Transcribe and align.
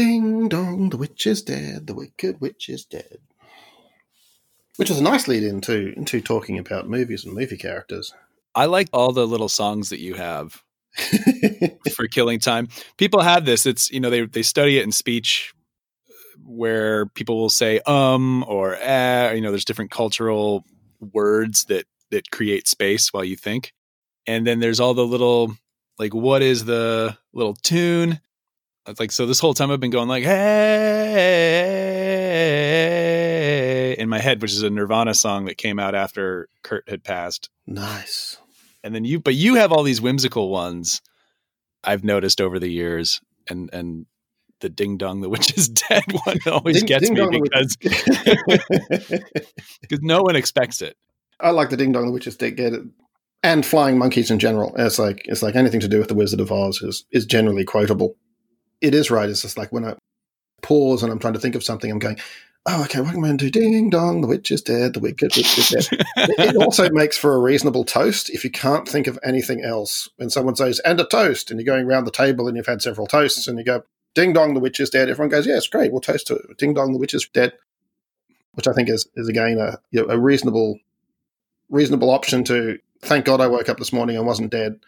Ding 0.00 0.48
dong, 0.48 0.88
the 0.88 0.96
witch 0.96 1.26
is 1.26 1.42
dead, 1.42 1.86
the 1.86 1.92
wicked 1.92 2.40
witch 2.40 2.70
is 2.70 2.86
dead. 2.86 3.18
Which 4.76 4.88
is 4.90 4.98
a 4.98 5.02
nice 5.02 5.28
lead 5.28 5.42
into 5.42 5.92
into 5.94 6.22
talking 6.22 6.58
about 6.58 6.88
movies 6.88 7.26
and 7.26 7.34
movie 7.34 7.58
characters. 7.58 8.14
I 8.54 8.64
like 8.64 8.88
all 8.94 9.12
the 9.12 9.26
little 9.26 9.50
songs 9.50 9.90
that 9.90 10.00
you 10.00 10.14
have 10.14 10.62
for 11.94 12.06
killing 12.06 12.40
time. 12.40 12.68
People 12.96 13.20
have 13.20 13.44
this. 13.44 13.66
It's 13.66 13.90
you 13.90 14.00
know 14.00 14.08
they 14.08 14.24
they 14.24 14.40
study 14.40 14.78
it 14.78 14.84
in 14.84 14.90
speech 14.90 15.52
where 16.46 17.04
people 17.04 17.36
will 17.36 17.50
say 17.50 17.80
um 17.80 18.42
or 18.48 18.76
eh, 18.76 19.34
you 19.34 19.42
know 19.42 19.50
there's 19.50 19.66
different 19.66 19.90
cultural 19.90 20.64
words 21.12 21.66
that 21.66 21.84
that 22.10 22.30
create 22.30 22.66
space 22.66 23.12
while 23.12 23.22
you 23.22 23.36
think. 23.36 23.74
And 24.26 24.46
then 24.46 24.60
there's 24.60 24.80
all 24.80 24.94
the 24.94 25.06
little 25.06 25.58
like 25.98 26.14
what 26.14 26.40
is 26.40 26.64
the 26.64 27.18
little 27.34 27.54
tune? 27.54 28.18
Like 28.98 29.12
so 29.12 29.26
this 29.26 29.38
whole 29.40 29.54
time 29.54 29.70
I've 29.70 29.80
been 29.80 29.90
going 29.90 30.08
like 30.08 30.24
hey 32.60 33.96
in 33.98 34.08
my 34.08 34.18
head, 34.18 34.40
which 34.42 34.52
is 34.52 34.62
a 34.62 34.70
Nirvana 34.70 35.14
song 35.14 35.44
that 35.46 35.56
came 35.56 35.78
out 35.78 35.94
after 35.94 36.48
Kurt 36.62 36.88
had 36.88 37.04
passed. 37.04 37.50
nice. 37.66 38.38
And 38.82 38.94
then 38.94 39.04
you 39.04 39.20
but 39.20 39.34
you 39.34 39.56
have 39.56 39.72
all 39.72 39.82
these 39.82 40.00
whimsical 40.00 40.48
ones 40.48 41.02
I've 41.84 42.02
noticed 42.02 42.40
over 42.40 42.58
the 42.58 42.70
years 42.70 43.20
and 43.48 43.68
and 43.74 44.06
the 44.60 44.70
ding 44.70 44.96
dong 44.98 45.20
the 45.20 45.28
witch 45.28 45.56
is 45.56 45.68
dead 45.88 46.02
one 46.24 46.38
always 46.46 46.78
Ding- 46.78 46.86
gets 46.86 47.10
Ding 47.10 47.28
me 47.28 47.40
because 47.42 47.76
because 49.82 50.00
no 50.00 50.22
one 50.22 50.34
expects 50.36 50.80
it. 50.80 50.96
I 51.40 51.50
like 51.50 51.70
the 51.70 51.76
Ding 51.76 51.92
Dong 51.92 52.04
the 52.06 52.12
Witch 52.12 52.26
is 52.26 52.36
dead, 52.36 52.74
and 53.42 53.64
flying 53.64 53.96
monkeys 53.96 54.30
in 54.30 54.38
general. 54.38 54.74
It's 54.76 54.98
like 54.98 55.22
it's 55.24 55.42
like 55.42 55.56
anything 55.56 55.80
to 55.80 55.88
do 55.88 55.98
with 55.98 56.08
the 56.08 56.14
Wizard 56.14 56.40
of 56.40 56.52
Oz 56.52 56.82
is 56.82 57.04
is 57.12 57.24
generally 57.24 57.64
quotable. 57.64 58.14
It 58.80 58.94
is 58.94 59.10
right. 59.10 59.28
It's 59.28 59.42
just 59.42 59.58
like 59.58 59.72
when 59.72 59.84
I 59.84 59.96
pause 60.62 61.02
and 61.02 61.12
I'm 61.12 61.18
trying 61.18 61.34
to 61.34 61.40
think 61.40 61.54
of 61.54 61.64
something, 61.64 61.90
I'm 61.90 61.98
going, 61.98 62.18
oh, 62.66 62.84
okay, 62.84 63.00
what 63.00 63.14
am 63.14 63.24
I 63.24 63.28
going 63.28 63.38
to 63.38 63.50
do? 63.50 63.60
Ding 63.60 63.90
dong, 63.90 64.20
the 64.20 64.26
witch 64.26 64.50
is 64.50 64.62
dead, 64.62 64.94
the 64.94 65.00
wicked 65.00 65.34
witch 65.36 65.58
is 65.58 65.68
dead. 65.70 66.04
it 66.16 66.56
also 66.62 66.88
makes 66.90 67.16
for 67.16 67.34
a 67.34 67.38
reasonable 67.38 67.84
toast 67.84 68.30
if 68.30 68.44
you 68.44 68.50
can't 68.50 68.88
think 68.88 69.06
of 69.06 69.18
anything 69.24 69.64
else. 69.64 70.08
When 70.16 70.30
someone 70.30 70.56
says, 70.56 70.80
and 70.80 71.00
a 71.00 71.04
toast, 71.04 71.50
and 71.50 71.58
you're 71.58 71.74
going 71.74 71.86
around 71.86 72.04
the 72.04 72.10
table 72.10 72.48
and 72.48 72.56
you've 72.56 72.66
had 72.66 72.82
several 72.82 73.06
toasts, 73.06 73.46
and 73.48 73.58
you 73.58 73.64
go, 73.64 73.82
ding 74.14 74.32
dong, 74.32 74.54
the 74.54 74.60
witch 74.60 74.80
is 74.80 74.90
dead, 74.90 75.08
everyone 75.08 75.30
goes, 75.30 75.46
yes, 75.46 75.66
great, 75.66 75.92
we'll 75.92 76.00
toast 76.00 76.26
to 76.26 76.34
it. 76.34 76.58
Ding 76.58 76.74
dong, 76.74 76.92
the 76.92 76.98
witch 76.98 77.14
is 77.14 77.28
dead, 77.32 77.54
which 78.52 78.68
I 78.68 78.72
think 78.72 78.88
is, 78.88 79.08
is 79.16 79.28
again, 79.28 79.58
a, 79.58 79.78
you 79.90 80.06
know, 80.06 80.12
a 80.12 80.18
reasonable 80.18 80.78
reasonable 81.70 82.10
option 82.10 82.44
to 82.44 82.78
thank 83.02 83.24
God 83.24 83.40
I 83.40 83.46
woke 83.46 83.68
up 83.68 83.78
this 83.78 83.92
morning 83.92 84.16
and 84.16 84.26
wasn't 84.26 84.50
dead. 84.50 84.80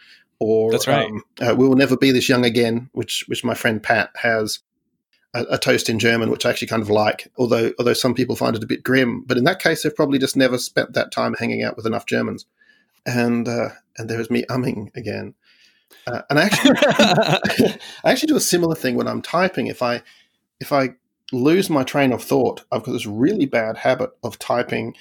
Or 0.42 0.72
That's 0.72 0.88
right. 0.88 1.06
um, 1.06 1.22
uh, 1.40 1.54
we 1.54 1.68
will 1.68 1.76
never 1.76 1.96
be 1.96 2.10
this 2.10 2.28
young 2.28 2.44
again, 2.44 2.90
which 2.92 3.24
which 3.28 3.44
my 3.44 3.54
friend 3.54 3.82
Pat 3.82 4.10
has 4.16 4.60
a, 5.34 5.44
a 5.50 5.58
toast 5.58 5.88
in 5.88 5.98
German, 5.98 6.30
which 6.30 6.44
I 6.44 6.50
actually 6.50 6.68
kind 6.68 6.82
of 6.82 6.90
like. 6.90 7.30
Although 7.36 7.72
although 7.78 7.92
some 7.92 8.14
people 8.14 8.36
find 8.36 8.56
it 8.56 8.64
a 8.64 8.66
bit 8.66 8.82
grim, 8.82 9.22
but 9.24 9.38
in 9.38 9.44
that 9.44 9.60
case, 9.60 9.82
they've 9.82 9.94
probably 9.94 10.18
just 10.18 10.36
never 10.36 10.58
spent 10.58 10.94
that 10.94 11.12
time 11.12 11.34
hanging 11.34 11.62
out 11.62 11.76
with 11.76 11.86
enough 11.86 12.06
Germans. 12.06 12.46
And 13.06 13.48
uh, 13.48 13.70
and 13.96 14.10
there 14.10 14.18
was 14.18 14.30
me 14.30 14.44
umming 14.48 14.94
again. 14.96 15.34
Uh, 16.06 16.22
and 16.28 16.38
I 16.38 16.42
actually 16.44 16.76
I 18.04 18.10
actually 18.10 18.28
do 18.28 18.36
a 18.36 18.40
similar 18.40 18.74
thing 18.74 18.96
when 18.96 19.08
I'm 19.08 19.22
typing. 19.22 19.68
If 19.68 19.82
I 19.82 20.02
if 20.60 20.72
I 20.72 20.90
lose 21.32 21.70
my 21.70 21.82
train 21.82 22.12
of 22.12 22.22
thought, 22.22 22.64
I've 22.70 22.82
got 22.82 22.92
this 22.92 23.06
really 23.06 23.46
bad 23.46 23.78
habit 23.78 24.10
of 24.22 24.38
typing 24.38 24.94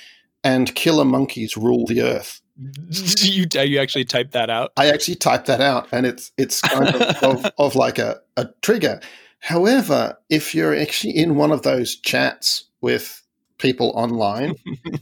and 0.43 0.73
killer 0.75 1.05
monkeys 1.05 1.57
rule 1.57 1.85
the 1.85 2.01
earth. 2.01 2.40
you 3.21 3.45
uh, 3.55 3.61
you 3.61 3.79
actually 3.79 4.05
type 4.05 4.31
that 4.31 4.49
out? 4.49 4.71
I 4.77 4.89
actually 4.89 5.15
type 5.15 5.45
that 5.45 5.61
out 5.61 5.87
and 5.91 6.05
it's 6.05 6.31
it's 6.37 6.61
kind 6.61 6.89
of, 6.89 7.01
of, 7.23 7.51
of 7.57 7.75
like 7.75 7.99
a, 7.99 8.19
a 8.37 8.49
trigger. 8.61 8.99
However, 9.39 10.17
if 10.29 10.53
you're 10.53 10.75
actually 10.75 11.17
in 11.17 11.35
one 11.35 11.51
of 11.51 11.63
those 11.63 11.95
chats 11.95 12.65
with 12.81 13.21
people 13.57 13.91
online, 13.95 14.55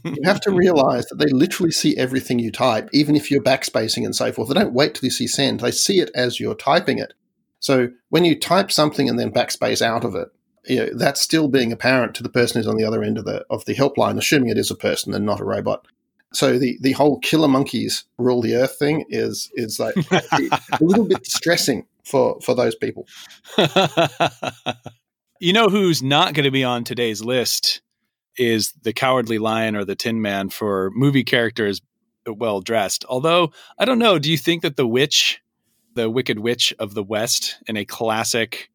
you 0.04 0.22
have 0.24 0.40
to 0.42 0.50
realize 0.50 1.06
that 1.06 1.16
they 1.16 1.30
literally 1.32 1.72
see 1.72 1.96
everything 1.96 2.38
you 2.38 2.50
type, 2.50 2.88
even 2.92 3.16
if 3.16 3.30
you're 3.30 3.42
backspacing 3.42 4.04
and 4.04 4.14
so 4.14 4.32
forth. 4.32 4.48
They 4.48 4.54
don't 4.54 4.72
wait 4.72 4.94
till 4.94 5.06
you 5.06 5.10
see 5.10 5.26
send, 5.26 5.60
they 5.60 5.70
see 5.70 6.00
it 6.00 6.10
as 6.14 6.40
you're 6.40 6.54
typing 6.54 6.98
it. 6.98 7.14
So 7.58 7.90
when 8.08 8.24
you 8.24 8.38
type 8.38 8.70
something 8.72 9.08
and 9.08 9.18
then 9.18 9.32
backspace 9.32 9.82
out 9.82 10.04
of 10.04 10.14
it, 10.14 10.28
you 10.66 10.76
know, 10.76 10.90
that's 10.94 11.20
still 11.20 11.48
being 11.48 11.72
apparent 11.72 12.14
to 12.14 12.22
the 12.22 12.28
person 12.28 12.58
who's 12.58 12.66
on 12.66 12.76
the 12.76 12.84
other 12.84 13.02
end 13.02 13.18
of 13.18 13.24
the 13.24 13.44
of 13.50 13.64
the 13.64 13.74
helpline, 13.74 14.18
assuming 14.18 14.50
it 14.50 14.58
is 14.58 14.70
a 14.70 14.76
person 14.76 15.14
and 15.14 15.24
not 15.24 15.40
a 15.40 15.44
robot. 15.44 15.86
So 16.32 16.58
the, 16.58 16.78
the 16.80 16.92
whole 16.92 17.18
killer 17.18 17.48
monkeys 17.48 18.04
rule 18.18 18.40
the 18.40 18.54
earth 18.54 18.76
thing 18.78 19.04
is 19.08 19.50
is 19.54 19.80
like 19.80 19.96
a 20.12 20.78
little 20.80 21.04
bit 21.04 21.24
distressing 21.24 21.86
for 22.04 22.40
for 22.40 22.54
those 22.54 22.74
people. 22.74 23.06
you 25.40 25.52
know 25.52 25.68
who's 25.68 26.02
not 26.02 26.34
going 26.34 26.44
to 26.44 26.50
be 26.50 26.64
on 26.64 26.84
today's 26.84 27.22
list 27.22 27.82
is 28.36 28.72
the 28.82 28.92
Cowardly 28.92 29.38
Lion 29.38 29.74
or 29.74 29.84
the 29.84 29.96
Tin 29.96 30.22
Man 30.22 30.50
for 30.50 30.90
movie 30.94 31.24
characters 31.24 31.80
well 32.26 32.60
dressed. 32.60 33.04
Although 33.08 33.52
I 33.78 33.84
don't 33.84 33.98
know, 33.98 34.18
do 34.18 34.30
you 34.30 34.38
think 34.38 34.62
that 34.62 34.76
the 34.76 34.86
witch, 34.86 35.40
the 35.94 36.08
Wicked 36.08 36.38
Witch 36.38 36.72
of 36.78 36.94
the 36.94 37.02
West, 37.02 37.58
in 37.66 37.76
a 37.76 37.84
classic 37.84 38.70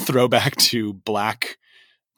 throwback 0.00 0.56
to 0.56 0.92
black 0.92 1.58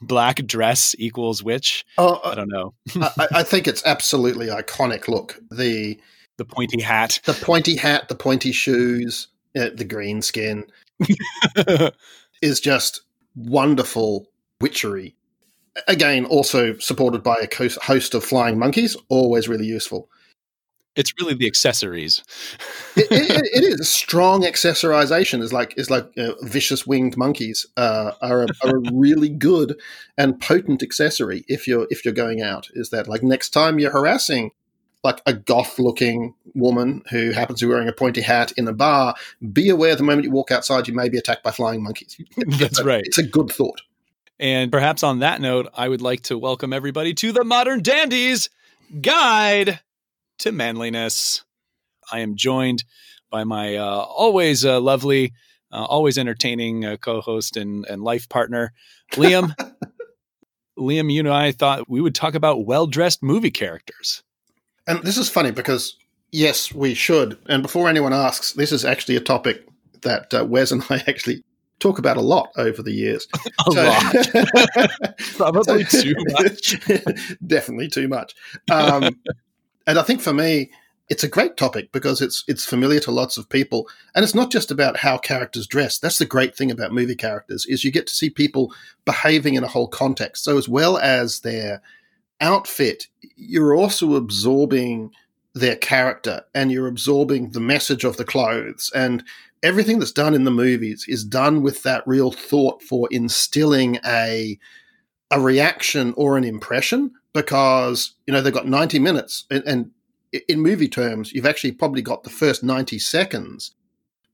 black 0.02 0.44
dress 0.46 0.94
equals 0.98 1.42
witch? 1.42 1.84
Oh, 1.98 2.20
I 2.24 2.34
don't 2.34 2.48
know. 2.48 2.74
I, 2.96 3.28
I 3.36 3.42
think 3.42 3.66
it's 3.66 3.82
absolutely 3.86 4.46
iconic. 4.48 5.08
Look, 5.08 5.38
the 5.50 5.98
The 6.38 6.44
pointy 6.44 6.80
hat. 6.80 7.20
the 7.24 7.34
pointy 7.34 7.76
hat, 7.76 8.08
the 8.08 8.14
pointy 8.14 8.52
shoes, 8.52 9.28
uh, 9.56 9.70
the 9.74 9.84
green 9.84 10.22
skin 10.22 10.64
is 12.42 12.60
just 12.60 13.02
wonderful 13.36 14.28
witchery. 14.60 15.14
Again, 15.88 16.26
also 16.26 16.76
supported 16.78 17.22
by 17.22 17.36
a 17.36 17.48
host 17.82 18.14
of 18.14 18.22
flying 18.24 18.58
monkeys, 18.58 18.96
always 19.08 19.48
really 19.48 19.66
useful. 19.66 20.08
It's 20.94 21.12
really 21.18 21.34
the 21.34 21.46
accessories. 21.46 22.22
it, 22.96 23.06
it, 23.10 23.50
it 23.54 23.64
is 23.64 23.88
strong 24.02 24.42
accessorization. 24.42 25.40
Is 25.42 25.52
like 25.52 25.74
is 25.76 25.90
like 25.90 26.10
you 26.16 26.22
know, 26.24 26.36
vicious 26.42 26.86
winged 26.86 27.16
monkeys 27.16 27.66
uh, 27.76 28.12
are, 28.20 28.42
a, 28.42 28.46
are 28.64 28.76
a 28.76 28.92
really 28.92 29.30
good 29.30 29.80
and 30.18 30.38
potent 30.40 30.82
accessory 30.82 31.44
if 31.48 31.66
you're 31.66 31.86
if 31.90 32.04
you're 32.04 32.14
going 32.14 32.42
out. 32.42 32.68
Is 32.74 32.90
that 32.90 33.08
like 33.08 33.22
next 33.22 33.50
time 33.50 33.78
you're 33.78 33.90
harassing 33.90 34.50
like 35.04 35.20
a 35.26 35.32
goth 35.32 35.78
looking 35.78 36.34
woman 36.54 37.02
who 37.10 37.32
happens 37.32 37.58
to 37.60 37.66
be 37.66 37.70
wearing 37.70 37.88
a 37.88 37.92
pointy 37.92 38.20
hat 38.20 38.52
in 38.56 38.68
a 38.68 38.72
bar, 38.72 39.14
be 39.52 39.68
aware 39.68 39.96
the 39.96 40.02
moment 40.02 40.24
you 40.24 40.30
walk 40.30 40.50
outside 40.50 40.86
you 40.86 40.94
may 40.94 41.08
be 41.08 41.18
attacked 41.18 41.42
by 41.42 41.50
flying 41.50 41.82
monkeys. 41.82 42.20
That's 42.46 42.82
right. 42.82 43.02
It's 43.04 43.18
a 43.18 43.26
good 43.26 43.50
thought. 43.50 43.80
And 44.38 44.70
perhaps 44.70 45.02
on 45.02 45.20
that 45.20 45.40
note, 45.40 45.68
I 45.74 45.88
would 45.88 46.02
like 46.02 46.22
to 46.22 46.38
welcome 46.38 46.72
everybody 46.72 47.14
to 47.14 47.32
the 47.32 47.44
Modern 47.44 47.82
Dandy's 47.82 48.50
Guide 49.00 49.80
to 50.38 50.52
Manliness. 50.52 51.44
I 52.10 52.20
am 52.20 52.36
joined 52.36 52.84
by 53.30 53.44
my 53.44 53.76
uh, 53.76 53.84
always 53.84 54.64
uh, 54.64 54.80
lovely, 54.80 55.32
uh, 55.72 55.84
always 55.84 56.18
entertaining 56.18 56.84
uh, 56.84 56.96
co 56.96 57.20
host 57.20 57.56
and, 57.56 57.86
and 57.86 58.02
life 58.02 58.28
partner, 58.28 58.72
Liam. 59.12 59.54
Liam, 60.78 61.12
you 61.12 61.20
and 61.20 61.28
I 61.28 61.52
thought 61.52 61.88
we 61.88 62.00
would 62.00 62.14
talk 62.14 62.34
about 62.34 62.66
well 62.66 62.86
dressed 62.86 63.22
movie 63.22 63.50
characters. 63.50 64.22
And 64.86 65.02
this 65.02 65.16
is 65.16 65.28
funny 65.28 65.50
because 65.50 65.96
yes, 66.30 66.72
we 66.72 66.94
should. 66.94 67.38
And 67.48 67.62
before 67.62 67.88
anyone 67.88 68.12
asks, 68.12 68.52
this 68.52 68.72
is 68.72 68.84
actually 68.84 69.16
a 69.16 69.20
topic 69.20 69.64
that 70.02 70.34
uh, 70.34 70.44
Wes 70.44 70.72
and 70.72 70.82
I 70.90 71.02
actually 71.06 71.44
talk 71.78 71.98
about 71.98 72.16
a 72.16 72.22
lot 72.22 72.50
over 72.56 72.82
the 72.82 72.92
years. 72.92 73.26
A 73.66 73.70
lot. 73.70 75.16
Probably 75.36 75.84
too 75.84 76.14
much. 76.16 76.78
Definitely 77.44 77.88
too 77.88 78.06
much. 78.06 78.34
Um, 78.70 79.18
and 79.86 79.98
I 79.98 80.02
think 80.02 80.20
for 80.20 80.32
me, 80.32 80.70
it's 81.08 81.24
a 81.24 81.28
great 81.28 81.56
topic 81.56 81.92
because 81.92 82.22
it's 82.22 82.44
it's 82.48 82.64
familiar 82.64 83.00
to 83.00 83.10
lots 83.10 83.36
of 83.36 83.48
people, 83.48 83.88
and 84.14 84.22
it's 84.24 84.34
not 84.34 84.50
just 84.50 84.70
about 84.70 84.96
how 84.96 85.18
characters 85.18 85.66
dress. 85.66 85.98
That's 85.98 86.18
the 86.18 86.24
great 86.24 86.56
thing 86.56 86.70
about 86.70 86.92
movie 86.92 87.16
characters 87.16 87.66
is 87.66 87.84
you 87.84 87.90
get 87.90 88.06
to 88.06 88.14
see 88.14 88.30
people 88.30 88.72
behaving 89.04 89.54
in 89.54 89.64
a 89.64 89.68
whole 89.68 89.88
context. 89.88 90.44
So 90.44 90.56
as 90.56 90.68
well 90.68 90.96
as 90.98 91.40
their 91.40 91.82
outfit, 92.40 93.08
you're 93.36 93.74
also 93.74 94.14
absorbing 94.14 95.10
their 95.54 95.76
character 95.76 96.42
and 96.54 96.72
you're 96.72 96.86
absorbing 96.86 97.50
the 97.50 97.60
message 97.60 98.04
of 98.04 98.16
the 98.16 98.24
clothes 98.24 98.90
and 98.94 99.22
everything 99.62 99.98
that's 99.98 100.12
done 100.12 100.34
in 100.34 100.44
the 100.44 100.50
movies 100.50 101.04
is 101.08 101.24
done 101.24 101.62
with 101.62 101.82
that 101.82 102.02
real 102.06 102.32
thought 102.32 102.82
for 102.82 103.06
instilling 103.10 103.98
a 104.06 104.58
a 105.30 105.40
reaction 105.40 106.14
or 106.16 106.36
an 106.36 106.44
impression 106.44 107.10
because 107.32 108.14
you 108.26 108.32
know 108.32 108.40
they've 108.40 108.52
got 108.52 108.68
90 108.68 108.98
minutes 108.98 109.46
and, 109.50 109.62
and 109.66 109.90
in 110.48 110.60
movie 110.60 110.88
terms 110.88 111.32
you've 111.32 111.46
actually 111.46 111.72
probably 111.72 112.02
got 112.02 112.24
the 112.24 112.30
first 112.30 112.62
90 112.62 112.98
seconds 112.98 113.74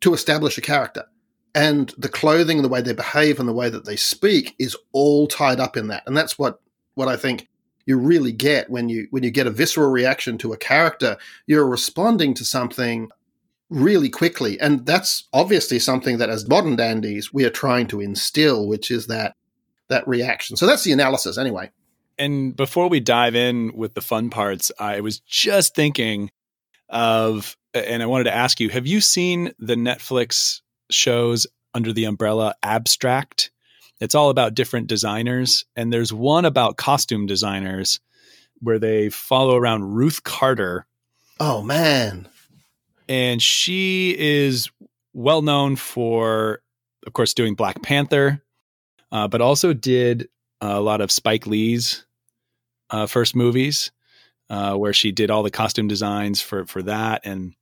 to 0.01 0.15
establish 0.15 0.59
a 0.59 0.61
character 0.61 1.05
and 1.55 1.95
the 1.99 2.09
clothing 2.09 2.59
and 2.59 2.65
the 2.65 2.69
way 2.69 2.81
they 2.81 2.93
behave 2.93 3.41
and 3.41 3.49
the 3.49 3.55
way 3.55 3.69
that 3.69 3.85
they 3.85 3.97
speak 3.97 4.55
is 4.59 4.77
all 4.93 5.27
tied 5.27 5.61
up 5.61 5.77
in 5.77 5.89
that 5.89 6.03
and 6.07 6.17
that's 6.17 6.39
what 6.39 6.61
what 6.95 7.09
i 7.09 7.17
think 7.17 7.49
you 7.87 7.97
really 7.99 8.33
get 8.33 8.69
when 8.71 8.89
you 8.89 9.07
when 9.11 9.23
you 9.23 9.31
get 9.31 9.47
a 9.47 9.51
visceral 9.51 9.91
reaction 9.91 10.39
to 10.39 10.53
a 10.53 10.59
character 10.59 11.17
you're 11.47 11.67
responding 11.67 12.35
to 12.35 12.45
something 12.45 13.11
really 13.71 14.09
quickly. 14.09 14.59
And 14.61 14.87
that's 14.87 15.29
obviously 15.33 15.79
something 15.79 16.19
that 16.19 16.31
as 16.31 16.49
modern 16.49 16.77
dandies 16.77 17.33
we 17.33 17.45
are 17.45 17.51
trying 17.51 17.87
to 17.89 18.01
instill, 18.01 18.67
which 18.67 18.91
is 18.91 19.07
that 19.09 19.35
that 19.89 20.07
reaction. 20.07 20.57
So 20.57 20.67
that's 20.67 20.85
the 20.85 20.93
analysis 20.93 21.39
anyway. 21.39 21.71
And 22.19 22.57
before 22.57 22.89
we 22.89 23.01
dive 23.01 23.35
in 23.35 23.73
with 23.75 23.95
the 23.95 24.01
fun 24.01 24.31
parts, 24.31 24.73
I 24.79 25.01
was 25.01 25.21
just 25.21 25.75
thinking 25.75 26.31
of 26.89 27.57
and 27.75 28.03
I 28.03 28.07
wanted 28.07 28.25
to 28.25 28.35
ask 28.35 28.61
you, 28.61 28.71
have 28.71 28.87
you 28.87 29.01
seen 29.01 29.53
the 29.59 29.77
Netflix 29.77 30.63
shows 30.91 31.47
under 31.75 31.93
the 31.93 32.05
umbrella 32.05 32.55
Abstract? 32.63 33.51
It's 34.01 34.15
all 34.15 34.31
about 34.31 34.55
different 34.55 34.87
designers 34.87 35.65
and 35.77 35.93
there's 35.93 36.13
one 36.13 36.45
about 36.45 36.77
costume 36.77 37.27
designers 37.27 38.01
where 38.61 38.79
they 38.79 39.11
follow 39.11 39.57
around 39.57 39.95
Ruth 39.95 40.25
Carter. 40.25 40.87
Oh 41.39 41.63
man 41.63 42.29
and 43.09 43.41
she 43.41 44.15
is 44.19 44.71
well 45.15 45.43
known 45.43 45.77
for, 45.77 46.61
of 47.07 47.13
course, 47.13 47.35
doing 47.35 47.55
Black 47.55 47.83
Panther, 47.83 48.43
uh, 49.11 49.27
but 49.27 49.41
also 49.41 49.73
did 49.73 50.29
a 50.61 50.81
lot 50.81 51.01
of 51.01 51.11
Spike 51.11 51.47
Lee's 51.47 52.05
uh, 52.91 53.07
first 53.07 53.35
movies, 53.35 53.91
uh, 54.51 54.75
where 54.75 54.93
she 54.93 55.13
did 55.13 55.31
all 55.31 55.43
the 55.43 55.51
costume 55.51 55.89
designs 55.89 56.41
for 56.41 56.67
for 56.67 56.83
that. 56.83 57.23
And 57.25 57.55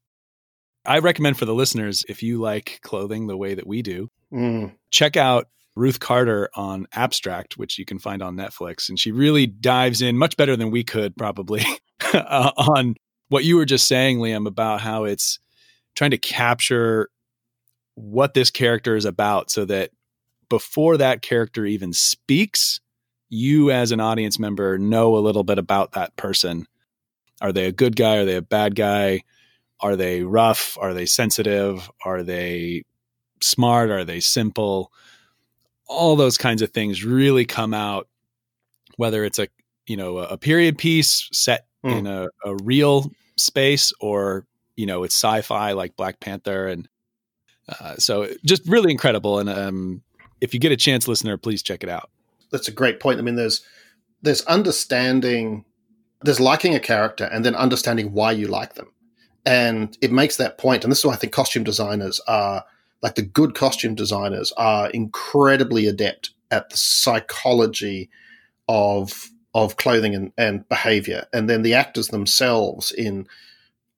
I 0.85 0.99
recommend 1.01 1.39
for 1.39 1.45
the 1.45 1.55
listeners, 1.55 2.05
if 2.09 2.23
you 2.23 2.41
like 2.41 2.81
clothing 2.83 3.27
the 3.27 3.37
way 3.37 3.55
that 3.55 3.67
we 3.67 3.83
do, 3.83 4.09
mm. 4.33 4.73
check 4.91 5.17
out 5.17 5.49
Ruth 5.75 6.01
Carter 6.01 6.49
on 6.55 6.87
Abstract, 6.93 7.59
which 7.59 7.79
you 7.79 7.85
can 7.85 7.99
find 7.99 8.23
on 8.23 8.37
Netflix. 8.37 8.89
And 8.89 8.99
she 8.99 9.13
really 9.13 9.47
dives 9.47 10.01
in 10.01 10.17
much 10.17 10.37
better 10.37 10.57
than 10.57 10.71
we 10.71 10.85
could 10.85 11.17
probably 11.17 11.65
uh, 12.15 12.53
on 12.57 12.95
what 13.29 13.45
you 13.45 13.57
were 13.57 13.65
just 13.65 13.87
saying, 13.87 14.19
Liam, 14.19 14.47
about 14.47 14.81
how 14.81 15.05
it's 15.05 15.39
trying 15.95 16.13
to 16.13 16.19
capture 16.19 17.11
what 17.95 18.35
this 18.35 18.51
character 18.51 18.97
is 18.97 19.05
about 19.05 19.51
so 19.51 19.65
that 19.65 19.91
before 20.49 20.97
that 20.97 21.23
character 21.23 21.67
even 21.67 21.93
speaks, 21.93 22.81
you 23.29 23.71
as 23.71 23.93
an 23.93 24.01
audience 24.01 24.39
member 24.39 24.79
know 24.79 25.17
a 25.17 25.21
little 25.21 25.45
bit 25.45 25.59
about 25.59 25.93
that 25.93 26.15
person. 26.17 26.67
Are 27.41 27.53
they 27.53 27.67
a 27.67 27.73
good 27.73 27.97
guy? 27.97 28.17
Are 28.17 28.25
they 28.25 28.37
a 28.37 28.43
bad 28.43 28.75
guy? 28.75 29.23
Are 29.81 29.97
they 29.97 30.23
rough? 30.23 30.79
Are 30.81 30.95
they 30.95 31.07
sensitive? 31.07 31.91
Are 32.05 32.23
they 32.23 32.85
smart? 33.43 33.91
Are 33.91 34.05
they 34.05 34.21
simple? 34.21 34.93
All 35.87 36.17
those 36.17 36.39
kinds 36.39 36.63
of 36.63 36.71
things 36.71 37.05
really 37.05 37.45
come 37.45 37.75
out, 37.75 38.09
whether 38.97 39.25
it's 39.25 39.39
a 39.39 39.49
you 39.87 39.97
know 39.97 40.19
a 40.19 40.39
period 40.39 40.79
piece 40.79 41.29
set 41.33 41.67
mm. 41.85 41.99
in 41.99 42.07
a, 42.07 42.29
a 42.45 42.57
real 42.65 43.11
space 43.37 43.93
or 44.01 44.47
you 44.77 44.87
know 44.87 45.05
it's 45.05 45.15
sci-fi 45.15 45.73
like 45.73 45.97
Black 45.97 46.21
Panther, 46.21 46.67
and 46.67 46.89
uh, 47.69 47.97
so 47.97 48.29
just 48.45 48.67
really 48.67 48.91
incredible. 48.91 49.39
And 49.39 49.49
um, 49.49 50.03
if 50.41 50.55
you 50.55 50.61
get 50.61 50.73
a 50.73 50.77
chance, 50.77 51.07
listener, 51.07 51.37
please 51.37 51.63
check 51.63 51.83
it 51.83 51.91
out. 51.91 52.11
That's 52.51 52.69
a 52.69 52.73
great 52.73 53.01
point. 53.01 53.19
I 53.19 53.23
mean, 53.23 53.37
there's 53.37 53.63
there's 54.23 54.43
understanding, 54.43 55.65
there's 56.23 56.41
liking 56.41 56.75
a 56.75 56.81
character, 56.81 57.25
and 57.25 57.45
then 57.45 57.55
understanding 57.55 58.13
why 58.13 58.33
you 58.33 58.49
like 58.49 58.75
them, 58.75 58.93
and 59.45 59.97
it 60.01 60.13
makes 60.13 60.37
that 60.37 60.59
point. 60.59 60.85
And 60.85 60.91
this 60.91 61.01
is 61.01 61.05
why 61.05 61.15
I 61.15 61.17
think 61.17 61.33
costume 61.33 61.65
designers 61.65 62.21
are 62.27 62.65
like 63.03 63.15
the 63.15 63.23
good 63.23 63.55
costume 63.55 63.95
designers 63.95 64.53
are 64.57 64.91
incredibly 64.91 65.87
adept 65.87 66.31
at 66.51 66.71
the 66.71 66.77
psychology 66.77 68.11
of 68.69 69.31
of 69.55 69.77
clothing 69.77 70.15
and, 70.15 70.33
and 70.37 70.69
behavior, 70.69 71.27
and 71.33 71.49
then 71.49 71.63
the 71.63 71.75
actors 71.75 72.09
themselves 72.09 72.93
in 72.93 73.27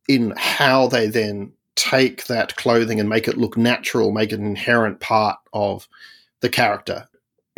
in 0.09 0.33
how 0.37 0.89
they 0.89 1.07
then 1.07 1.53
take 1.77 2.27
that 2.27 2.57
clothing 2.57 2.99
and 2.99 3.09
make 3.09 3.29
it 3.29 3.37
look 3.37 3.57
natural, 3.57 4.11
make 4.11 4.33
it 4.33 4.41
an 4.41 4.47
inherent 4.47 4.99
part 4.99 5.39
of 5.53 5.87
the 6.41 6.49
character. 6.49 7.07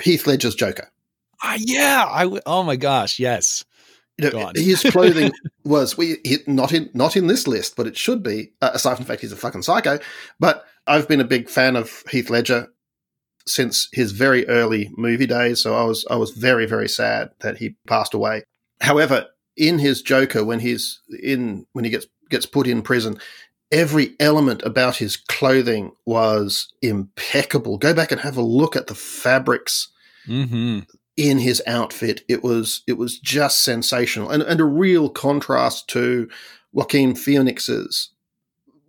Heath 0.00 0.26
Ledger's 0.26 0.55
Joker. 0.55 0.91
Uh, 1.43 1.56
yeah, 1.58 2.06
I 2.08 2.25
w- 2.25 2.43
oh 2.47 2.62
my 2.62 2.76
gosh, 2.76 3.19
yes. 3.19 3.64
You 4.19 4.31
know, 4.31 4.52
his 4.55 4.82
clothing 4.82 5.32
was 5.64 5.97
we 5.97 6.19
not 6.47 6.73
in 6.73 6.91
not 6.93 7.17
in 7.17 7.26
this 7.26 7.47
list, 7.49 7.76
but 7.76 7.87
it 7.87 7.97
should 7.97 8.23
be. 8.23 8.52
Uh, 8.61 8.70
aside 8.75 8.97
from 8.97 9.05
the 9.05 9.08
fact 9.08 9.23
he's 9.23 9.32
a 9.32 9.37
fucking 9.37 9.62
psycho, 9.62 9.99
but 10.38 10.67
I've 10.87 11.08
been 11.08 11.20
a 11.20 11.25
big 11.25 11.49
fan 11.49 11.76
of 11.76 12.02
Heath 12.11 12.29
Ledger 12.29 12.69
since 13.47 13.88
his 13.93 14.12
very 14.12 14.47
early 14.49 14.91
movie 14.97 15.26
days. 15.26 15.62
So 15.62 15.75
I 15.75 15.85
was 15.85 16.05
I 16.11 16.17
was 16.17 16.32
very 16.32 16.67
very 16.67 16.88
sad 16.88 17.31
that 17.41 17.56
he 17.56 17.76
passed 17.87 18.12
away. 18.12 18.43
However, 18.81 19.26
in 19.56 19.79
his 19.79 20.02
Joker, 20.02 20.44
when 20.44 20.61
he's 20.61 21.00
in 21.23 21.67
when 21.73 21.85
he 21.85 21.91
gets 21.91 22.06
gets 22.29 22.47
put 22.47 22.67
in 22.67 22.82
prison, 22.82 23.19
every 23.73 24.15
element 24.19 24.63
about 24.63 24.97
his 24.97 25.17
clothing 25.17 25.93
was 26.05 26.73
impeccable. 26.83 27.79
Go 27.79 27.95
back 27.95 28.11
and 28.13 28.21
have 28.21 28.37
a 28.37 28.43
look 28.43 28.77
at 28.77 28.87
the 28.89 28.95
fabrics 28.95 29.89
mm-hmm. 30.27 30.81
in 31.17 31.39
his 31.39 31.63
outfit. 31.67 32.23
It 32.29 32.43
was 32.43 32.83
it 32.87 32.99
was 32.99 33.19
just 33.19 33.63
sensational 33.63 34.31
and, 34.31 34.43
and 34.43 34.61
a 34.61 34.65
real 34.65 35.09
contrast 35.09 35.89
to 35.89 36.29
Joaquin 36.73 37.15
Phoenix's 37.15 38.11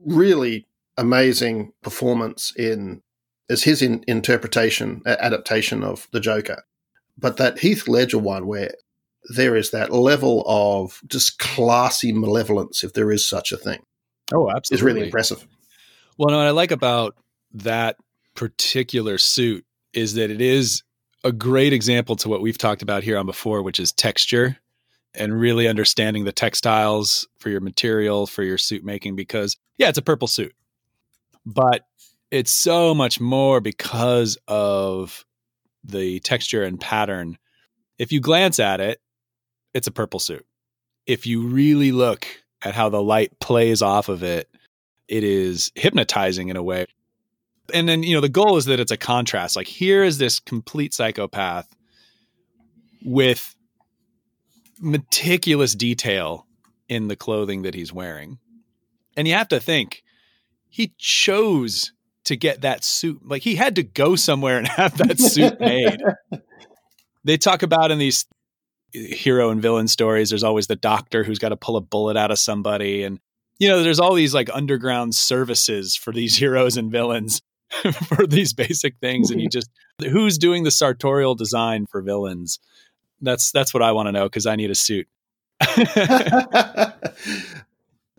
really 0.04 0.68
amazing 0.98 1.74
performance 1.82 2.54
in 2.58 3.02
as 3.50 3.64
his 3.64 3.82
in, 3.82 4.04
interpretation 4.08 5.02
adaptation 5.06 5.84
of 5.84 6.08
the 6.12 6.20
Joker. 6.20 6.64
But 7.18 7.38
that 7.38 7.60
Heath 7.60 7.88
Ledger 7.88 8.18
one 8.18 8.48
where 8.48 8.74
there 9.36 9.56
is 9.56 9.70
that 9.72 9.92
level 9.92 10.44
of 10.48 11.02
just 11.08 11.38
classy 11.38 12.12
malevolence, 12.12 12.84
if 12.84 12.94
there 12.94 13.12
is 13.12 13.28
such 13.28 13.52
a 13.52 13.58
thing. 13.58 13.84
Oh, 14.34 14.50
absolutely. 14.50 14.76
Is 14.76 14.84
really 14.84 15.06
impressive. 15.06 15.46
Well, 16.18 16.30
no, 16.30 16.38
what 16.38 16.48
I 16.48 16.52
like 16.52 16.72
about 16.72 17.16
that 17.54 17.98
particular 18.36 19.18
suit 19.18 19.66
is 19.94 20.14
that 20.16 20.30
it 20.30 20.42
is 20.42 20.84
a 21.24 21.32
great 21.32 21.74
example 21.74 22.16
to 22.18 22.30
what 22.30 22.42
we've 22.42 22.58
talked 22.58 22.82
about 22.82 23.04
here 23.04 23.18
on 23.18 23.26
before, 23.26 23.62
which 23.62 23.80
is 23.80 23.92
texture 23.92 24.58
and 25.14 25.40
really 25.40 25.68
understanding 25.68 26.24
the 26.24 26.32
textiles 26.32 27.28
for 27.40 27.50
your 27.50 27.60
material, 27.60 28.26
for 28.26 28.44
your 28.44 28.58
suit 28.58 28.84
making, 28.84 29.16
because 29.16 29.58
yeah, 29.78 29.90
it's 29.90 29.98
a 29.98 30.04
purple 30.04 30.28
suit, 30.28 30.54
but 31.46 31.86
it's 32.30 32.52
so 32.52 32.96
much 32.96 33.20
more 33.20 33.60
because 33.60 34.38
of 34.48 35.26
the 35.84 36.20
texture 36.22 36.64
and 36.64 36.80
pattern. 36.80 37.38
If 37.98 38.12
you 38.12 38.22
glance 38.22 38.60
at 38.60 38.80
it, 38.80 39.02
it's 39.74 39.88
a 39.88 39.92
purple 39.92 40.20
suit. 40.20 40.46
If 41.06 41.28
you 41.28 41.48
really 41.48 41.92
look 41.92 42.26
at 42.64 42.76
how 42.76 42.90
the 42.90 43.02
light 43.02 43.40
plays 43.40 43.82
off 43.82 44.10
of 44.10 44.24
it, 44.24 44.50
it 45.08 45.24
is 45.24 45.72
hypnotizing 45.76 46.50
in 46.50 46.58
a 46.58 46.64
way. 46.64 46.86
And 47.74 47.88
then, 47.88 48.04
you 48.04 48.16
know, 48.16 48.22
the 48.22 48.30
goal 48.30 48.58
is 48.58 48.66
that 48.66 48.80
it's 48.80 48.92
a 48.92 48.98
contrast. 48.98 49.56
Like, 49.56 49.68
here 49.68 50.04
is 50.04 50.18
this 50.18 50.40
complete 50.40 50.94
psychopath 50.94 51.68
with 53.04 53.56
meticulous 54.80 55.74
detail 55.74 56.46
in 56.90 57.08
the 57.08 57.16
clothing 57.16 57.62
that 57.62 57.74
he's 57.74 57.94
wearing. 57.94 58.40
And 59.16 59.28
you 59.28 59.34
have 59.34 59.50
to 59.50 59.60
think, 59.60 60.04
he 60.70 60.94
chose 60.98 61.94
to 62.26 62.36
get 62.36 62.62
that 62.62 62.84
suit. 62.84 63.22
Like, 63.26 63.42
he 63.42 63.56
had 63.56 63.76
to 63.76 63.84
go 63.84 64.16
somewhere 64.16 64.58
and 64.58 64.68
have 64.68 64.98
that 64.98 65.20
suit 65.20 65.60
made. 65.60 66.00
they 67.24 67.38
talk 67.38 67.64
about 67.64 67.92
in 67.92 68.00
these 68.00 68.26
hero 68.94 69.50
and 69.50 69.62
villain 69.62 69.88
stories. 69.88 70.30
There's 70.30 70.44
always 70.44 70.68
the 70.68 70.76
doctor 70.76 71.24
who's 71.24 71.40
got 71.40 71.50
to 71.50 71.58
pull 71.58 71.78
a 71.78 71.82
bullet 71.82 72.18
out 72.18 72.32
of 72.32 72.40
somebody. 72.40 73.04
And 73.04 73.20
you 73.60 73.68
know 73.68 73.84
there's 73.84 74.00
all 74.00 74.14
these 74.14 74.34
like 74.34 74.50
underground 74.54 75.16
services 75.16 75.96
for 75.96 76.12
these 76.12 76.36
heroes 76.38 76.78
and 76.78 76.92
villains 76.92 77.42
for 78.08 78.28
these 78.28 78.54
basic 78.54 78.98
things. 79.00 79.32
And 79.32 79.42
you 79.42 79.50
just 79.52 79.70
who's 80.00 80.38
doing 80.38 80.64
the 80.64 80.72
sartorial 80.72 81.36
design 81.36 81.86
for 81.86 82.02
villains? 82.02 82.60
That's 83.22 83.52
that's 83.52 83.74
what 83.74 83.84
i 83.84 83.92
want 83.92 84.08
to 84.08 84.12
know 84.12 84.26
because 84.26 84.48
i 84.48 84.56
need 84.56 84.72
a 84.72 84.76
suit. 84.76 85.08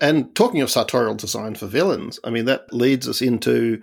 And 0.00 0.34
talking 0.34 0.60
of 0.60 0.70
sartorial 0.70 1.14
design 1.14 1.54
for 1.54 1.66
villains 1.66 2.18
i 2.24 2.30
mean 2.30 2.44
that 2.44 2.72
leads 2.72 3.08
us 3.08 3.20
into 3.20 3.82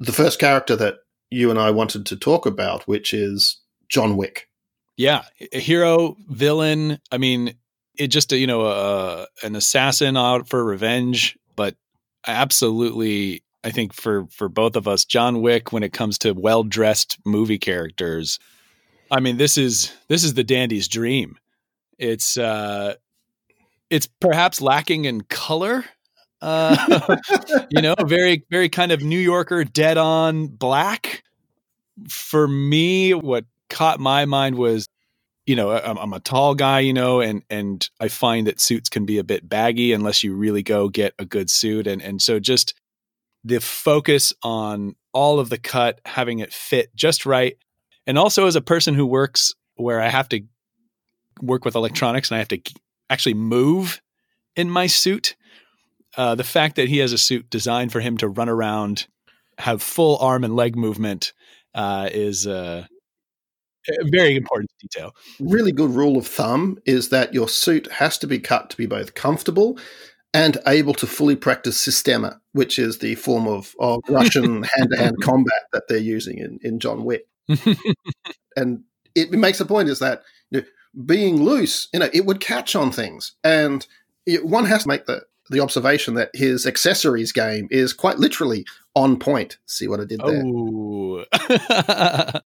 the 0.00 0.12
first 0.12 0.38
character 0.38 0.76
that 0.76 0.96
you 1.30 1.50
and 1.50 1.58
i 1.58 1.70
wanted 1.70 2.06
to 2.06 2.16
talk 2.16 2.46
about 2.46 2.86
which 2.88 3.12
is 3.12 3.60
john 3.88 4.16
wick 4.16 4.48
yeah, 4.96 5.24
a 5.52 5.58
hero, 5.58 6.16
villain. 6.28 6.98
I 7.10 7.18
mean, 7.18 7.54
it 7.96 8.08
just 8.08 8.32
you 8.32 8.46
know 8.46 8.62
uh, 8.62 9.26
an 9.42 9.56
assassin 9.56 10.16
out 10.16 10.48
for 10.48 10.62
revenge, 10.64 11.38
but 11.56 11.76
absolutely, 12.26 13.42
I 13.64 13.70
think 13.70 13.92
for 13.92 14.26
for 14.26 14.48
both 14.48 14.76
of 14.76 14.88
us, 14.88 15.04
John 15.04 15.40
Wick, 15.40 15.72
when 15.72 15.82
it 15.82 15.92
comes 15.92 16.18
to 16.18 16.32
well 16.32 16.62
dressed 16.62 17.18
movie 17.24 17.58
characters, 17.58 18.38
I 19.10 19.20
mean, 19.20 19.36
this 19.36 19.58
is 19.58 19.92
this 20.08 20.24
is 20.24 20.34
the 20.34 20.44
dandy's 20.44 20.88
dream. 20.88 21.38
It's 21.98 22.36
uh, 22.36 22.94
it's 23.90 24.08
perhaps 24.20 24.60
lacking 24.60 25.04
in 25.04 25.22
color. 25.22 25.84
Uh, 26.40 27.16
you 27.70 27.82
know, 27.82 27.94
very 28.06 28.44
very 28.50 28.68
kind 28.68 28.90
of 28.90 29.02
New 29.02 29.18
Yorker, 29.18 29.64
dead 29.64 29.98
on 29.98 30.48
black. 30.48 31.22
For 32.08 32.48
me, 32.48 33.12
what 33.12 33.44
caught 33.72 34.00
my 34.00 34.24
mind 34.24 34.56
was 34.56 34.88
you 35.46 35.56
know 35.56 35.70
I'm, 35.72 35.98
I'm, 35.98 36.12
a 36.12 36.20
tall 36.20 36.54
guy 36.54 36.80
you 36.80 36.92
know 36.92 37.20
and 37.20 37.42
and 37.50 37.88
i 37.98 38.08
find 38.08 38.46
that 38.46 38.60
suits 38.60 38.88
can 38.88 39.06
be 39.06 39.18
a 39.18 39.24
bit 39.24 39.48
baggy 39.48 39.92
unless 39.92 40.22
you 40.22 40.34
really 40.34 40.62
go 40.62 40.88
get 40.88 41.14
a 41.18 41.24
good 41.24 41.50
suit 41.50 41.86
and 41.86 42.00
and 42.00 42.22
so 42.22 42.38
just 42.38 42.74
the 43.44 43.60
focus 43.60 44.32
on 44.42 44.94
all 45.12 45.38
of 45.38 45.48
the 45.50 45.58
cut, 45.58 46.00
having 46.06 46.38
it 46.38 46.52
fit 46.52 46.94
just 46.94 47.26
right. 47.26 47.56
And 48.06 48.18
also, 48.18 48.46
as 48.46 48.56
a 48.56 48.60
person 48.60 48.94
who 48.94 49.06
works 49.06 49.52
where 49.76 50.00
I 50.00 50.08
have 50.08 50.28
to 50.30 50.42
work 51.40 51.64
with 51.64 51.74
electronics 51.74 52.30
and 52.30 52.36
I 52.36 52.38
have 52.38 52.48
to 52.48 52.60
actually 53.10 53.34
move 53.34 54.00
in 54.56 54.70
my 54.70 54.86
suit, 54.86 55.36
uh, 56.16 56.34
the 56.34 56.44
fact 56.44 56.76
that 56.76 56.88
he 56.88 56.98
has 56.98 57.12
a 57.12 57.18
suit 57.18 57.48
designed 57.50 57.92
for 57.92 58.00
him 58.00 58.16
to 58.18 58.28
run 58.28 58.48
around, 58.48 59.06
have 59.58 59.82
full 59.82 60.18
arm 60.18 60.44
and 60.44 60.56
leg 60.56 60.76
movement, 60.76 61.32
uh, 61.74 62.08
is 62.12 62.46
uh, 62.46 62.86
very 64.04 64.36
important 64.36 64.70
detail. 64.80 65.14
Really 65.40 65.72
good 65.72 65.90
rule 65.90 66.16
of 66.16 66.26
thumb 66.26 66.78
is 66.86 67.08
that 67.10 67.34
your 67.34 67.48
suit 67.48 67.90
has 67.92 68.18
to 68.18 68.26
be 68.26 68.38
cut 68.38 68.70
to 68.70 68.76
be 68.76 68.86
both 68.86 69.14
comfortable 69.14 69.78
and 70.34 70.56
able 70.66 70.94
to 70.94 71.06
fully 71.06 71.36
practice 71.36 71.76
Systema, 71.76 72.40
which 72.52 72.78
is 72.78 72.98
the 72.98 73.14
form 73.16 73.46
of, 73.46 73.74
of 73.78 74.00
Russian 74.08 74.62
hand 74.62 74.90
to 74.90 74.96
hand 74.96 75.16
combat 75.22 75.62
that 75.72 75.84
they're 75.88 75.98
using 75.98 76.38
in, 76.38 76.58
in 76.62 76.80
John 76.80 77.04
Wick. 77.04 77.26
and 78.56 78.84
it 79.14 79.30
makes 79.32 79.60
a 79.60 79.66
point 79.66 79.88
is 79.88 79.98
that 79.98 80.22
you 80.50 80.60
know, 80.60 80.66
being 81.04 81.42
loose, 81.42 81.88
you 81.92 82.00
know, 82.00 82.08
it 82.12 82.24
would 82.24 82.40
catch 82.40 82.74
on 82.74 82.90
things. 82.90 83.32
And 83.44 83.86
it, 84.26 84.46
one 84.46 84.64
has 84.66 84.82
to 84.82 84.88
make 84.88 85.06
the, 85.06 85.22
the 85.50 85.60
observation 85.60 86.14
that 86.14 86.30
his 86.34 86.66
accessories 86.66 87.32
game 87.32 87.68
is 87.70 87.92
quite 87.92 88.18
literally 88.18 88.64
on 88.94 89.18
point. 89.18 89.58
See 89.66 89.88
what 89.88 90.00
I 90.00 90.04
did 90.04 90.20
there? 90.20 90.42
Oh. 90.44 91.24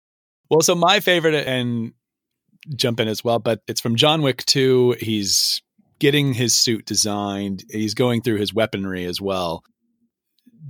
well, 0.50 0.60
so 0.60 0.74
my 0.74 1.00
favorite, 1.00 1.34
and 1.34 1.92
jump 2.74 3.00
in 3.00 3.08
as 3.08 3.22
well, 3.22 3.38
but 3.38 3.60
it's 3.68 3.80
from 3.80 3.96
John 3.96 4.22
Wick 4.22 4.44
2. 4.46 4.96
He's 5.00 5.62
getting 5.98 6.34
his 6.34 6.54
suit 6.54 6.84
designed, 6.84 7.64
he's 7.70 7.94
going 7.94 8.22
through 8.22 8.36
his 8.36 8.52
weaponry 8.52 9.04
as 9.04 9.20
well. 9.20 9.62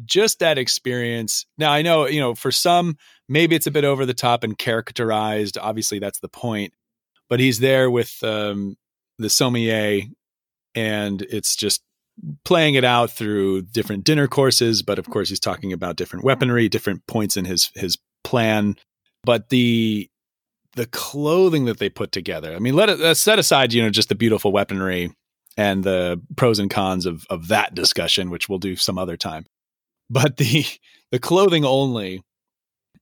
Just 0.04 0.38
that 0.38 0.58
experience. 0.58 1.46
Now, 1.58 1.72
I 1.72 1.82
know, 1.82 2.06
you 2.06 2.20
know, 2.20 2.34
for 2.34 2.52
some, 2.52 2.96
maybe 3.28 3.56
it's 3.56 3.66
a 3.66 3.72
bit 3.72 3.84
over 3.84 4.06
the 4.06 4.14
top 4.14 4.44
and 4.44 4.56
characterized. 4.56 5.58
Obviously, 5.58 5.98
that's 5.98 6.20
the 6.20 6.28
point. 6.28 6.74
But 7.28 7.40
he's 7.40 7.58
there 7.58 7.90
with 7.90 8.22
um, 8.22 8.76
the 9.18 9.30
sommelier, 9.30 10.02
and 10.76 11.22
it's 11.22 11.56
just 11.56 11.82
playing 12.44 12.74
it 12.74 12.84
out 12.84 13.10
through 13.10 13.62
different 13.62 14.04
dinner 14.04 14.28
courses. 14.28 14.82
But 14.82 14.98
of 15.00 15.08
course, 15.10 15.28
he's 15.28 15.40
talking 15.40 15.72
about 15.72 15.96
different 15.96 16.24
weaponry, 16.24 16.68
different 16.68 17.06
points 17.08 17.36
in 17.36 17.44
his 17.44 17.70
his 17.74 17.98
plan. 18.22 18.76
But 19.26 19.48
the 19.48 20.08
the 20.76 20.86
clothing 20.86 21.64
that 21.64 21.78
they 21.78 21.88
put 21.88 22.12
together. 22.12 22.54
I 22.54 22.60
mean, 22.60 22.74
let 22.74 22.88
it 22.88 23.00
let's 23.00 23.20
set 23.20 23.40
aside, 23.40 23.72
you 23.72 23.82
know, 23.82 23.90
just 23.90 24.08
the 24.08 24.14
beautiful 24.14 24.52
weaponry 24.52 25.12
and 25.56 25.82
the 25.82 26.20
pros 26.36 26.60
and 26.60 26.70
cons 26.70 27.06
of 27.06 27.26
of 27.28 27.48
that 27.48 27.74
discussion, 27.74 28.30
which 28.30 28.48
we'll 28.48 28.60
do 28.60 28.76
some 28.76 28.98
other 28.98 29.16
time. 29.16 29.46
But 30.08 30.36
the 30.36 30.64
the 31.10 31.18
clothing 31.18 31.64
only 31.64 32.22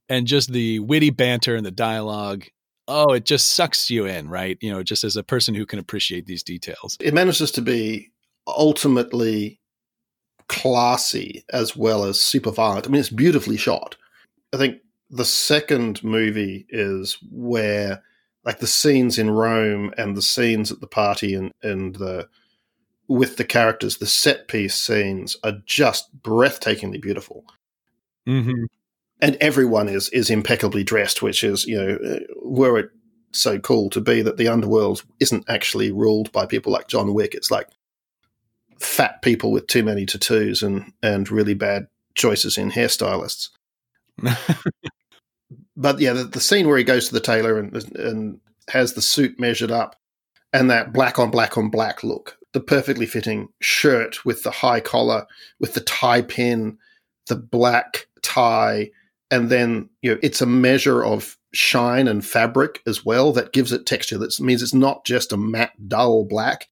and 0.09 0.26
just 0.26 0.52
the 0.52 0.78
witty 0.78 1.11
banter 1.11 1.57
and 1.57 1.66
the 1.66 1.71
dialogue, 1.71 2.47
oh, 2.88 3.12
it 3.12 3.26
just 3.26 3.52
sucks 3.52 3.90
you 3.90 4.07
in, 4.07 4.28
right? 4.28 4.57
You 4.62 4.73
know, 4.73 4.83
just 4.83 5.04
as 5.04 5.16
a 5.16 5.23
person 5.23 5.54
who 5.54 5.66
can 5.66 5.78
appreciate 5.78 6.26
these 6.26 6.43
details. 6.43 6.97
It 7.00 7.14
manages 7.14 7.50
to 7.52 7.61
be 7.61 8.12
ultimately 8.47 9.61
classy 10.49 11.45
as 11.52 11.76
well 11.76 12.04
as 12.04 12.21
super 12.21 12.50
violent. 12.50 12.87
I 12.87 12.90
mean, 12.90 13.00
it's 13.00 13.11
beautifully 13.11 13.57
shot. 13.57 13.97
I 14.52 14.59
think 14.59 14.78
the 15.14 15.25
second 15.25 16.02
movie 16.02 16.66
is 16.68 17.18
where 17.30 18.02
like 18.44 18.59
the 18.59 18.66
scenes 18.66 19.18
in 19.18 19.30
Rome 19.30 19.94
and 19.97 20.16
the 20.16 20.23
scenes 20.23 20.73
at 20.73 20.80
the 20.80 20.87
party 20.87 21.35
and 21.35 21.52
and 21.62 21.94
the 21.97 22.28
with 23.06 23.37
the 23.37 23.44
characters, 23.44 23.99
the 23.99 24.06
set 24.06 24.49
piece 24.49 24.75
scenes 24.75 25.37
are 25.44 25.61
just 25.66 26.21
breathtakingly 26.23 27.00
beautiful. 27.00 27.44
Mm-hmm. 28.26 28.64
And 29.21 29.37
everyone 29.40 29.88
is 29.88 30.09
is 30.09 30.30
impeccably 30.30 30.83
dressed, 30.83 31.23
which 31.23 31.44
is 31.44 31.64
you 31.64 31.76
know 31.76 31.97
uh, 31.97 32.18
were 32.42 32.78
it 32.78 32.90
so 33.33 33.59
cool 33.61 33.90
to 33.90 34.00
be 34.00 34.21
that 34.21 34.37
the 34.37 34.49
underworld 34.49 35.04
isn't 35.21 35.44
actually 35.49 35.92
ruled 35.92 36.33
by 36.33 36.44
people 36.44 36.73
like 36.73 36.88
John 36.88 37.14
Wick. 37.14 37.35
It's 37.35 37.50
like 37.52 37.68
fat 38.80 39.23
people 39.23 39.52
with 39.52 39.68
too 39.68 39.85
many 39.85 40.06
tattoos 40.06 40.62
and 40.62 40.92
and 41.04 41.30
really 41.30 41.54
bad 41.54 41.87
choices 42.14 42.59
in 42.59 42.73
hairstylists. 42.73 43.50
but 45.76 46.00
yeah, 46.00 46.12
the, 46.12 46.25
the, 46.25 46.40
scene 46.40 46.69
where 46.69 46.78
he 46.78 46.85
goes 46.85 47.09
to 47.09 47.14
the 47.14 47.21
tailor 47.21 47.59
and 47.59 47.75
and 47.97 48.40
has 48.69 48.95
the 48.95 49.02
suit 49.02 49.38
measured 49.38 49.71
up, 49.71 49.97
and 50.52 50.71
that 50.71 50.93
black 50.93 51.19
on 51.19 51.31
black 51.31 51.59
on 51.59 51.71
black 51.71 52.02
look, 52.02 52.38
the 52.52 52.61
perfectly 52.61 53.07
fitting 53.07 53.49
shirt 53.61 54.25
with 54.25 54.43
the 54.43 54.50
high 54.50 54.81
collar, 54.81 55.26
with 55.61 55.75
the 55.75 55.81
tie 55.81 56.23
pin, 56.23 56.78
the 57.28 57.37
black 57.37 58.07
tie, 58.23 58.90
and 59.31 59.50
then 59.50 59.88
you 60.02 60.12
know 60.12 60.21
it's 60.23 60.40
a 60.40 60.47
measure 60.47 61.04
of 61.04 61.37
shine 61.52 62.09
and 62.09 62.26
fabric 62.26 62.81
as 62.87 63.04
well 63.04 63.33
that 63.33 63.52
gives 63.52 63.73
it 63.73 63.87
texture. 63.87 64.19
That 64.19 64.38
means 64.40 64.62
it's 64.62 64.75
not 64.75 65.04
just 65.04 65.33
a 65.33 65.37
matte 65.37 65.88
dull 65.88 66.25
black. 66.25 66.69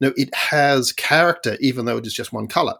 No, 0.00 0.12
it 0.16 0.34
has 0.34 0.92
character, 0.92 1.56
even 1.60 1.86
though 1.86 1.96
it 1.96 2.06
is 2.06 2.12
just 2.12 2.32
one 2.32 2.48
color. 2.48 2.74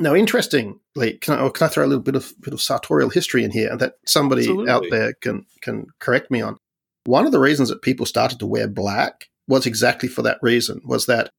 Now, 0.00 0.14
interestingly, 0.14 1.18
can 1.20 1.34
I, 1.38 1.48
can 1.50 1.66
I 1.66 1.68
throw 1.68 1.84
a 1.84 1.86
little 1.86 2.02
bit 2.02 2.16
of 2.16 2.32
bit 2.40 2.54
of 2.54 2.62
sartorial 2.62 3.10
history 3.10 3.44
in 3.44 3.50
here 3.50 3.76
that 3.76 3.94
somebody 4.06 4.42
Absolutely. 4.42 4.70
out 4.70 4.84
there 4.90 5.12
can 5.14 5.46
can 5.60 5.86
correct 5.98 6.30
me 6.30 6.40
on? 6.40 6.56
One 7.04 7.26
of 7.26 7.32
the 7.32 7.40
reasons 7.40 7.68
that 7.68 7.82
people 7.82 8.06
started 8.06 8.38
to 8.38 8.46
wear 8.46 8.66
black 8.66 9.28
was 9.46 9.66
exactly 9.66 10.08
for 10.08 10.22
that 10.22 10.38
reason. 10.42 10.80
Was 10.84 11.06
that 11.06 11.30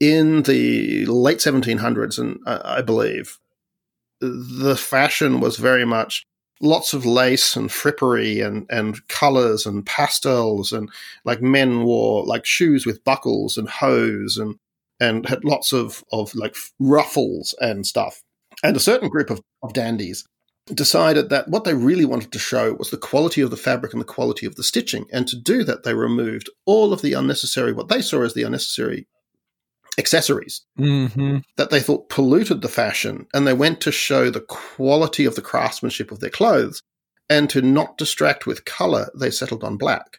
in 0.00 0.42
the 0.42 1.06
late 1.06 1.38
1700s, 1.38 2.18
and 2.18 2.38
uh, 2.46 2.60
I 2.64 2.82
believe 2.82 3.38
the 4.20 4.76
fashion 4.76 5.40
was 5.40 5.56
very 5.56 5.86
much 5.86 6.24
lots 6.60 6.92
of 6.92 7.06
lace 7.06 7.56
and 7.56 7.70
frippery 7.70 8.44
and 8.44 8.66
and 8.68 9.06
colors 9.08 9.64
and 9.64 9.86
pastels 9.86 10.72
and 10.72 10.90
like 11.24 11.40
men 11.40 11.84
wore 11.84 12.24
like 12.26 12.44
shoes 12.44 12.84
with 12.84 13.02
buckles 13.02 13.56
and 13.56 13.68
hose 13.68 14.36
and 14.36 14.56
and 15.00 15.26
had 15.26 15.44
lots 15.44 15.72
of, 15.72 16.04
of 16.12 16.34
like 16.34 16.54
ruffles 16.78 17.54
and 17.60 17.86
stuff. 17.86 18.22
And 18.62 18.76
a 18.76 18.80
certain 18.80 19.08
group 19.08 19.30
of, 19.30 19.40
of 19.62 19.72
dandies 19.72 20.24
decided 20.74 21.30
that 21.30 21.48
what 21.48 21.64
they 21.64 21.74
really 21.74 22.04
wanted 22.04 22.32
to 22.32 22.38
show 22.38 22.74
was 22.74 22.90
the 22.90 22.96
quality 22.96 23.40
of 23.40 23.50
the 23.50 23.56
fabric 23.56 23.92
and 23.92 24.00
the 24.00 24.06
quality 24.06 24.46
of 24.46 24.56
the 24.56 24.62
stitching. 24.62 25.06
And 25.12 25.26
to 25.28 25.36
do 25.36 25.64
that, 25.64 25.82
they 25.82 25.94
removed 25.94 26.50
all 26.66 26.92
of 26.92 27.02
the 27.02 27.14
unnecessary, 27.14 27.72
what 27.72 27.88
they 27.88 28.02
saw 28.02 28.22
as 28.22 28.34
the 28.34 28.42
unnecessary 28.42 29.06
accessories 29.98 30.62
mm-hmm. 30.78 31.38
that 31.56 31.70
they 31.70 31.80
thought 31.80 32.08
polluted 32.08 32.62
the 32.62 32.68
fashion. 32.68 33.26
And 33.34 33.46
they 33.46 33.52
went 33.52 33.80
to 33.82 33.92
show 33.92 34.30
the 34.30 34.40
quality 34.40 35.24
of 35.24 35.34
the 35.34 35.42
craftsmanship 35.42 36.12
of 36.12 36.20
their 36.20 36.30
clothes. 36.30 36.82
And 37.28 37.48
to 37.50 37.62
not 37.62 37.96
distract 37.96 38.46
with 38.46 38.64
color, 38.64 39.08
they 39.14 39.30
settled 39.30 39.64
on 39.64 39.76
black. 39.76 40.18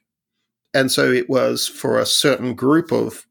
And 0.73 0.91
so 0.91 1.11
it 1.11 1.29
was 1.29 1.67
for 1.67 1.99
a 1.99 2.05
certain 2.05 2.53
group 2.53 2.91
of 2.91 3.27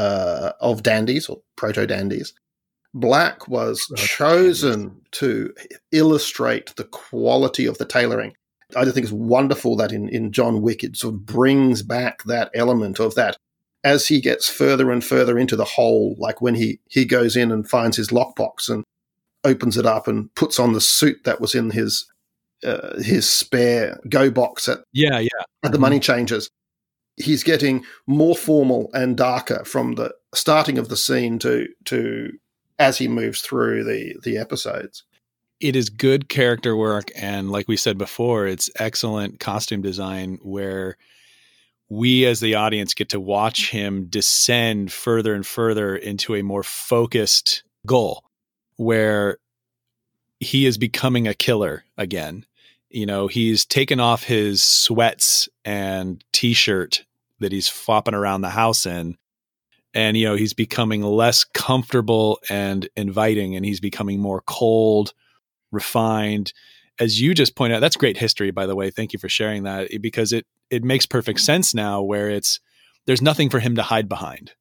uh, 0.00 0.52
of 0.60 0.82
dandies 0.82 1.28
or 1.28 1.42
proto 1.56 1.86
dandies. 1.86 2.32
Black 2.94 3.46
was 3.48 3.86
chosen 3.96 4.98
to 5.12 5.52
illustrate 5.92 6.74
the 6.76 6.84
quality 6.84 7.66
of 7.66 7.76
the 7.76 7.84
tailoring. 7.84 8.32
I 8.74 8.84
just 8.84 8.94
think 8.94 9.04
it's 9.04 9.12
wonderful 9.12 9.76
that 9.76 9.92
in, 9.92 10.08
in 10.08 10.32
John 10.32 10.62
Wick 10.62 10.82
it 10.82 10.96
sort 10.96 11.14
of 11.14 11.26
brings 11.26 11.82
back 11.82 12.22
that 12.24 12.50
element 12.54 12.98
of 12.98 13.14
that 13.16 13.36
as 13.84 14.08
he 14.08 14.20
gets 14.20 14.48
further 14.48 14.90
and 14.90 15.04
further 15.04 15.38
into 15.38 15.54
the 15.54 15.64
hole, 15.64 16.16
like 16.18 16.40
when 16.40 16.54
he, 16.54 16.80
he 16.88 17.04
goes 17.04 17.36
in 17.36 17.52
and 17.52 17.68
finds 17.68 17.96
his 17.96 18.08
lockbox 18.08 18.70
and 18.70 18.84
opens 19.44 19.76
it 19.76 19.86
up 19.86 20.08
and 20.08 20.34
puts 20.34 20.58
on 20.58 20.72
the 20.72 20.80
suit 20.80 21.24
that 21.24 21.40
was 21.40 21.54
in 21.54 21.70
his 21.70 22.06
uh, 22.64 23.00
his 23.00 23.28
spare 23.28 23.98
go 24.06 24.30
box 24.30 24.68
at 24.68 24.80
yeah 24.92 25.18
yeah 25.18 25.28
at 25.64 25.72
the 25.72 25.76
mm-hmm. 25.76 25.80
money 25.80 25.98
changers 25.98 26.50
he's 27.16 27.42
getting 27.42 27.84
more 28.06 28.34
formal 28.34 28.90
and 28.92 29.16
darker 29.16 29.64
from 29.64 29.94
the 29.94 30.14
starting 30.34 30.78
of 30.78 30.88
the 30.88 30.96
scene 30.96 31.38
to 31.40 31.68
to 31.84 32.30
as 32.78 32.98
he 32.98 33.08
moves 33.08 33.40
through 33.40 33.84
the 33.84 34.16
the 34.22 34.38
episodes. 34.38 35.04
It 35.60 35.76
is 35.76 35.90
good 35.90 36.28
character 36.28 36.74
work 36.74 37.10
and 37.14 37.50
like 37.50 37.68
we 37.68 37.76
said 37.76 37.98
before, 37.98 38.46
it's 38.46 38.70
excellent 38.78 39.40
costume 39.40 39.82
design 39.82 40.38
where 40.42 40.96
we 41.90 42.24
as 42.24 42.40
the 42.40 42.54
audience 42.54 42.94
get 42.94 43.08
to 43.10 43.20
watch 43.20 43.70
him 43.70 44.06
descend 44.06 44.92
further 44.92 45.34
and 45.34 45.44
further 45.44 45.96
into 45.96 46.36
a 46.36 46.42
more 46.42 46.62
focused 46.62 47.64
goal 47.84 48.24
where 48.76 49.38
he 50.38 50.64
is 50.64 50.78
becoming 50.78 51.28
a 51.28 51.34
killer 51.34 51.84
again. 51.98 52.46
You 52.90 53.06
know, 53.06 53.28
he's 53.28 53.64
taken 53.64 54.00
off 54.00 54.24
his 54.24 54.62
sweats 54.62 55.48
and 55.64 56.22
t-shirt 56.32 57.04
that 57.38 57.52
he's 57.52 57.68
flopping 57.68 58.14
around 58.14 58.42
the 58.42 58.50
house 58.50 58.84
in 58.84 59.16
and 59.94 60.16
you 60.16 60.26
know 60.26 60.36
he's 60.36 60.54
becoming 60.54 61.02
less 61.02 61.44
comfortable 61.44 62.38
and 62.48 62.88
inviting 62.96 63.56
and 63.56 63.64
he's 63.64 63.80
becoming 63.80 64.20
more 64.20 64.42
cold 64.46 65.12
refined. 65.72 66.52
As 66.98 67.20
you 67.20 67.34
just 67.34 67.56
point 67.56 67.72
out 67.72 67.80
that's 67.80 67.96
great 67.96 68.16
history 68.16 68.50
by 68.50 68.66
the 68.66 68.76
way. 68.76 68.90
Thank 68.90 69.12
you 69.12 69.18
for 69.18 69.28
sharing 69.28 69.64
that 69.64 69.88
eh, 69.92 69.98
because 69.98 70.32
it 70.32 70.46
it 70.70 70.84
makes 70.84 71.06
perfect 71.06 71.38
mm-hmm. 71.38 71.44
sense 71.46 71.74
now 71.74 72.02
where 72.02 72.30
it's 72.30 72.60
there's 73.06 73.22
nothing 73.22 73.50
for 73.50 73.60
him 73.60 73.76
to 73.76 73.82
hide 73.82 74.08
behind. 74.08 74.52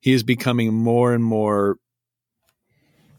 He 0.00 0.12
is 0.12 0.22
becoming 0.22 0.72
more 0.72 1.12
and 1.12 1.24
more 1.24 1.78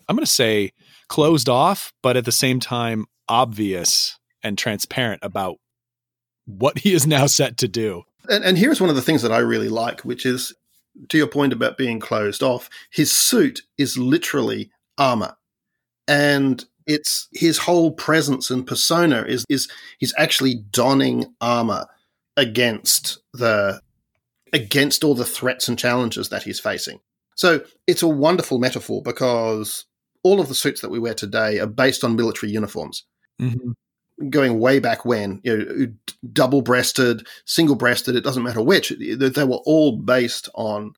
i'm 0.09 0.17
going 0.17 0.25
to 0.25 0.31
say 0.31 0.71
closed 1.07 1.47
off, 1.47 1.93
but 2.01 2.17
at 2.17 2.25
the 2.25 2.31
same 2.31 2.59
time 2.59 3.05
obvious 3.29 4.17
and 4.43 4.57
transparent 4.57 5.19
about 5.23 5.57
what 6.45 6.79
he 6.79 6.93
is 6.93 7.07
now 7.07 7.25
set 7.25 7.57
to 7.57 7.67
do. 7.67 8.03
And, 8.29 8.43
and 8.43 8.57
here's 8.57 8.81
one 8.81 8.89
of 8.89 8.95
the 8.95 9.01
things 9.01 9.21
that 9.21 9.31
I 9.31 9.39
really 9.39 9.69
like, 9.69 10.01
which 10.01 10.25
is 10.25 10.53
to 11.09 11.17
your 11.17 11.27
point 11.27 11.53
about 11.53 11.77
being 11.77 11.99
closed 11.99 12.43
off, 12.43 12.69
his 12.89 13.11
suit 13.11 13.61
is 13.77 13.97
literally 13.97 14.71
armor. 14.97 15.35
And 16.07 16.63
it's 16.85 17.27
his 17.31 17.59
whole 17.59 17.91
presence 17.91 18.49
and 18.49 18.67
persona 18.67 19.23
is 19.23 19.45
is 19.47 19.69
he's 19.99 20.13
actually 20.17 20.55
donning 20.71 21.33
armor 21.39 21.85
against 22.35 23.19
the 23.33 23.79
against 24.51 25.03
all 25.03 25.15
the 25.15 25.25
threats 25.25 25.69
and 25.69 25.79
challenges 25.79 26.29
that 26.29 26.43
he's 26.43 26.59
facing. 26.59 26.99
So 27.35 27.63
it's 27.87 28.03
a 28.03 28.07
wonderful 28.07 28.59
metaphor 28.59 29.01
because 29.01 29.85
all 30.23 30.41
of 30.41 30.49
the 30.49 30.55
suits 30.55 30.81
that 30.81 30.91
we 30.91 30.99
wear 30.99 31.13
today 31.13 31.59
are 31.59 31.67
based 31.67 32.03
on 32.03 32.15
military 32.15 32.51
uniforms. 32.51 33.05
Mm-hmm 33.41 33.71
going 34.29 34.59
way 34.59 34.79
back 34.79 35.05
when, 35.05 35.41
you 35.43 35.57
know, 35.57 35.87
double 36.31 36.61
breasted, 36.61 37.27
single 37.45 37.75
breasted, 37.75 38.15
it 38.15 38.23
doesn't 38.23 38.43
matter 38.43 38.61
which, 38.61 38.93
they 38.99 39.43
were 39.43 39.61
all 39.65 39.97
based 39.97 40.49
on 40.55 40.93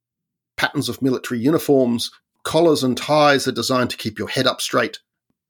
patterns 0.57 0.89
of 0.89 1.01
military 1.01 1.39
uniforms. 1.39 2.11
Collars 2.43 2.83
and 2.83 2.97
ties 2.97 3.47
are 3.47 3.51
designed 3.51 3.89
to 3.89 3.97
keep 3.97 4.19
your 4.19 4.27
head 4.27 4.47
up 4.47 4.61
straight 4.61 4.99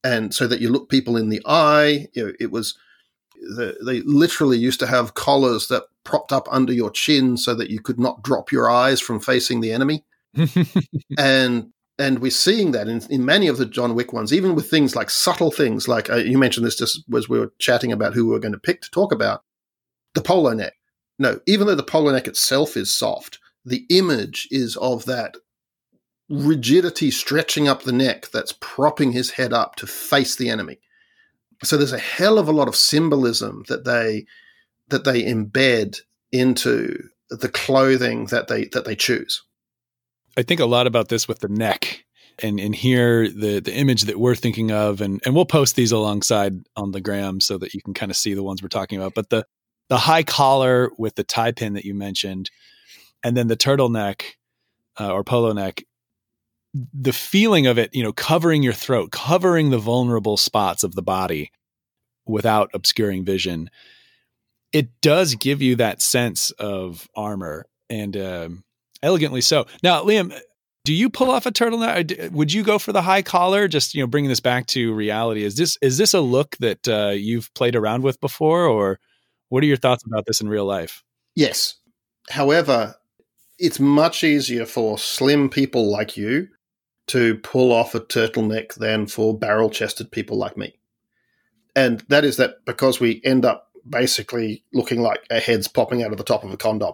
and 0.04 0.34
so 0.34 0.48
that 0.48 0.62
you 0.62 0.70
look 0.70 0.90
people 0.90 1.18
in 1.18 1.30
the 1.30 1.42
eye. 1.46 2.08
You 2.14 2.28
know, 2.28 2.34
it 2.40 2.52
was, 2.52 2.78
the, 3.36 3.78
they 3.86 4.02
literally 4.02 4.58
used 4.58 4.80
to 4.80 4.88
have 4.88 5.14
collars 5.14 5.68
that 5.68 5.84
propped 6.04 6.32
up 6.32 6.48
under 6.52 6.72
your 6.72 6.92
chin 6.92 7.38
so 7.38 7.54
that 7.56 7.70
you 7.70 7.80
could 7.80 8.00
not 8.00 8.24
drop 8.24 8.52
your 8.52 8.70
eyes 8.70 9.02
from 9.02 9.20
facing 9.20 9.62
the 9.62 9.72
enemy. 9.72 10.04
and 11.18 11.72
and 11.98 12.20
we're 12.20 12.32
seeing 12.32 12.72
that 12.72 12.88
in, 12.88 13.02
in 13.10 13.26
many 13.26 13.48
of 13.48 13.58
the 13.58 13.66
John 13.66 13.96
Wick 13.96 14.12
ones, 14.12 14.34
even 14.34 14.56
with 14.56 14.70
things 14.70 14.96
like 14.96 15.10
subtle 15.10 15.52
things, 15.52 15.88
like 15.88 16.10
uh, 16.10 16.18
you 16.18 16.38
mentioned 16.38 16.66
this 16.66 16.78
just 16.78 17.04
as 17.16 17.30
we 17.30 17.40
were 17.40 17.54
chatting 17.60 17.92
about 17.92 18.14
who 18.14 18.26
we 18.26 18.32
were 18.32 18.40
going 18.40 18.52
to 18.52 18.60
pick 18.60 18.82
to 18.82 18.92
talk 18.92 19.14
about 19.14 19.44
the 20.14 20.22
polo 20.22 20.54
neck. 20.54 20.74
No, 21.18 21.40
even 21.46 21.68
though 21.68 21.76
the 21.76 21.84
polo 21.84 22.12
neck 22.12 22.28
itself 22.28 22.76
is 22.76 22.94
soft, 22.94 23.40
the 23.64 23.86
image 23.90 24.48
is 24.52 24.76
of 24.78 25.06
that 25.06 25.38
rigidity 26.30 27.12
stretching 27.12 27.68
up 27.68 27.84
the 27.84 27.92
neck 27.92 28.28
that's 28.32 28.54
propping 28.60 29.12
his 29.12 29.32
head 29.32 29.54
up 29.54 29.76
to 29.76 29.88
face 29.88 30.36
the 30.36 30.50
enemy. 30.50 30.80
So 31.64 31.78
there's 31.78 31.94
a 31.94 31.98
hell 31.98 32.38
of 32.38 32.48
a 32.48 32.54
lot 32.54 32.68
of 32.68 32.76
symbolism 32.76 33.64
that 33.68 33.86
they 33.86 34.26
that 34.90 35.04
they 35.04 35.24
embed 35.24 36.00
into 36.32 37.10
the 37.30 37.50
clothing 37.50 38.26
that 38.28 38.48
they 38.48 38.66
that 38.66 38.86
they 38.86 38.96
choose. 38.96 39.44
I 40.38 40.44
think 40.44 40.60
a 40.60 40.66
lot 40.66 40.88
about 40.88 41.10
this 41.10 41.28
with 41.28 41.40
the 41.40 41.48
neck 41.48 42.06
and 42.42 42.60
and 42.60 42.76
here 42.76 43.30
the 43.30 43.60
the 43.60 43.74
image 43.74 44.04
that 44.04 44.20
we're 44.20 44.36
thinking 44.36 44.72
of. 44.72 45.02
And 45.02 45.22
and 45.26 45.36
we'll 45.36 45.46
post 45.46 45.76
these 45.76 45.92
alongside 45.92 46.54
on 46.76 46.92
the 46.92 47.02
gram 47.02 47.40
so 47.40 47.58
that 47.58 47.74
you 47.74 47.82
can 47.82 47.94
kind 47.94 48.12
of 48.12 48.18
see 48.18 48.34
the 48.34 48.44
ones 48.44 48.62
we're 48.62 48.70
talking 48.70 48.98
about. 48.98 49.14
But 49.14 49.30
the 49.30 49.46
the 49.90 49.98
high 49.98 50.24
collar 50.24 50.92
with 50.98 51.16
the 51.16 51.24
tie 51.24 51.52
pin 51.52 51.74
that 51.74 51.86
you 51.86 51.94
mentioned 51.94 52.50
and 53.24 53.38
then 53.38 53.48
the 53.48 53.58
turtleneck 53.58 54.24
uh, 55.00 55.12
or 55.12 55.24
polo 55.24 55.54
neck 55.54 55.84
the 56.94 57.14
feeling 57.14 57.68
of 57.68 57.78
it 57.78 57.94
you 57.94 58.04
know 58.04 58.12
covering 58.12 58.64
your 58.64 58.74
throat 58.74 59.12
covering 59.12 59.70
the 59.70 59.78
vulnerable 59.78 60.38
spots 60.38 60.84
of 60.84 60.96
the 60.96 61.04
body 61.04 61.52
without 62.26 62.70
obscuring 62.74 63.24
vision 63.24 63.70
it 64.76 64.90
does 65.00 65.36
give 65.36 65.62
you 65.62 65.78
that 65.78 66.02
sense 66.02 66.52
of 66.52 67.08
armor. 67.16 67.66
And 67.90 68.18
um, 68.18 68.65
elegantly 69.06 69.42
so. 69.42 69.66
Now, 69.84 70.04
Liam, 70.04 70.38
do 70.84 70.94
you 70.94 71.10
pull 71.10 71.32
off 71.32 71.46
a 71.46 71.52
turtleneck? 71.52 72.32
Would 72.32 72.52
you 72.52 72.64
go 72.64 72.78
for 72.78 72.92
the 72.92 73.02
high 73.02 73.22
collar? 73.22 73.68
Just 73.68 73.96
you 73.96 74.02
know, 74.02 74.08
bringing 74.08 74.30
this 74.30 74.40
back 74.40 74.66
to 74.68 74.94
reality. 74.94 75.44
Is 75.44 75.56
this 75.56 75.78
is 75.82 75.98
this 75.98 76.14
a 76.14 76.22
look 76.22 76.58
that 76.58 76.88
uh, 76.88 77.10
you've 77.10 77.54
played 77.54 77.76
around 77.76 78.04
with 78.04 78.20
before, 78.20 78.66
or 78.66 79.00
what 79.50 79.64
are 79.64 79.68
your 79.68 79.78
thoughts 79.78 80.04
about 80.06 80.26
this 80.26 80.42
in 80.42 80.50
real 80.50 80.66
life? 80.66 81.04
Yes. 81.36 81.76
However, 82.30 82.96
it's 83.58 83.80
much 83.80 84.24
easier 84.24 84.66
for 84.66 84.98
slim 84.98 85.50
people 85.50 85.90
like 85.90 86.18
you 86.18 86.48
to 87.08 87.36
pull 87.38 87.72
off 87.72 87.96
a 87.96 88.00
turtleneck 88.00 88.74
than 88.76 89.06
for 89.08 89.38
barrel 89.38 89.70
chested 89.70 90.12
people 90.12 90.38
like 90.38 90.58
me. 90.58 90.76
And 91.76 92.04
that 92.10 92.26
is 92.26 92.38
that 92.38 92.66
because 92.66 93.00
we 93.00 93.22
end 93.24 93.46
up 93.46 93.70
basically 93.88 94.64
looking 94.74 95.02
like 95.02 95.24
our 95.30 95.40
heads 95.40 95.68
popping 95.68 96.04
out 96.04 96.12
of 96.12 96.18
the 96.18 96.24
top 96.24 96.44
of 96.44 96.52
a 96.52 96.58
condom 96.58 96.94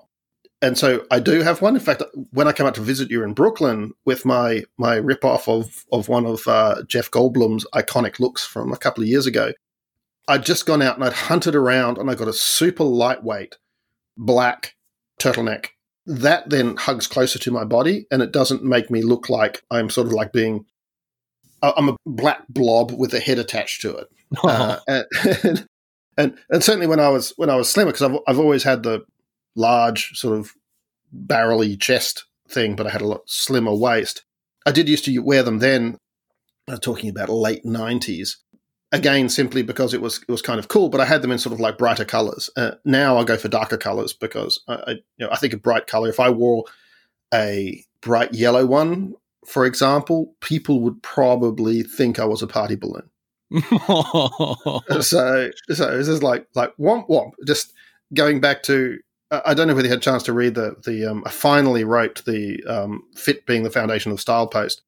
and 0.62 0.78
so 0.78 1.06
I 1.10 1.20
do 1.20 1.42
have 1.42 1.62
one. 1.62 1.76
In 1.76 1.82
fact, 1.82 2.04
when 2.32 2.48
I 2.48 2.52
come 2.52 2.68
out 2.68 2.76
to 2.76 2.82
visit 2.82 3.10
you 3.10 3.24
in 3.24 3.34
Brooklyn 3.34 3.94
with 4.06 4.26
my 4.26 4.64
my 4.78 5.00
ripoff 5.00 5.48
of 5.48 5.86
of 5.92 6.08
one 6.08 6.26
of 6.26 6.48
uh, 6.48 6.84
Jeff 6.88 7.10
Goldblum's 7.10 7.66
iconic 7.74 8.20
looks 8.20 8.46
from 8.46 8.72
a 8.72 8.78
couple 8.78 9.04
of 9.04 9.10
years 9.10 9.26
ago, 9.26 9.54
I'd 10.28 10.46
just 10.46 10.66
gone 10.66 10.82
out 10.82 10.96
and 10.96 11.04
I'd 11.04 11.14
hunted 11.14 11.56
around 11.56 11.98
and 11.98 12.10
I 12.10 12.16
got 12.16 12.28
a 12.28 12.34
super 12.34 12.84
lightweight 12.84 13.58
black 14.18 14.76
turtleneck 15.20 15.68
that 16.06 16.50
then 16.50 16.76
hugs 16.76 17.08
closer 17.08 17.38
to 17.40 17.52
my 17.52 17.64
body 17.64 18.08
and 18.12 18.22
it 18.22 18.32
doesn't 18.32 18.64
make 18.64 18.90
me 18.90 19.02
look 19.02 19.30
like 19.30 19.62
I'm 19.70 19.90
sort 19.90 20.08
of 20.08 20.14
like 20.14 20.34
being 20.34 20.66
I'm 21.62 21.90
a 21.90 21.98
black 22.06 22.48
blob 22.50 22.92
with 22.92 23.14
a 23.14 23.20
head 23.20 23.38
attached 23.40 23.82
to 23.82 23.96
it. 23.96 24.08
Uh, 24.44 24.80
and, 24.88 25.06
and, 26.18 26.38
and 26.50 26.64
certainly 26.64 26.88
when 26.88 27.02
I 27.02 27.10
was 27.10 27.34
when 27.36 27.50
I 27.50 27.56
was 27.58 27.70
slimmer 27.70 27.92
because 27.92 28.10
I've 28.10 28.18
I've 28.26 28.40
always 28.40 28.64
had 28.64 28.84
the 28.84 29.04
large 29.56 30.18
sort 30.18 30.38
of 30.38 30.52
barrely 31.12 31.76
chest 31.76 32.26
thing, 32.50 32.76
but 32.76 32.88
I 32.88 32.90
had 32.90 33.02
a 33.02 33.08
lot 33.08 33.22
slimmer 33.26 33.74
waist. 33.74 34.24
I 34.66 34.72
did 34.72 34.90
used 34.90 35.06
to 35.06 35.18
wear 35.20 35.44
them 35.44 35.60
then, 35.60 35.98
uh, 36.68 36.78
talking 36.78 37.10
about 37.10 37.30
late 37.30 37.64
90s. 37.64 38.38
Again, 38.94 39.30
simply 39.30 39.62
because 39.64 39.94
it 39.94 40.02
was 40.02 40.18
it 40.18 40.30
was 40.30 40.42
kind 40.42 40.60
of 40.60 40.68
cool, 40.68 40.90
but 40.90 41.00
I 41.00 41.06
had 41.06 41.22
them 41.22 41.32
in 41.32 41.38
sort 41.38 41.54
of 41.54 41.62
like 41.62 41.78
brighter 41.78 42.04
colors. 42.04 42.50
Uh, 42.58 42.72
now 42.84 43.18
I 43.18 43.24
go 43.24 43.38
for 43.38 43.48
darker 43.48 43.78
colors 43.78 44.12
because 44.12 44.62
I, 44.68 44.74
I, 44.74 44.92
you 44.92 45.02
know 45.20 45.30
I 45.32 45.38
think 45.38 45.54
a 45.54 45.58
bright 45.58 45.88
color. 45.88 46.10
If 46.10 46.20
I 46.20 46.30
wore 46.30 46.66
a 47.34 47.86
bright 48.02 48.34
yellow 48.34 48.66
one, 48.66 49.14
for 49.46 49.66
example, 49.66 50.36
people 50.42 50.82
would 50.82 51.02
probably 51.02 51.84
think 51.84 52.20
I 52.20 52.26
was 52.26 52.42
a 52.42 52.48
party 52.48 52.76
balloon. 52.76 53.10
so 55.02 55.52
so 55.70 55.98
this 55.98 56.08
is 56.10 56.22
like 56.22 56.48
like 56.54 56.76
womp 56.78 57.08
womp. 57.08 57.32
Just 57.48 57.72
going 58.14 58.42
back 58.42 58.62
to 58.64 59.00
I 59.32 59.54
don't 59.54 59.68
know 59.68 59.76
whether 59.76 59.88
you 59.88 59.92
had 59.92 60.00
a 60.00 60.02
chance 60.02 60.24
to 60.24 60.34
read 60.34 60.56
the 60.56 60.76
the. 60.84 61.06
Um, 61.06 61.24
I 61.26 61.30
finally 61.30 61.84
wrote 61.84 62.24
the 62.26 62.62
um, 62.66 63.04
fit 63.16 63.46
being 63.46 63.64
the 63.64 63.70
foundation 63.70 64.12
of 64.12 64.20
style 64.20 64.48
post 64.48 64.82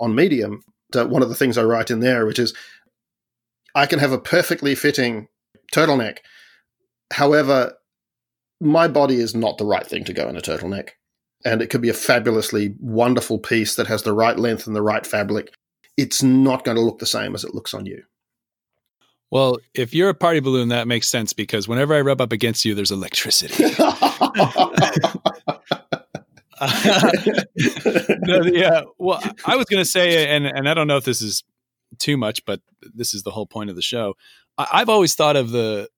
on 0.00 0.14
Medium. 0.14 0.62
one 0.92 1.22
of 1.22 1.28
the 1.28 1.34
things 1.34 1.58
I 1.58 1.64
write 1.64 1.90
in 1.90 2.00
there, 2.00 2.24
which 2.24 2.38
is 2.38 2.54
I 3.74 3.86
can 3.86 3.98
have 3.98 4.12
a 4.12 4.18
perfectly 4.18 4.74
fitting 4.74 5.28
turtleneck. 5.72 6.18
However, 7.12 7.74
my 8.60 8.88
body 8.88 9.16
is 9.16 9.34
not 9.34 9.58
the 9.58 9.66
right 9.66 9.86
thing 9.86 10.04
to 10.04 10.14
go 10.14 10.28
in 10.28 10.36
a 10.36 10.40
turtleneck, 10.40 10.90
and 11.44 11.60
it 11.60 11.68
could 11.68 11.82
be 11.82 11.90
a 11.90 11.94
fabulously 11.94 12.74
wonderful 12.80 13.38
piece 13.38 13.74
that 13.76 13.86
has 13.86 14.02
the 14.02 14.14
right 14.14 14.38
length 14.38 14.66
and 14.66 14.74
the 14.74 14.82
right 14.82 15.06
fabric. 15.06 15.52
It's 15.98 16.22
not 16.22 16.64
going 16.64 16.76
to 16.76 16.82
look 16.82 17.00
the 17.00 17.06
same 17.06 17.34
as 17.34 17.44
it 17.44 17.54
looks 17.54 17.74
on 17.74 17.84
you. 17.84 18.02
Well, 19.34 19.58
if 19.74 19.92
you're 19.92 20.10
a 20.10 20.14
party 20.14 20.38
balloon, 20.38 20.68
that 20.68 20.86
makes 20.86 21.08
sense 21.08 21.32
because 21.32 21.66
whenever 21.66 21.92
I 21.92 22.02
rub 22.02 22.20
up 22.20 22.30
against 22.30 22.64
you, 22.64 22.76
there's 22.76 22.92
electricity. 22.92 23.64
no, 28.22 28.42
yeah. 28.44 28.82
Well, 28.96 29.20
I 29.44 29.56
was 29.56 29.66
going 29.68 29.80
to 29.80 29.84
say, 29.84 30.28
and 30.28 30.46
and 30.46 30.68
I 30.68 30.74
don't 30.74 30.86
know 30.86 30.98
if 30.98 31.04
this 31.04 31.20
is 31.20 31.42
too 31.98 32.16
much, 32.16 32.44
but 32.44 32.60
this 32.94 33.12
is 33.12 33.24
the 33.24 33.32
whole 33.32 33.46
point 33.46 33.70
of 33.70 33.76
the 33.76 33.82
show. 33.82 34.14
I, 34.56 34.68
I've 34.72 34.88
always 34.88 35.16
thought 35.16 35.34
of 35.34 35.50
the 35.50 35.88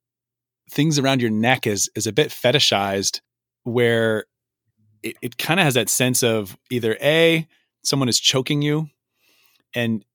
things 0.71 0.99
around 0.99 1.21
your 1.21 1.31
neck 1.31 1.67
as 1.67 1.91
as 1.95 2.07
a 2.07 2.15
bit 2.15 2.29
fetishized, 2.29 3.21
where 3.65 4.25
it, 5.03 5.17
it 5.21 5.37
kind 5.37 5.61
of 5.61 5.65
has 5.65 5.75
that 5.75 5.91
sense 5.91 6.23
of 6.23 6.57
either 6.71 6.97
a 7.03 7.47
someone 7.85 8.09
is 8.09 8.19
choking 8.19 8.63
you, 8.63 8.89
and 9.75 10.07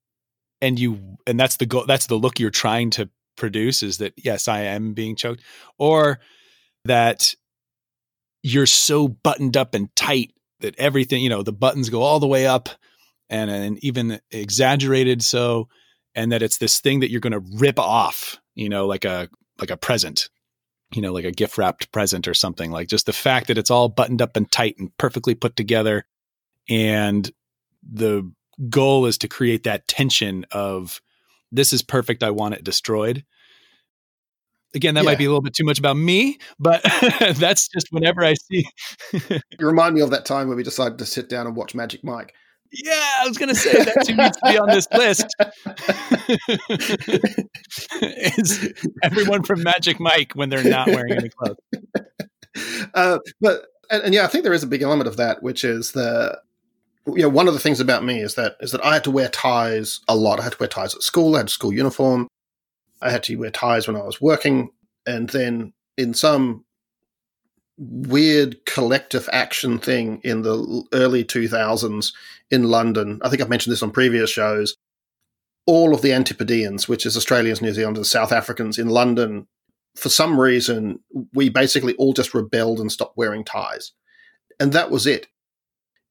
and 0.62 0.80
you 0.80 1.18
and 1.28 1.40
that's 1.40 1.58
the 1.58 1.66
goal 1.66 1.86
that's 1.86 2.08
the 2.08 2.16
look 2.16 2.40
you're 2.40 2.50
trying 2.50 2.90
to 2.90 3.10
produce 3.38 3.82
is 3.82 3.98
that 3.98 4.14
yes 4.18 4.48
i 4.48 4.62
am 4.62 4.94
being 4.94 5.16
choked 5.16 5.42
or 5.78 6.20
that 6.86 7.34
you're 8.44 8.66
so 8.66 9.08
buttoned 9.08 9.56
up 9.56 9.74
and 9.74 9.96
tight 9.96 10.34
that 10.60 10.78
everything 10.78 11.22
you 11.22 11.30
know 11.30 11.44
the 11.44 11.54
buttons 11.54 11.90
go 11.90 12.02
all 12.02 12.20
the 12.20 12.28
way 12.28 12.46
up 12.46 12.70
and, 13.30 13.50
and 13.50 13.84
even 13.84 14.20
exaggerated 14.32 15.24
so 15.24 15.68
and 16.14 16.32
that 16.32 16.42
it's 16.42 16.58
this 16.58 16.80
thing 16.80 17.00
that 17.00 17.10
you're 17.10 17.22
going 17.22 17.32
to 17.32 17.58
rip 17.58 17.80
off 17.80 18.40
you 18.56 18.70
know 18.70 18.86
like 18.86 19.06
a 19.06 19.30
like 19.60 19.72
a 19.72 19.78
present 19.78 20.30
you 20.94 21.02
know 21.02 21.14
like 21.14 21.26
a 21.26 21.32
gift 21.32 21.58
wrapped 21.58 21.92
present 21.92 22.28
or 22.28 22.34
something. 22.34 22.72
Like 22.72 22.88
just 22.88 23.06
the 23.06 23.14
fact 23.14 23.48
that 23.48 23.58
it's 23.58 23.72
all 23.72 23.90
buttoned 23.90 24.22
up 24.22 24.36
and 24.36 24.52
tight 24.52 24.76
and 24.78 24.96
perfectly 24.98 25.36
put 25.36 25.56
together 25.56 26.06
and 26.70 27.30
the 27.90 28.32
goal 28.70 29.06
is 29.06 29.18
to 29.20 29.28
create 29.28 29.64
that 29.64 29.88
tension 29.88 30.46
of 30.52 31.02
this 31.52 31.74
is 31.74 31.82
perfect. 31.82 32.24
I 32.24 32.32
want 32.32 32.56
it 32.56 32.64
destroyed. 32.64 33.26
Again, 34.74 34.94
that 34.94 35.04
yeah. 35.04 35.10
might 35.10 35.18
be 35.18 35.26
a 35.26 35.28
little 35.28 35.42
bit 35.42 35.54
too 35.54 35.66
much 35.66 35.80
about 35.80 35.98
me, 35.98 36.38
but 36.58 36.82
that's 37.36 37.68
just 37.68 37.88
whenever 37.92 38.24
I 38.24 38.36
see. 38.36 38.66
you 39.12 39.40
remind 39.60 39.96
me 39.96 40.02
of 40.02 40.12
that 40.12 40.26
time 40.26 40.48
when 40.48 40.56
we 40.56 40.64
decided 40.64 40.98
to 41.00 41.06
sit 41.06 41.28
down 41.28 41.46
and 41.46 41.56
watch 41.58 41.76
Magic 41.76 42.04
Mike. 42.06 42.34
Yeah, 42.72 43.12
I 43.20 43.28
was 43.28 43.38
going 43.38 43.50
to 43.50 43.56
say 43.56 43.84
that 43.84 44.06
too 44.06 44.16
needs 44.16 44.38
to 44.38 44.50
be 44.50 44.58
on 44.58 44.70
this 44.70 44.88
list. 44.94 45.28
Is 48.38 48.74
everyone 49.04 49.44
from 49.44 49.62
Magic 49.62 50.00
Mike 50.00 50.32
when 50.36 50.50
they're 50.50 50.64
not 50.64 50.88
wearing 50.88 51.14
any 51.14 51.30
clothes? 51.30 51.58
Uh, 52.94 53.18
but 53.40 53.62
and, 53.90 54.04
and, 54.04 54.14
yeah, 54.14 54.26
I 54.26 54.28
think 54.28 54.44
there 54.44 54.52
is 54.52 54.62
a 54.62 54.68
big 54.68 54.82
element 54.82 55.08
of 55.08 55.16
that, 55.16 55.42
which 55.42 55.64
is 55.64 55.94
the 55.94 56.38
you 57.08 57.24
know 57.24 57.30
one 57.30 57.48
of 57.48 57.54
the 57.54 57.60
things 57.60 57.80
about 57.80 58.04
me 58.04 58.22
is 58.22 58.36
that 58.36 58.56
is 58.60 58.72
that 58.72 58.84
I 58.86 58.94
had 58.94 59.04
to 59.06 59.12
wear 59.12 59.30
ties 59.30 60.02
a 60.08 60.16
lot. 60.16 60.40
I 60.40 60.44
had 60.44 60.54
to 60.54 60.60
wear 60.60 60.70
ties 60.70 60.96
at 60.96 61.02
school. 61.02 61.36
I 61.36 61.40
had 61.40 61.48
a 61.48 61.52
school 61.52 61.74
uniform. 61.74 62.28
I 63.02 63.10
had 63.12 63.24
to 63.24 63.36
wear 63.36 63.52
ties 63.52 63.88
when 63.88 63.98
I 63.98 64.04
was 64.04 64.22
working, 64.22 64.70
and 65.06 65.30
then 65.30 65.74
in 65.98 66.14
some 66.14 66.66
weird 67.78 68.64
collective 68.66 69.28
action 69.34 69.80
thing 69.80 70.22
in 70.24 70.44
the 70.44 70.84
early 70.94 71.24
2000s 71.24 72.14
in 72.52 72.64
London. 72.66 73.20
I 73.24 73.30
think 73.30 73.42
I've 73.42 73.50
mentioned 73.50 73.72
this 73.72 73.82
on 73.82 73.92
previous 73.92 74.30
shows. 74.30 74.76
All 75.66 75.94
of 75.94 76.02
the 76.02 76.14
Antipodeans, 76.14 76.88
which 76.88 77.08
is 77.08 77.18
Australians, 77.18 77.62
New 77.62 77.74
Zealanders, 77.74 78.12
South 78.12 78.32
Africans 78.32 78.78
in 78.78 78.90
London, 78.90 79.48
for 79.96 80.10
some 80.10 80.40
reason, 80.40 81.00
we 81.34 81.50
basically 81.50 81.96
all 81.96 82.14
just 82.14 82.34
rebelled 82.34 82.80
and 82.80 82.92
stopped 82.92 83.18
wearing 83.18 83.44
ties. 83.44 83.92
And 84.60 84.74
that 84.74 84.92
was 84.92 85.08
it. 85.08 85.28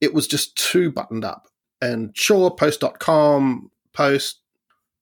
It 0.01 0.15
was 0.15 0.27
just 0.27 0.57
too 0.57 0.91
buttoned 0.91 1.25
up. 1.25 1.49
And 1.83 2.17
sure, 2.17 2.51
post.com, 2.51 3.71
post, 3.93 4.41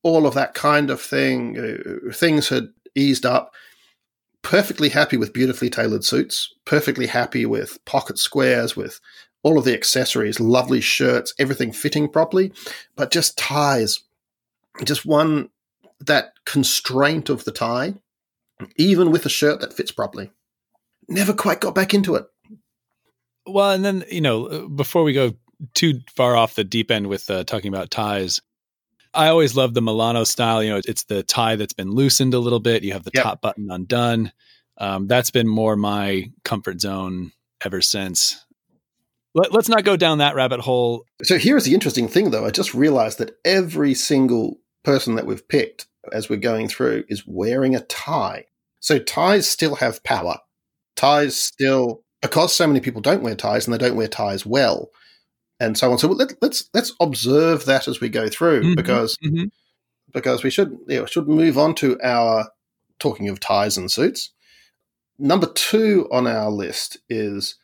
all 0.03 0.27
of 0.27 0.35
that 0.35 0.55
kind 0.55 0.91
of 0.91 1.01
thing, 1.01 1.59
uh, 1.59 2.13
things 2.13 2.49
had 2.49 2.69
eased 2.95 3.27
up 3.27 3.53
perfectly 4.43 4.89
happy 4.89 5.17
with 5.17 5.33
beautifully 5.33 5.71
tailored 5.71 6.05
suits, 6.05 6.55
perfectly 6.65 7.07
happy 7.07 7.45
with 7.45 7.85
pocket 7.85 8.19
squares, 8.19 8.77
with 8.77 9.01
all 9.43 9.59
of 9.59 9.65
the 9.65 9.75
accessories, 9.75 10.41
lovely 10.41 10.81
shirts, 10.81 11.35
everything 11.39 11.73
fitting 11.73 12.09
properly, 12.09 12.53
but 12.97 13.11
just 13.11 13.37
ties. 13.37 14.01
Just 14.85 15.05
one, 15.05 15.51
that 16.01 16.33
constraint 16.45 17.29
of 17.29 17.45
the 17.45 17.53
tie, 17.53 17.95
even 18.77 19.11
with 19.11 19.27
a 19.27 19.31
shirt 19.31 19.61
that 19.61 19.73
fits 19.73 19.91
properly. 19.91 20.31
Never 21.09 21.33
quite 21.33 21.61
got 21.61 21.75
back 21.75 21.95
into 21.95 22.15
it. 22.15 22.27
Well, 23.49 23.71
and 23.71 23.85
then, 23.85 24.05
you 24.11 24.21
know, 24.21 24.69
before 24.69 25.03
we 25.03 25.13
go 25.13 25.33
too 25.75 26.01
far 26.15 26.37
off 26.37 26.55
the 26.55 26.65
deep 26.65 26.91
end 26.91 27.07
with 27.07 27.29
uh, 27.31 27.45
talking 27.45 27.69
about 27.73 27.91
ties, 27.91 28.41
I 29.15 29.29
always 29.29 29.57
love 29.57 29.75
the 29.75 29.83
Milano 29.83 30.25
style. 30.25 30.63
You 30.63 30.71
know, 30.71 30.81
it's 30.85 31.05
the 31.05 31.23
tie 31.23 31.57
that's 31.57 31.73
been 31.73 31.91
loosened 31.91 32.35
a 32.35 32.39
little 32.39 32.61
bit. 32.61 32.85
You 32.85 32.93
have 32.93 33.05
the 33.05 33.11
yep. 33.15 33.25
top 33.25 33.41
button 33.41 33.71
undone. 33.71 34.33
Um, 34.77 35.07
that's 35.09 35.31
been 35.31 35.49
more 35.49 35.77
my 35.77 36.31
comfort 36.45 36.81
zone 36.81 37.33
ever 37.65 37.81
since. 37.81 38.45
Let, 39.35 39.55
us 39.55 39.69
not 39.69 39.85
go 39.85 39.97
down 39.97 40.19
that 40.19 40.35
rabbit 40.35 40.61
hole. 40.61 41.05
So 41.23 41.39
here's 41.39 41.65
the 41.65 41.75
interesting 41.75 42.09
thing, 42.09 42.31
though. 42.31 42.47
I 42.47 42.51
just 42.51 42.75
realized 42.75 43.19
that 43.19 43.39
every 43.45 43.95
single 43.95 44.59
person 44.85 45.17
that 45.17 45.27
we've 45.27 45.47
picked 45.49 45.87
as 46.13 46.31
we're 46.31 46.37
going 46.37 46.69
through 46.69 47.05
is 47.09 47.27
wearing 47.27 47.75
a 47.75 47.81
tie. 47.81 48.47
So 48.81 48.99
ties 48.99 49.49
still 49.49 49.77
have 49.77 50.03
power. 50.03 50.39
Ties 50.97 51.37
still, 51.37 52.05
because 52.23 52.55
so 52.55 52.67
many 52.67 52.81
people 52.81 53.01
don't 53.01 53.23
wear 53.23 53.35
ties 53.35 53.67
and 53.67 53.75
they 53.75 53.79
don't 53.79 53.97
wear 53.97 54.09
ties 54.09 54.45
well, 54.45 54.91
and 55.61 55.77
so 55.77 55.91
on. 55.93 55.99
So 55.99 56.09
let, 56.09 56.31
us 56.31 56.37
let's, 56.41 56.71
let's 56.75 56.93
observe 57.01 57.65
that 57.67 57.89
as 57.89 58.01
we 58.01 58.09
go 58.09 58.29
through 58.29 58.63
mm-hmm, 58.63 58.75
because 58.75 59.17
mm-hmm. 59.19 59.45
because 60.13 60.43
we 60.43 60.51
should 60.51 60.77
you 60.89 61.01
know, 61.01 61.07
should 61.07 61.29
move 61.29 61.59
on 61.59 61.75
to 61.77 61.99
our 62.03 62.51
talking 62.99 63.29
of 63.29 63.41
ties 63.41 63.77
and 63.77 63.91
suits. 63.91 64.31
Number 65.19 65.47
two 65.47 66.09
on 66.13 66.27
our 66.27 66.51
list 66.51 66.99
is 67.09 67.57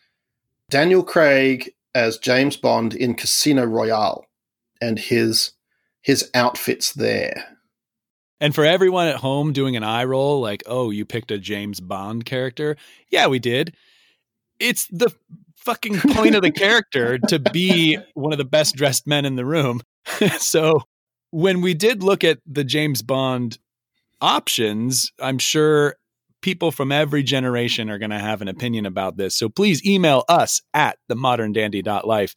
Daniel 0.71 1.05
Craig 1.05 1.73
as 1.95 2.19
James 2.19 2.57
Bond 2.57 2.95
in 2.95 3.15
Casino 3.15 3.65
Royale 3.65 4.27
and 4.81 4.99
his 4.99 5.53
his 6.03 6.31
outfits 6.35 6.93
there. 6.93 7.57
And 8.41 8.55
for 8.55 8.65
everyone 8.65 9.07
at 9.07 9.17
home 9.17 9.53
doing 9.53 9.77
an 9.77 9.85
eye 9.85 10.05
roll, 10.05 10.41
like, 10.41 10.63
oh, 10.67 10.91
you 10.91 11.07
picked 11.07 11.31
a 11.31 11.39
James 11.39 11.81
Bond 11.81 12.27
character. 12.27 12.77
Yeah, 13.09 13.29
we 13.29 13.39
did. 13.39 13.75
It's 14.59 14.87
the 14.87 15.13
fucking 15.57 15.99
point 15.99 16.35
of 16.35 16.43
the 16.43 16.53
character 16.53 17.19
to 17.29 17.39
be 17.39 17.99
one 18.15 18.33
of 18.33 18.39
the 18.39 18.45
best 18.45 18.77
dressed 18.77 19.07
men 19.07 19.25
in 19.25 19.37
the 19.37 19.45
room. 19.45 19.81
so 20.39 20.83
when 21.31 21.61
we 21.61 21.75
did 21.75 22.03
look 22.03 22.23
at 22.23 22.39
the 22.47 22.65
James 22.65 23.03
Bond 23.03 23.59
options, 24.21 25.11
I'm 25.19 25.39
sure 25.39 25.97
people 26.43 26.71
from 26.71 26.93
every 26.93 27.23
generation 27.23 27.89
are 27.89 27.99
going 27.99 28.11
to 28.11 28.19
have 28.19 28.43
an 28.43 28.49
opinion 28.49 28.85
about 28.85 29.17
this. 29.17 29.35
So 29.35 29.49
please 29.49 29.85
email 29.87 30.25
us 30.29 30.61
at 30.75 30.99
themoderndandy.life 31.11 32.37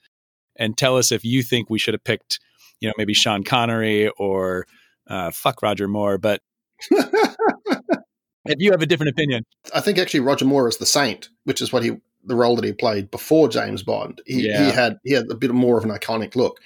and 0.56 0.77
tell 0.77 0.97
us 0.97 1.12
if 1.12 1.25
you 1.25 1.43
think 1.43 1.69
we 1.69 1.77
should 1.77 1.93
have 1.93 2.03
picked, 2.03 2.39
you 2.80 2.88
know, 2.88 2.93
maybe 2.97 3.13
Sean 3.13 3.43
Connery 3.43 4.10
or 4.17 4.65
uh, 5.08 5.32
fuck 5.32 5.62
Roger 5.62 5.88
Moore. 5.89 6.17
But 6.17 6.41
if 6.89 8.56
you 8.60 8.71
have 8.71 8.82
a 8.82 8.86
different 8.86 9.10
opinion, 9.10 9.43
I 9.75 9.82
think 9.82 9.97
actually 9.97 10.21
Roger 10.21 10.45
Moore 10.45 10.69
is 10.69 10.77
the 10.77 10.86
saint, 10.86 11.30
which 11.43 11.62
is 11.62 11.73
what 11.73 11.84
he 11.84 11.97
the 12.27 12.35
role 12.35 12.55
that 12.55 12.65
he 12.65 12.73
played 12.73 13.09
before 13.09 13.47
James 13.47 13.83
Bond. 13.83 14.21
He, 14.25 14.47
yeah. 14.47 14.65
he 14.65 14.71
had 14.71 14.99
he 15.03 15.13
had 15.13 15.29
a 15.31 15.35
bit 15.35 15.51
more 15.51 15.77
of 15.77 15.83
an 15.83 15.91
iconic 15.91 16.35
look. 16.35 16.59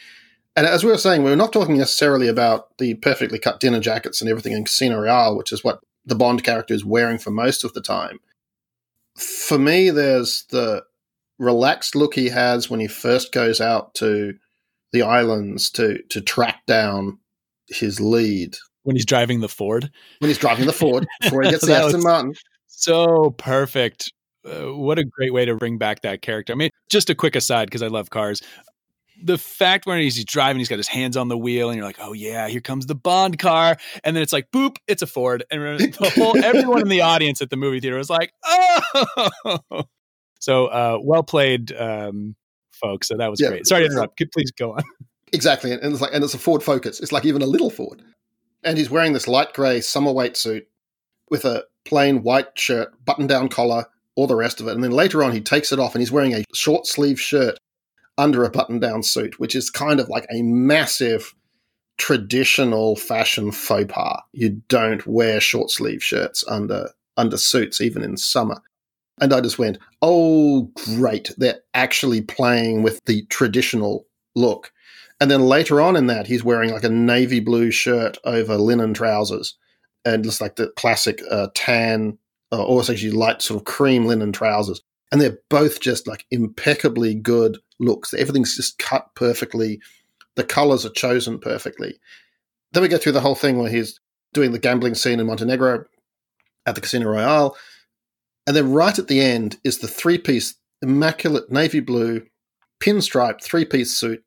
And 0.56 0.68
as 0.68 0.84
we 0.84 0.92
were 0.92 0.98
saying, 0.98 1.24
we 1.24 1.32
are 1.32 1.38
not 1.38 1.54
talking 1.54 1.78
necessarily 1.78 2.28
about 2.28 2.78
the 2.78 2.96
perfectly 2.96 3.40
cut 3.40 3.62
dinner 3.62 3.80
jackets 3.80 4.20
and 4.20 4.30
everything 4.30 4.52
in 4.52 4.66
Casino 4.66 5.00
Royale, 5.00 5.38
which 5.38 5.54
is 5.54 5.64
what 5.64 5.80
the 6.06 6.16
Bond 6.16 6.44
character 6.44 6.74
is 6.74 6.84
wearing 6.84 7.18
for 7.18 7.32
most 7.32 7.64
of 7.64 7.74
the 7.74 7.82
time. 7.82 8.20
For 9.16 9.58
me, 9.58 9.92
there's 9.92 10.46
the 10.50 10.84
relaxed 11.40 11.96
look 11.96 12.16
he 12.16 12.30
has 12.30 12.70
when 12.70 12.80
he 12.80 12.88
first 12.88 13.32
goes 13.32 13.62
out 13.62 13.94
to 13.96 14.34
the 14.92 15.04
islands 15.04 15.70
to 15.72 16.02
to 16.10 16.22
track 16.22 16.66
down 16.66 17.20
his 17.68 18.02
lead. 18.02 18.58
When 18.84 18.96
he's 18.96 19.06
driving 19.06 19.40
the 19.40 19.48
Ford. 19.48 19.90
When 20.20 20.30
he's 20.30 20.38
driving 20.38 20.66
the 20.66 20.74
Ford 20.74 21.08
before 21.22 21.44
he 21.44 21.52
gets 21.52 21.66
the 21.66 21.76
Aston 21.76 22.04
Martin. 22.04 22.34
So 22.68 23.30
perfect 23.38 24.12
uh, 24.46 24.74
what 24.74 25.00
a 25.00 25.04
great 25.04 25.34
way 25.34 25.46
to 25.46 25.56
bring 25.56 25.78
back 25.78 26.02
that 26.02 26.22
character. 26.22 26.54
I 26.54 26.56
mean, 26.56 26.70
just 26.90 27.10
a 27.10 27.16
quick 27.16 27.36
aside 27.36 27.66
because 27.66 27.82
I 27.82 27.88
love 27.88 28.10
cars. 28.10 28.42
The 29.24 29.38
fact 29.38 29.86
when 29.86 30.00
he's 30.00 30.24
driving, 30.26 30.60
he's 30.60 30.68
got 30.68 30.78
his 30.78 30.88
hands 30.88 31.16
on 31.16 31.28
the 31.28 31.38
wheel, 31.38 31.70
and 31.70 31.78
you're 31.78 31.86
like, 31.86 32.00
"Oh 32.00 32.14
yeah, 32.14 32.48
here 32.48 32.62
comes 32.62 32.88
the 32.88 32.96
Bond 32.96 33.38
car," 33.38 33.78
and 34.04 34.16
then 34.16 34.24
it's 34.24 34.34
like, 34.34 34.50
"Boop!" 34.52 34.78
It's 34.88 35.04
a 35.04 35.08
Ford, 35.08 35.44
and 35.52 35.62
the 35.62 36.14
whole 36.16 36.44
everyone 36.44 36.82
in 36.82 36.88
the 36.88 37.02
audience 37.14 37.40
at 37.42 37.52
the 37.52 37.58
movie 37.58 37.80
theater 37.80 37.98
was 37.98 38.10
like, 38.10 38.34
"Oh!" 38.44 39.84
So 40.42 40.66
uh, 40.66 40.98
well 41.02 41.24
played, 41.24 41.72
um, 41.74 42.36
folks. 42.72 43.08
So 43.08 43.16
that 43.18 43.30
was 43.30 43.40
yeah. 43.40 43.50
great. 43.50 43.68
Sorry 43.68 43.84
to 43.84 43.92
interrupt. 43.92 44.20
Please 44.34 44.52
go 44.52 44.74
on. 44.74 44.84
Exactly, 45.34 45.72
and 45.72 45.82
it's 45.82 46.02
like, 46.02 46.14
and 46.14 46.24
it's 46.24 46.34
a 46.34 46.40
Ford 46.40 46.62
Focus. 46.62 47.00
It's 47.00 47.12
like 47.12 47.26
even 47.26 47.42
a 47.42 47.46
little 47.46 47.70
Ford, 47.70 48.02
and 48.64 48.78
he's 48.78 48.90
wearing 48.90 49.14
this 49.14 49.28
light 49.28 49.54
grey 49.54 49.80
summer 49.80 50.12
weight 50.12 50.36
suit 50.36 50.68
with 51.30 51.46
a 51.46 51.64
plain 51.86 52.24
white 52.24 52.58
shirt, 52.58 52.94
button 53.06 53.28
down 53.28 53.48
collar, 53.48 53.86
all 54.16 54.28
the 54.28 54.36
rest 54.36 54.60
of 54.60 54.68
it. 54.68 54.74
And 54.74 54.84
then 54.84 54.92
later 54.92 55.24
on, 55.24 55.32
he 55.32 55.42
takes 55.42 55.72
it 55.72 55.80
off 55.80 55.96
and 55.96 56.02
he's 56.02 56.12
wearing 56.12 56.34
a 56.34 56.44
short 56.54 56.86
sleeve 56.86 57.20
shirt 57.20 57.58
under 58.18 58.44
a 58.44 58.50
button 58.50 58.80
down 58.80 59.04
suit, 59.04 59.40
which 59.40 59.56
is 59.56 59.70
kind 59.70 60.00
of 60.00 60.10
like 60.10 60.26
a 60.32 60.42
massive 60.42 61.34
traditional 61.98 62.96
fashion 62.96 63.52
faux 63.52 63.92
pas. 63.92 64.22
You 64.34 64.62
don't 64.68 65.06
wear 65.06 65.40
short 65.40 65.70
sleeve 65.70 66.04
shirts 66.04 66.44
under 66.48 66.90
under 67.18 67.38
suits, 67.38 67.82
even 67.82 68.04
in 68.04 68.18
summer. 68.18 68.62
And 69.20 69.34
I 69.34 69.42
just 69.42 69.60
went, 69.60 69.78
oh, 70.02 70.72
great. 70.98 71.32
They're 71.38 71.60
actually 71.74 72.22
playing 72.22 72.82
with 72.82 73.00
the 73.06 73.24
traditional 73.28 74.08
look. 74.36 74.72
And 75.20 75.30
then 75.30 75.42
later 75.42 75.80
on 75.80 75.96
in 75.96 76.08
that, 76.08 76.26
he's 76.26 76.44
wearing 76.44 76.72
like 76.72 76.84
a 76.84 76.90
navy 76.90 77.40
blue 77.40 77.70
shirt 77.70 78.18
over 78.24 78.58
linen 78.58 78.94
trousers 78.96 79.56
and 80.04 80.24
just 80.24 80.42
like 80.42 80.56
the 80.56 80.70
classic 80.76 81.22
uh, 81.30 81.50
tan 81.54 82.18
uh, 82.52 82.64
or 82.64 82.82
actually 82.82 83.12
light 83.12 83.42
sort 83.42 83.60
of 83.60 83.66
cream 83.66 84.06
linen 84.06 84.32
trousers. 84.32 84.82
And 85.12 85.20
they're 85.20 85.40
both 85.50 85.80
just 85.80 86.08
like 86.08 86.26
impeccably 86.32 87.14
good 87.16 87.58
looks. 87.80 88.14
Everything's 88.14 88.56
just 88.56 88.78
cut 88.78 89.08
perfectly. 89.16 89.82
The 90.36 90.44
colors 90.44 90.86
are 90.86 90.92
chosen 90.92 91.40
perfectly. 91.40 92.00
Then 92.72 92.84
we 92.84 92.90
go 92.90 92.98
through 92.98 93.12
the 93.14 93.22
whole 93.22 93.36
thing 93.36 93.58
where 93.58 93.70
he's 93.70 94.00
doing 94.34 94.52
the 94.52 94.60
gambling 94.60 94.96
scene 94.96 95.20
in 95.20 95.28
Montenegro 95.28 95.86
at 96.66 96.76
the 96.76 96.82
Casino 96.82 97.10
Royale. 97.10 97.58
And 98.48 98.56
then 98.56 98.72
right 98.72 98.98
at 98.98 99.08
the 99.08 99.22
end 99.22 99.58
is 99.64 99.80
the 99.80 99.88
three 99.88 100.18
piece, 100.18 100.56
immaculate 100.82 101.52
navy 101.52 101.80
blue, 101.80 102.26
pinstripe 102.82 103.42
three 103.42 103.66
piece 103.66 103.96
suit. 103.96 104.24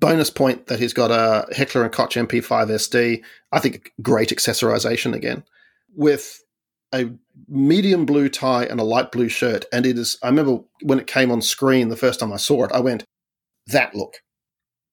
Bonus 0.00 0.28
point 0.28 0.66
that 0.66 0.80
he's 0.80 0.92
got 0.92 1.10
a 1.10 1.46
Heckler 1.54 1.84
and 1.84 1.92
Koch 1.92 2.14
MP5 2.14 2.42
SD. 2.42 3.22
I 3.52 3.60
think 3.60 3.92
great 4.02 4.30
accessorization 4.30 5.14
again. 5.14 5.44
With 5.94 6.43
a 6.94 7.10
medium 7.48 8.06
blue 8.06 8.28
tie 8.28 8.64
and 8.64 8.80
a 8.80 8.84
light 8.84 9.12
blue 9.12 9.28
shirt. 9.28 9.64
And 9.72 9.84
it 9.84 9.98
is, 9.98 10.16
I 10.22 10.28
remember 10.28 10.60
when 10.82 10.98
it 10.98 11.06
came 11.06 11.30
on 11.30 11.42
screen 11.42 11.88
the 11.88 11.96
first 11.96 12.20
time 12.20 12.32
I 12.32 12.36
saw 12.36 12.64
it, 12.64 12.72
I 12.72 12.80
went, 12.80 13.04
that 13.66 13.94
look. 13.94 14.18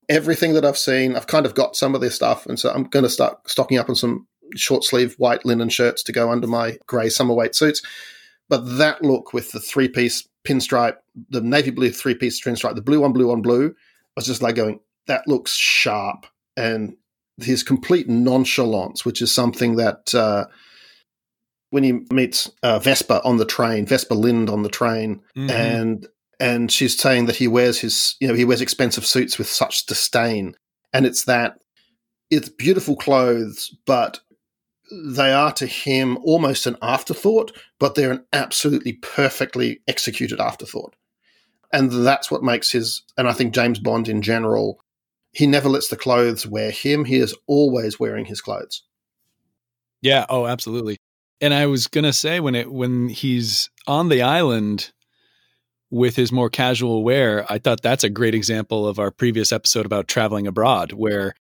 Everything 0.10 0.54
that 0.56 0.66
I've 0.66 0.78
seen, 0.78 1.16
I've 1.16 1.28
kind 1.28 1.46
of 1.46 1.56
got 1.56 1.76
some 1.76 1.96
of 1.96 2.02
this 2.02 2.16
stuff. 2.16 2.46
And 2.46 2.60
so 2.60 2.72
I'm 2.72 2.86
going 2.86 3.04
to 3.04 3.10
start 3.10 3.50
stocking 3.50 3.78
up 3.78 3.88
on 3.88 3.96
some 3.96 4.28
short 4.56 4.84
sleeve 4.84 5.16
white 5.18 5.46
linen 5.46 5.70
shirts 5.70 6.04
to 6.04 6.12
go 6.12 6.30
under 6.30 6.48
my 6.48 6.78
grey 6.88 7.10
summer 7.10 7.34
weight 7.34 7.56
suits. 7.56 7.82
But 8.50 8.78
that 8.78 9.02
look 9.02 9.32
with 9.32 9.52
the 9.52 9.60
three 9.60 9.88
piece 9.88 10.28
pinstripe, 10.44 10.98
the 11.30 11.42
navy 11.42 11.72
blue 11.72 11.92
three 11.92 12.16
piece 12.16 12.42
pinstripe, 12.42 12.76
the 12.76 12.82
blue 12.82 13.04
on 13.04 13.14
blue 13.14 13.32
on 13.32 13.42
blue, 13.42 13.68
I 13.70 13.74
was 14.18 14.26
just 14.26 14.42
like 14.42 14.56
going, 14.56 14.80
that 15.08 15.28
looks 15.28 15.56
sharp. 15.56 16.26
And 16.58 16.98
his 17.38 17.64
complete 17.64 18.10
nonchalance, 18.10 19.06
which 19.06 19.22
is 19.22 19.34
something 19.34 19.78
that 19.78 20.14
uh, 20.14 20.46
when 21.72 21.84
he 21.84 21.94
meets 22.12 22.52
uh, 22.64 22.80
Vesper 22.80 23.20
on 23.24 23.38
the 23.38 23.46
train, 23.46 23.86
Vesper 23.86 24.16
Lynd 24.16 24.50
on 24.50 24.64
the 24.64 24.70
train, 24.70 25.22
mm-hmm. 25.36 25.50
and 25.50 26.08
and 26.40 26.72
she's 26.72 26.98
saying 26.98 27.26
that 27.26 27.36
he 27.36 27.48
wears 27.48 27.80
his, 27.80 28.16
you 28.20 28.28
know, 28.28 28.34
he 28.34 28.46
wears 28.46 28.62
expensive 28.62 29.06
suits 29.06 29.38
with 29.38 29.48
such 29.48 29.86
disdain, 29.88 30.56
and 30.94 31.06
it's 31.06 31.26
that 31.26 31.58
it's 32.30 32.50
beautiful 32.50 32.96
clothes, 32.96 33.76
but 33.86 34.22
they 34.92 35.32
are 35.32 35.54
to 35.54 35.68
him 35.68 36.18
almost 36.24 36.66
an 36.66 36.78
afterthought, 36.82 37.52
but 37.80 37.96
they're 37.96 38.12
an 38.12 38.26
absolutely 38.34 38.94
perfectly 38.94 39.82
executed 39.88 40.40
afterthought. 40.40 40.96
And 41.74 41.92
that's 42.06 42.30
what 42.30 42.44
makes 42.44 42.72
his, 42.72 43.04
and 43.18 43.28
I 43.28 43.34
think 43.34 43.54
James 43.54 43.80
Bond 43.80 44.10
in 44.10 44.22
general, 44.22 44.82
he 45.32 45.48
never 45.48 45.70
lets 45.70 45.88
the 45.88 45.96
clothes 45.96 46.46
wear 46.46 46.72
him. 46.72 47.06
He 47.06 47.18
is 47.18 47.36
always 47.48 48.00
wearing 48.00 48.26
his 48.26 48.42
clothes. 48.42 48.84
Yeah. 50.02 50.26
Oh, 50.30 50.46
absolutely. 50.46 50.98
And 51.42 51.54
I 51.54 51.66
was 51.66 51.88
gonna 51.88 52.14
say 52.14 52.40
when 52.40 52.56
it 52.56 52.72
when 52.72 53.10
he's 53.10 53.70
on 53.88 54.10
the 54.10 54.22
island 54.22 54.92
with 55.90 56.16
his 56.16 56.32
more 56.32 56.50
casual 56.50 57.04
wear, 57.04 57.46
I 57.52 57.58
thought 57.58 57.82
that's 57.82 58.04
a 58.04 58.10
great 58.10 58.36
example 58.36 58.88
of 58.88 59.00
our 59.00 59.12
previous 59.12 59.52
episode 59.52 59.86
about 59.86 60.08
traveling 60.08 60.48
abroad, 60.48 60.94
where 60.94 61.34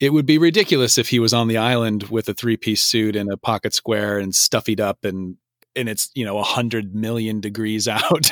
it 0.00 0.12
would 0.12 0.26
be 0.26 0.38
ridiculous 0.38 0.98
if 0.98 1.08
he 1.08 1.18
was 1.18 1.34
on 1.34 1.48
the 1.48 1.58
island 1.58 2.04
with 2.04 2.28
a 2.28 2.34
three 2.34 2.56
piece 2.56 2.82
suit 2.82 3.16
and 3.16 3.30
a 3.30 3.36
pocket 3.36 3.74
square 3.74 4.18
and 4.18 4.34
stuffied 4.34 4.80
up 4.80 5.04
and 5.04 5.36
and 5.76 5.88
it's 5.88 6.10
you 6.14 6.24
know 6.24 6.38
a 6.38 6.42
hundred 6.42 6.94
million 6.94 7.40
degrees 7.40 7.86
out. 7.88 8.30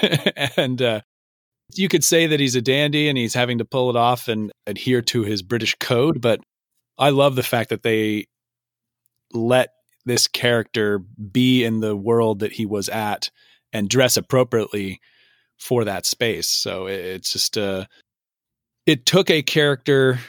And 0.56 0.80
uh, 0.80 1.00
you 1.74 1.88
could 1.88 2.04
say 2.04 2.26
that 2.26 2.40
he's 2.40 2.54
a 2.54 2.62
dandy 2.62 3.08
and 3.08 3.18
he's 3.18 3.34
having 3.34 3.58
to 3.58 3.64
pull 3.64 3.90
it 3.90 3.96
off 3.96 4.28
and 4.28 4.52
adhere 4.66 5.02
to 5.02 5.22
his 5.22 5.42
British 5.42 5.76
code, 5.78 6.20
but 6.20 6.40
I 6.98 7.10
love 7.10 7.36
the 7.36 7.42
fact 7.42 7.70
that 7.70 7.82
they 7.82 8.26
let 9.32 9.70
this 10.06 10.26
character 10.26 10.98
be 10.98 11.64
in 11.64 11.80
the 11.80 11.96
world 11.96 12.38
that 12.38 12.52
he 12.52 12.64
was 12.64 12.88
at 12.88 13.30
and 13.72 13.90
dress 13.90 14.16
appropriately 14.16 15.00
for 15.58 15.84
that 15.84 16.06
space. 16.06 16.48
So 16.48 16.86
it's 16.86 17.32
just 17.32 17.56
a 17.56 17.88
it 18.86 19.04
took 19.04 19.30
a 19.30 19.42
character 19.42 20.20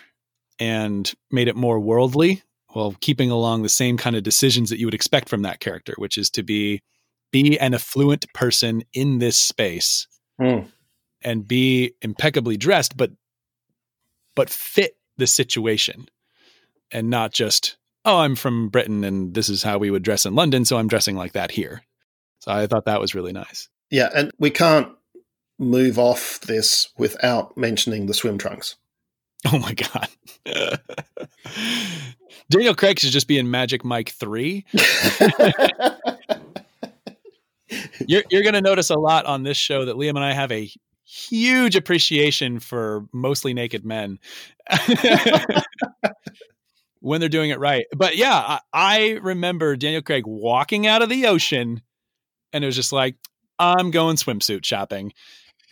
and 0.59 1.13
made 1.31 1.47
it 1.47 1.55
more 1.55 1.79
worldly 1.79 2.41
while 2.69 2.95
keeping 2.99 3.29
along 3.29 3.61
the 3.61 3.69
same 3.69 3.97
kind 3.97 4.15
of 4.15 4.23
decisions 4.23 4.69
that 4.69 4.79
you 4.79 4.87
would 4.87 4.93
expect 4.95 5.29
from 5.29 5.43
that 5.43 5.59
character, 5.59 5.93
which 5.97 6.17
is 6.17 6.29
to 6.31 6.43
be 6.43 6.81
be 7.31 7.59
an 7.59 7.73
affluent 7.73 8.31
person 8.33 8.83
in 8.93 9.19
this 9.19 9.37
space 9.37 10.07
mm. 10.41 10.67
and 11.21 11.47
be 11.47 11.93
impeccably 12.01 12.57
dressed, 12.57 12.97
but 12.97 13.11
but 14.35 14.49
fit 14.49 14.97
the 15.17 15.27
situation 15.27 16.07
and 16.91 17.09
not 17.09 17.33
just 17.33 17.77
oh 18.07 18.17
i'm 18.17 18.35
from 18.35 18.69
britain 18.69 19.03
and 19.03 19.35
this 19.35 19.49
is 19.49 19.61
how 19.61 19.77
we 19.77 19.91
would 19.91 20.03
dress 20.03 20.25
in 20.25 20.33
london 20.33 20.65
so 20.65 20.77
i'm 20.77 20.87
dressing 20.87 21.15
like 21.15 21.33
that 21.33 21.51
here 21.51 21.83
so 22.39 22.51
i 22.51 22.65
thought 22.65 22.85
that 22.85 22.99
was 22.99 23.13
really 23.13 23.31
nice 23.31 23.69
yeah 23.91 24.09
and 24.15 24.31
we 24.39 24.49
can't 24.49 24.89
move 25.59 25.99
off 25.99 26.39
this 26.41 26.89
without 26.97 27.55
mentioning 27.55 28.07
the 28.07 28.13
swim 28.13 28.37
trunks 28.37 28.75
Oh 29.53 29.59
my 29.59 29.73
god. 29.73 30.07
Daniel 32.49 32.73
Craig 32.75 32.99
should 32.99 33.11
just 33.11 33.27
be 33.27 33.37
in 33.37 33.51
Magic 33.51 33.85
Mike 33.85 34.09
3. 34.09 34.65
you're 38.07 38.23
you're 38.29 38.41
going 38.43 38.53
to 38.53 38.61
notice 38.61 38.89
a 38.89 38.97
lot 38.97 39.25
on 39.25 39.43
this 39.43 39.57
show 39.57 39.85
that 39.85 39.95
Liam 39.95 40.11
and 40.11 40.19
I 40.19 40.33
have 40.33 40.51
a 40.51 40.71
huge 41.05 41.75
appreciation 41.75 42.59
for 42.59 43.05
mostly 43.13 43.53
naked 43.53 43.85
men. 43.85 44.19
When 46.99 47.19
they're 47.19 47.29
doing 47.29 47.49
it 47.49 47.60
right. 47.60 47.86
But 47.95 48.17
yeah, 48.17 48.33
I, 48.33 48.60
I 48.73 49.19
remember 49.21 49.75
Daniel 49.75 50.01
Craig 50.01 50.23
walking 50.25 50.88
out 50.88 51.01
of 51.01 51.10
the 51.10 51.27
ocean 51.27 51.81
and 52.53 52.63
it 52.63 52.67
was 52.67 52.75
just 52.75 52.91
like, 52.91 53.15
I'm 53.60 53.91
going 53.91 54.17
swimsuit 54.17 54.65
shopping. 54.65 55.13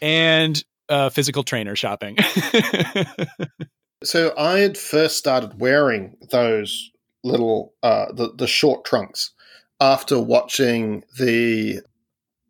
And 0.01 0.63
uh, 0.89 1.09
physical 1.09 1.43
trainer 1.43 1.75
shopping. 1.75 2.17
so 4.03 4.33
I 4.37 4.59
had 4.59 4.77
first 4.77 5.17
started 5.17 5.59
wearing 5.59 6.15
those 6.31 6.91
little 7.23 7.73
uh, 7.81 8.11
the 8.13 8.33
the 8.35 8.47
short 8.47 8.85
trunks 8.85 9.31
after 9.79 10.19
watching 10.19 11.03
the 11.17 11.81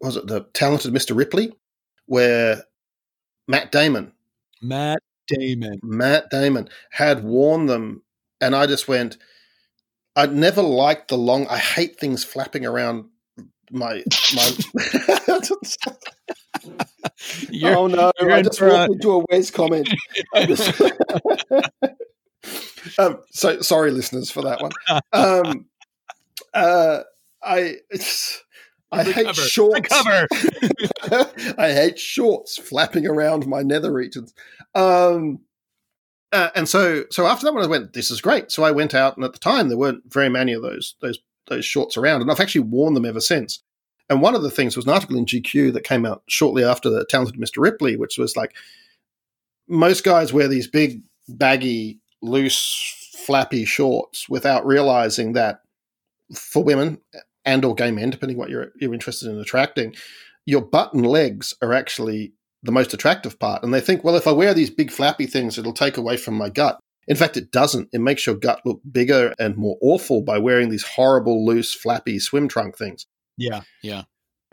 was 0.01 0.17
it 0.17 0.27
the 0.27 0.41
talented 0.53 0.93
Mr. 0.93 1.15
Ripley, 1.15 1.53
where 2.07 2.63
Matt 3.47 3.71
Damon, 3.71 4.11
Matt 4.61 4.99
Damon, 5.27 5.79
Matt 5.81 6.29
Damon 6.29 6.69
had 6.91 7.23
worn 7.23 7.67
them, 7.67 8.03
and 8.45 8.55
I 8.55 8.67
just 8.67 8.87
went. 8.87 9.17
I'd 10.15 10.33
never 10.33 10.61
liked 10.61 11.09
the 11.09 11.17
long. 11.17 11.45
I 11.47 11.57
hate 11.57 11.99
things 11.99 12.23
flapping 12.23 12.65
around 12.65 13.09
my 13.71 14.03
my. 14.33 14.51
oh 17.63 17.87
no! 17.87 18.11
I 18.21 18.41
just 18.41 18.61
walked 18.61 18.93
into 18.93 19.11
a 19.11 19.25
Wes 19.29 19.51
comment. 19.51 19.89
um, 22.99 23.19
so 23.31 23.61
sorry, 23.61 23.91
listeners, 23.91 24.31
for 24.31 24.43
that 24.43 24.61
one. 24.61 24.71
Um, 25.11 25.65
uh, 26.53 26.99
I 27.43 27.75
I 28.91 29.03
the 29.03 29.11
hate 29.11 29.25
cover. 29.25 29.41
shorts. 29.41 29.89
I 31.57 31.73
hate 31.73 31.99
shorts 31.99 32.57
flapping 32.57 33.05
around 33.07 33.47
my 33.47 33.63
nether 33.63 33.91
regions. 33.91 34.33
Um, 34.73 35.39
uh, 36.35 36.51
and 36.53 36.67
so 36.67 37.05
so 37.09 37.25
after 37.25 37.45
that 37.45 37.53
one, 37.53 37.63
I 37.63 37.67
went, 37.67 37.93
"This 37.93 38.11
is 38.11 38.19
great." 38.19 38.51
So 38.51 38.63
I 38.63 38.71
went 38.71 38.93
out, 38.93 39.15
and 39.15 39.23
at 39.23 39.33
the 39.33 39.39
time 39.39 39.69
there 39.69 39.77
weren't 39.77 40.03
very 40.11 40.29
many 40.29 40.53
of 40.53 40.61
those 40.61 40.95
those 41.01 41.19
those 41.47 41.65
shorts 41.65 41.95
around, 41.95 42.21
and 42.21 42.29
I've 42.29 42.39
actually 42.39 42.61
worn 42.61 42.93
them 42.93 43.05
ever 43.05 43.21
since. 43.21 43.61
And 44.09 44.21
one 44.21 44.35
of 44.35 44.43
the 44.43 44.51
things 44.51 44.75
was 44.75 44.85
an 44.85 44.91
article 44.91 45.17
in 45.17 45.25
GQ 45.25 45.73
that 45.73 45.83
came 45.83 46.05
out 46.05 46.23
shortly 46.27 46.63
after 46.63 46.89
the 46.89 47.05
talented 47.05 47.39
Mr. 47.39 47.57
Ripley, 47.57 47.95
which 47.95 48.17
was 48.17 48.35
like 48.35 48.53
most 49.67 50.03
guys 50.03 50.33
wear 50.33 50.47
these 50.47 50.67
big, 50.67 51.01
baggy, 51.27 51.99
loose, 52.21 53.11
flappy 53.25 53.65
shorts 53.65 54.29
without 54.29 54.65
realizing 54.65 55.33
that 55.33 55.61
for 56.35 56.63
women 56.63 56.99
and 57.45 57.63
or 57.63 57.73
gay 57.73 57.91
men, 57.91 58.09
depending 58.09 58.37
what 58.37 58.49
you're 58.49 58.71
you're 58.79 58.93
interested 58.93 59.29
in 59.29 59.39
attracting, 59.39 59.95
your 60.45 60.61
button 60.61 61.03
legs 61.03 61.53
are 61.61 61.73
actually 61.73 62.33
the 62.65 62.71
most 62.71 62.93
attractive 62.93 63.39
part. 63.39 63.63
And 63.63 63.73
they 63.73 63.79
think, 63.79 64.03
well, 64.03 64.15
if 64.15 64.27
I 64.27 64.31
wear 64.31 64.53
these 64.53 64.69
big 64.69 64.91
flappy 64.91 65.25
things, 65.25 65.57
it'll 65.57 65.73
take 65.73 65.97
away 65.97 66.17
from 66.17 66.35
my 66.35 66.49
gut. 66.49 66.79
In 67.07 67.15
fact, 67.15 67.37
it 67.37 67.51
doesn't. 67.51 67.89
It 67.93 68.01
makes 68.01 68.25
your 68.25 68.35
gut 68.35 68.61
look 68.65 68.81
bigger 68.91 69.33
and 69.39 69.55
more 69.55 69.77
awful 69.81 70.21
by 70.21 70.39
wearing 70.39 70.69
these 70.69 70.83
horrible, 70.83 71.45
loose, 71.45 71.73
flappy 71.73 72.19
swim 72.19 72.47
trunk 72.47 72.77
things. 72.77 73.05
Yeah, 73.37 73.61
yeah. 73.83 74.03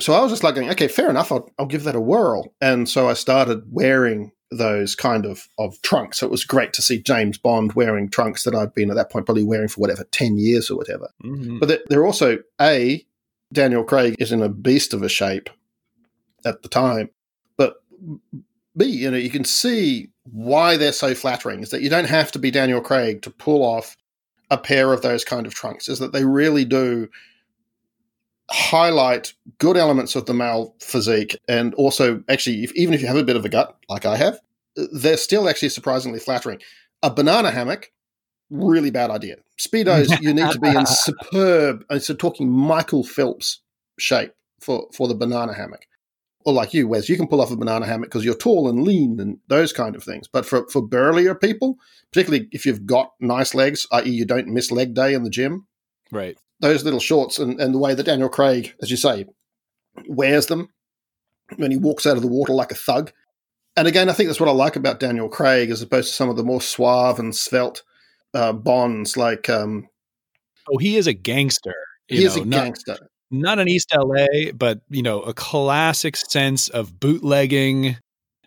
So 0.00 0.12
I 0.12 0.20
was 0.20 0.32
just 0.32 0.42
like, 0.42 0.54
going, 0.54 0.70
okay, 0.70 0.88
fair 0.88 1.08
enough. 1.08 1.32
I'll, 1.32 1.48
I'll 1.58 1.66
give 1.66 1.84
that 1.84 1.94
a 1.94 2.00
whirl. 2.00 2.54
And 2.60 2.88
so 2.88 3.08
I 3.08 3.14
started 3.14 3.64
wearing 3.70 4.32
those 4.50 4.94
kind 4.94 5.24
of 5.24 5.48
of 5.58 5.80
trunks. 5.80 6.18
So 6.18 6.26
it 6.26 6.30
was 6.30 6.44
great 6.44 6.74
to 6.74 6.82
see 6.82 7.00
James 7.00 7.38
Bond 7.38 7.72
wearing 7.72 8.10
trunks 8.10 8.44
that 8.44 8.54
I'd 8.54 8.74
been 8.74 8.90
at 8.90 8.96
that 8.96 9.10
point 9.10 9.24
probably 9.24 9.44
wearing 9.44 9.68
for 9.68 9.80
whatever 9.80 10.04
ten 10.10 10.36
years 10.36 10.70
or 10.70 10.76
whatever. 10.76 11.08
Mm-hmm. 11.24 11.58
But 11.58 11.68
they're, 11.68 11.82
they're 11.88 12.06
also 12.06 12.38
a 12.60 13.06
Daniel 13.50 13.84
Craig 13.84 14.16
is 14.18 14.32
in 14.32 14.42
a 14.42 14.50
beast 14.50 14.92
of 14.92 15.02
a 15.02 15.08
shape 15.08 15.48
at 16.44 16.62
the 16.62 16.68
time, 16.68 17.10
but 18.02 18.40
b 18.76 18.86
you 18.86 19.10
know 19.10 19.16
you 19.16 19.30
can 19.30 19.44
see 19.44 20.08
why 20.24 20.76
they're 20.76 20.92
so 20.92 21.14
flattering 21.14 21.60
is 21.60 21.70
that 21.70 21.82
you 21.82 21.90
don't 21.90 22.08
have 22.08 22.32
to 22.32 22.38
be 22.38 22.50
Daniel 22.50 22.80
Craig 22.80 23.22
to 23.22 23.30
pull 23.30 23.62
off 23.62 23.96
a 24.50 24.58
pair 24.58 24.92
of 24.92 25.02
those 25.02 25.24
kind 25.24 25.46
of 25.46 25.54
trunks. 25.54 25.88
Is 25.88 25.98
that 25.98 26.12
they 26.12 26.24
really 26.24 26.64
do 26.64 27.08
highlight 28.50 29.32
good 29.58 29.76
elements 29.76 30.14
of 30.14 30.26
the 30.26 30.34
male 30.34 30.74
physique 30.78 31.36
and 31.48 31.72
also 31.74 32.22
actually 32.28 32.64
if, 32.64 32.72
even 32.74 32.92
if 32.92 33.00
you 33.00 33.06
have 33.06 33.16
a 33.16 33.24
bit 33.24 33.36
of 33.36 33.44
a 33.46 33.48
gut 33.48 33.78
like 33.88 34.04
i 34.04 34.14
have 34.14 34.38
they're 34.92 35.16
still 35.16 35.48
actually 35.48 35.70
surprisingly 35.70 36.18
flattering 36.18 36.60
a 37.02 37.10
banana 37.10 37.50
hammock 37.50 37.90
really 38.50 38.90
bad 38.90 39.10
idea 39.10 39.36
speedos 39.58 40.10
you 40.20 40.34
need 40.34 40.50
to 40.50 40.60
be 40.60 40.68
in 40.68 40.84
superb 40.84 41.82
uh, 41.88 41.98
so 41.98 42.12
talking 42.14 42.50
michael 42.50 43.04
phelps 43.04 43.60
shape 43.98 44.34
for 44.60 44.86
for 44.92 45.08
the 45.08 45.14
banana 45.14 45.54
hammock 45.54 45.86
or 46.44 46.52
like 46.52 46.74
you 46.74 46.88
wes 46.88 47.08
you 47.08 47.16
can 47.16 47.28
pull 47.28 47.40
off 47.40 47.50
a 47.50 47.56
banana 47.56 47.86
hammock 47.86 48.08
because 48.08 48.24
you're 48.24 48.34
tall 48.34 48.68
and 48.68 48.84
lean 48.84 49.18
and 49.20 49.38
those 49.48 49.72
kind 49.72 49.96
of 49.96 50.02
things 50.02 50.28
but 50.28 50.46
for 50.46 50.66
for 50.68 50.86
burlier 50.86 51.34
people 51.34 51.76
particularly 52.12 52.48
if 52.52 52.66
you've 52.66 52.86
got 52.86 53.12
nice 53.20 53.54
legs 53.54 53.86
i.e 53.92 54.10
you 54.10 54.24
don't 54.24 54.48
miss 54.48 54.70
leg 54.70 54.94
day 54.94 55.14
in 55.14 55.22
the 55.22 55.30
gym 55.30 55.66
right 56.10 56.36
those 56.62 56.84
little 56.84 57.00
shorts 57.00 57.38
and, 57.38 57.60
and 57.60 57.74
the 57.74 57.78
way 57.78 57.92
that 57.92 58.06
Daniel 58.06 58.28
Craig, 58.28 58.74
as 58.80 58.90
you 58.90 58.96
say, 58.96 59.26
wears 60.06 60.46
them 60.46 60.68
when 61.56 61.72
he 61.72 61.76
walks 61.76 62.06
out 62.06 62.16
of 62.16 62.22
the 62.22 62.28
water 62.28 62.54
like 62.54 62.70
a 62.70 62.76
thug. 62.76 63.12
And 63.76 63.88
again, 63.88 64.08
I 64.08 64.12
think 64.12 64.28
that's 64.28 64.40
what 64.40 64.48
I 64.48 64.52
like 64.52 64.76
about 64.76 65.00
Daniel 65.00 65.28
Craig 65.28 65.70
as 65.70 65.82
opposed 65.82 66.08
to 66.08 66.14
some 66.14 66.30
of 66.30 66.36
the 66.36 66.44
more 66.44 66.62
suave 66.62 67.18
and 67.18 67.34
svelte 67.34 67.82
uh, 68.32 68.52
Bonds 68.52 69.16
like. 69.16 69.50
Um, 69.50 69.88
oh, 70.70 70.78
he 70.78 70.96
is 70.96 71.08
a 71.08 71.12
gangster. 71.12 71.74
He 72.06 72.20
know, 72.20 72.26
is 72.26 72.36
a 72.36 72.44
not, 72.44 72.64
gangster. 72.64 73.10
Not 73.32 73.58
in 73.58 73.66
East 73.66 73.92
LA, 73.94 74.52
but, 74.54 74.82
you 74.90 75.02
know, 75.02 75.22
a 75.22 75.32
classic 75.34 76.16
sense 76.16 76.68
of 76.68 77.00
bootlegging, 77.00 77.96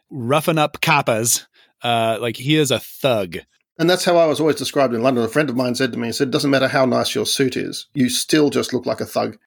roughing 0.09 0.59
up 0.59 0.79
kappas 0.79 1.45
Uh, 1.83 2.17
like 2.19 2.37
he 2.37 2.55
is 2.55 2.71
a 2.71 2.79
thug. 2.79 3.37
And 3.77 3.89
that's 3.89 4.05
how 4.05 4.17
I 4.17 4.25
was 4.25 4.39
always 4.39 4.55
described 4.55 4.93
in 4.93 5.03
London. 5.03 5.23
A 5.23 5.27
friend 5.27 5.49
of 5.49 5.55
mine 5.55 5.75
said 5.75 5.91
to 5.91 5.99
me, 5.99 6.07
he 6.07 6.13
said, 6.13 6.29
it 6.29 6.31
doesn't 6.31 6.49
matter 6.49 6.67
how 6.67 6.85
nice 6.85 7.13
your 7.13 7.25
suit 7.25 7.57
is, 7.57 7.87
you 7.93 8.09
still 8.09 8.49
just 8.49 8.73
look 8.73 8.85
like 8.85 9.01
a 9.01 9.05
thug 9.05 9.37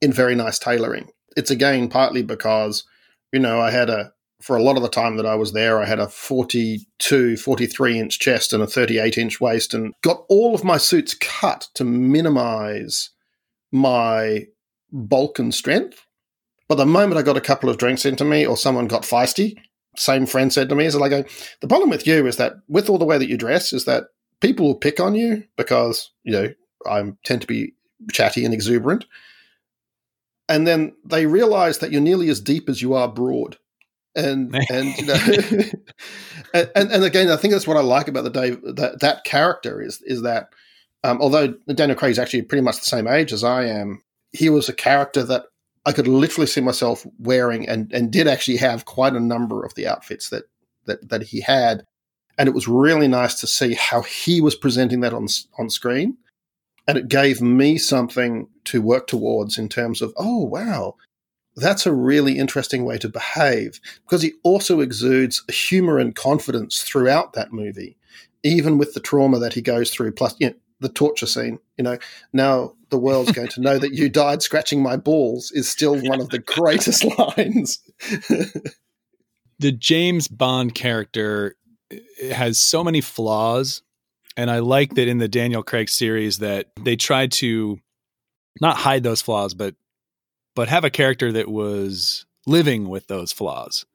in 0.00 0.12
very 0.12 0.34
nice 0.34 0.58
tailoring. 0.58 1.08
It's 1.36 1.50
again 1.50 1.88
partly 1.88 2.22
because, 2.22 2.84
you 3.32 3.40
know, 3.40 3.60
I 3.60 3.70
had 3.70 3.90
a, 3.90 4.12
for 4.40 4.56
a 4.56 4.62
lot 4.62 4.76
of 4.76 4.82
the 4.82 4.88
time 4.88 5.16
that 5.16 5.26
I 5.26 5.34
was 5.34 5.52
there, 5.52 5.80
I 5.82 5.86
had 5.86 5.98
a 5.98 6.08
42, 6.08 7.36
43 7.36 7.98
inch 7.98 8.18
chest 8.18 8.52
and 8.52 8.62
a 8.62 8.66
38 8.66 9.18
inch 9.18 9.40
waist 9.40 9.74
and 9.74 9.92
got 10.02 10.24
all 10.28 10.54
of 10.54 10.62
my 10.62 10.76
suits 10.76 11.14
cut 11.14 11.68
to 11.74 11.84
minimize 11.84 13.10
my 13.72 14.46
bulk 14.92 15.38
and 15.38 15.54
strength. 15.54 16.06
But 16.68 16.76
the 16.76 16.86
moment 16.86 17.18
I 17.18 17.22
got 17.22 17.36
a 17.36 17.40
couple 17.40 17.68
of 17.68 17.78
drinks 17.78 18.04
into 18.04 18.24
me 18.24 18.46
or 18.46 18.56
someone 18.56 18.86
got 18.86 19.02
feisty, 19.02 19.56
same 19.96 20.26
friend 20.26 20.52
said 20.52 20.68
to 20.68 20.74
me, 20.74 20.86
is 20.86 20.94
like, 20.94 21.12
uh, 21.12 21.24
the 21.60 21.68
problem 21.68 21.90
with 21.90 22.06
you 22.06 22.26
is 22.26 22.36
that 22.36 22.54
with 22.68 22.88
all 22.88 22.98
the 22.98 23.04
way 23.04 23.18
that 23.18 23.28
you 23.28 23.36
dress, 23.36 23.72
is 23.72 23.84
that 23.86 24.04
people 24.40 24.66
will 24.66 24.76
pick 24.76 25.00
on 25.00 25.14
you 25.14 25.44
because, 25.56 26.10
you 26.22 26.32
know, 26.32 26.48
I 26.86 27.12
tend 27.24 27.40
to 27.42 27.46
be 27.46 27.74
chatty 28.12 28.44
and 28.44 28.54
exuberant. 28.54 29.04
And 30.48 30.66
then 30.66 30.94
they 31.04 31.26
realize 31.26 31.78
that 31.78 31.92
you're 31.92 32.00
nearly 32.00 32.28
as 32.28 32.40
deep 32.40 32.68
as 32.68 32.82
you 32.82 32.94
are 32.94 33.08
broad. 33.08 33.58
And 34.16 34.54
and 34.70 34.96
you 34.96 35.06
know, 35.06 35.14
and, 36.74 36.90
and 36.90 37.04
again, 37.04 37.30
I 37.30 37.36
think 37.36 37.52
that's 37.52 37.66
what 37.66 37.76
I 37.76 37.82
like 37.82 38.08
about 38.08 38.24
the 38.24 38.30
Dave 38.30 38.60
that 38.62 39.00
that 39.00 39.24
character 39.24 39.80
is 39.80 40.02
is 40.02 40.22
that 40.22 40.50
um, 41.02 41.20
although 41.20 41.54
Daniel 41.74 41.98
Craig 41.98 42.12
is 42.12 42.18
actually 42.18 42.42
pretty 42.42 42.62
much 42.62 42.78
the 42.78 42.84
same 42.84 43.06
age 43.06 43.32
as 43.32 43.44
I 43.44 43.64
am, 43.64 44.02
he 44.32 44.50
was 44.50 44.68
a 44.68 44.74
character 44.74 45.22
that 45.24 45.44
I 45.86 45.92
could 45.92 46.06
literally 46.06 46.46
see 46.46 46.60
myself 46.60 47.06
wearing 47.18 47.68
and, 47.68 47.92
and 47.92 48.12
did 48.12 48.28
actually 48.28 48.58
have 48.58 48.84
quite 48.84 49.14
a 49.14 49.20
number 49.20 49.64
of 49.64 49.74
the 49.74 49.86
outfits 49.86 50.28
that, 50.28 50.44
that, 50.84 51.08
that 51.08 51.22
he 51.22 51.40
had. 51.40 51.84
And 52.36 52.48
it 52.48 52.54
was 52.54 52.68
really 52.68 53.08
nice 53.08 53.34
to 53.40 53.46
see 53.46 53.74
how 53.74 54.02
he 54.02 54.40
was 54.40 54.54
presenting 54.54 55.00
that 55.00 55.14
on, 55.14 55.26
on 55.58 55.70
screen. 55.70 56.18
And 56.86 56.98
it 56.98 57.08
gave 57.08 57.40
me 57.40 57.78
something 57.78 58.48
to 58.64 58.82
work 58.82 59.06
towards 59.06 59.58
in 59.58 59.68
terms 59.68 60.02
of, 60.02 60.12
oh, 60.16 60.44
wow, 60.44 60.96
that's 61.56 61.86
a 61.86 61.94
really 61.94 62.38
interesting 62.38 62.84
way 62.84 62.98
to 62.98 63.08
behave 63.08 63.80
because 64.02 64.22
he 64.22 64.32
also 64.42 64.80
exudes 64.80 65.42
humor 65.50 65.98
and 65.98 66.14
confidence 66.14 66.82
throughout 66.82 67.32
that 67.34 67.52
movie, 67.52 67.96
even 68.42 68.78
with 68.78 68.94
the 68.94 69.00
trauma 69.00 69.38
that 69.38 69.54
he 69.54 69.62
goes 69.62 69.90
through. 69.90 70.12
Plus, 70.12 70.34
you 70.38 70.48
know, 70.48 70.54
the 70.80 70.88
torture 70.88 71.26
scene. 71.26 71.58
You 71.76 71.84
know, 71.84 71.98
now 72.32 72.74
the 72.90 72.98
world's 72.98 73.32
going 73.32 73.48
to 73.48 73.60
know 73.60 73.78
that 73.78 73.94
you 73.94 74.08
died 74.08 74.42
scratching 74.42 74.82
my 74.82 74.96
balls 74.96 75.52
is 75.52 75.68
still 75.68 76.00
one 76.00 76.20
of 76.20 76.30
the 76.30 76.38
greatest 76.38 77.04
lines. 77.18 77.80
the 79.58 79.72
James 79.72 80.28
Bond 80.28 80.74
character 80.74 81.54
has 82.32 82.58
so 82.58 82.82
many 82.82 83.00
flaws, 83.00 83.82
and 84.36 84.50
I 84.50 84.60
like 84.60 84.94
that 84.94 85.08
in 85.08 85.18
the 85.18 85.28
Daniel 85.28 85.62
Craig 85.62 85.88
series 85.88 86.38
that 86.38 86.68
they 86.80 86.96
tried 86.96 87.32
to 87.32 87.78
not 88.60 88.76
hide 88.76 89.02
those 89.02 89.22
flaws, 89.22 89.54
but 89.54 89.74
but 90.56 90.68
have 90.68 90.84
a 90.84 90.90
character 90.90 91.30
that 91.32 91.48
was 91.48 92.26
living 92.46 92.88
with 92.88 93.06
those 93.06 93.32
flaws 93.32 93.86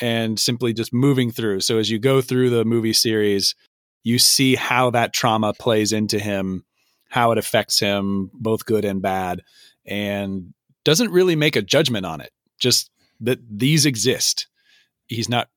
and 0.00 0.40
simply 0.40 0.72
just 0.72 0.92
moving 0.92 1.30
through. 1.30 1.60
So 1.60 1.78
as 1.78 1.90
you 1.90 1.98
go 1.98 2.20
through 2.20 2.50
the 2.50 2.64
movie 2.64 2.92
series, 2.92 3.54
you 4.04 4.18
see 4.18 4.54
how 4.54 4.90
that 4.90 5.12
trauma 5.12 5.54
plays 5.54 5.92
into 5.92 6.18
him, 6.18 6.64
how 7.08 7.32
it 7.32 7.38
affects 7.38 7.80
him, 7.80 8.30
both 8.34 8.66
good 8.66 8.84
and 8.84 9.02
bad, 9.02 9.42
and 9.86 10.52
doesn't 10.84 11.10
really 11.10 11.34
make 11.34 11.56
a 11.56 11.62
judgment 11.62 12.06
on 12.06 12.20
it. 12.20 12.30
Just 12.60 12.90
that 13.20 13.38
these 13.50 13.86
exist. 13.86 14.46
He's 15.06 15.28
not 15.28 15.48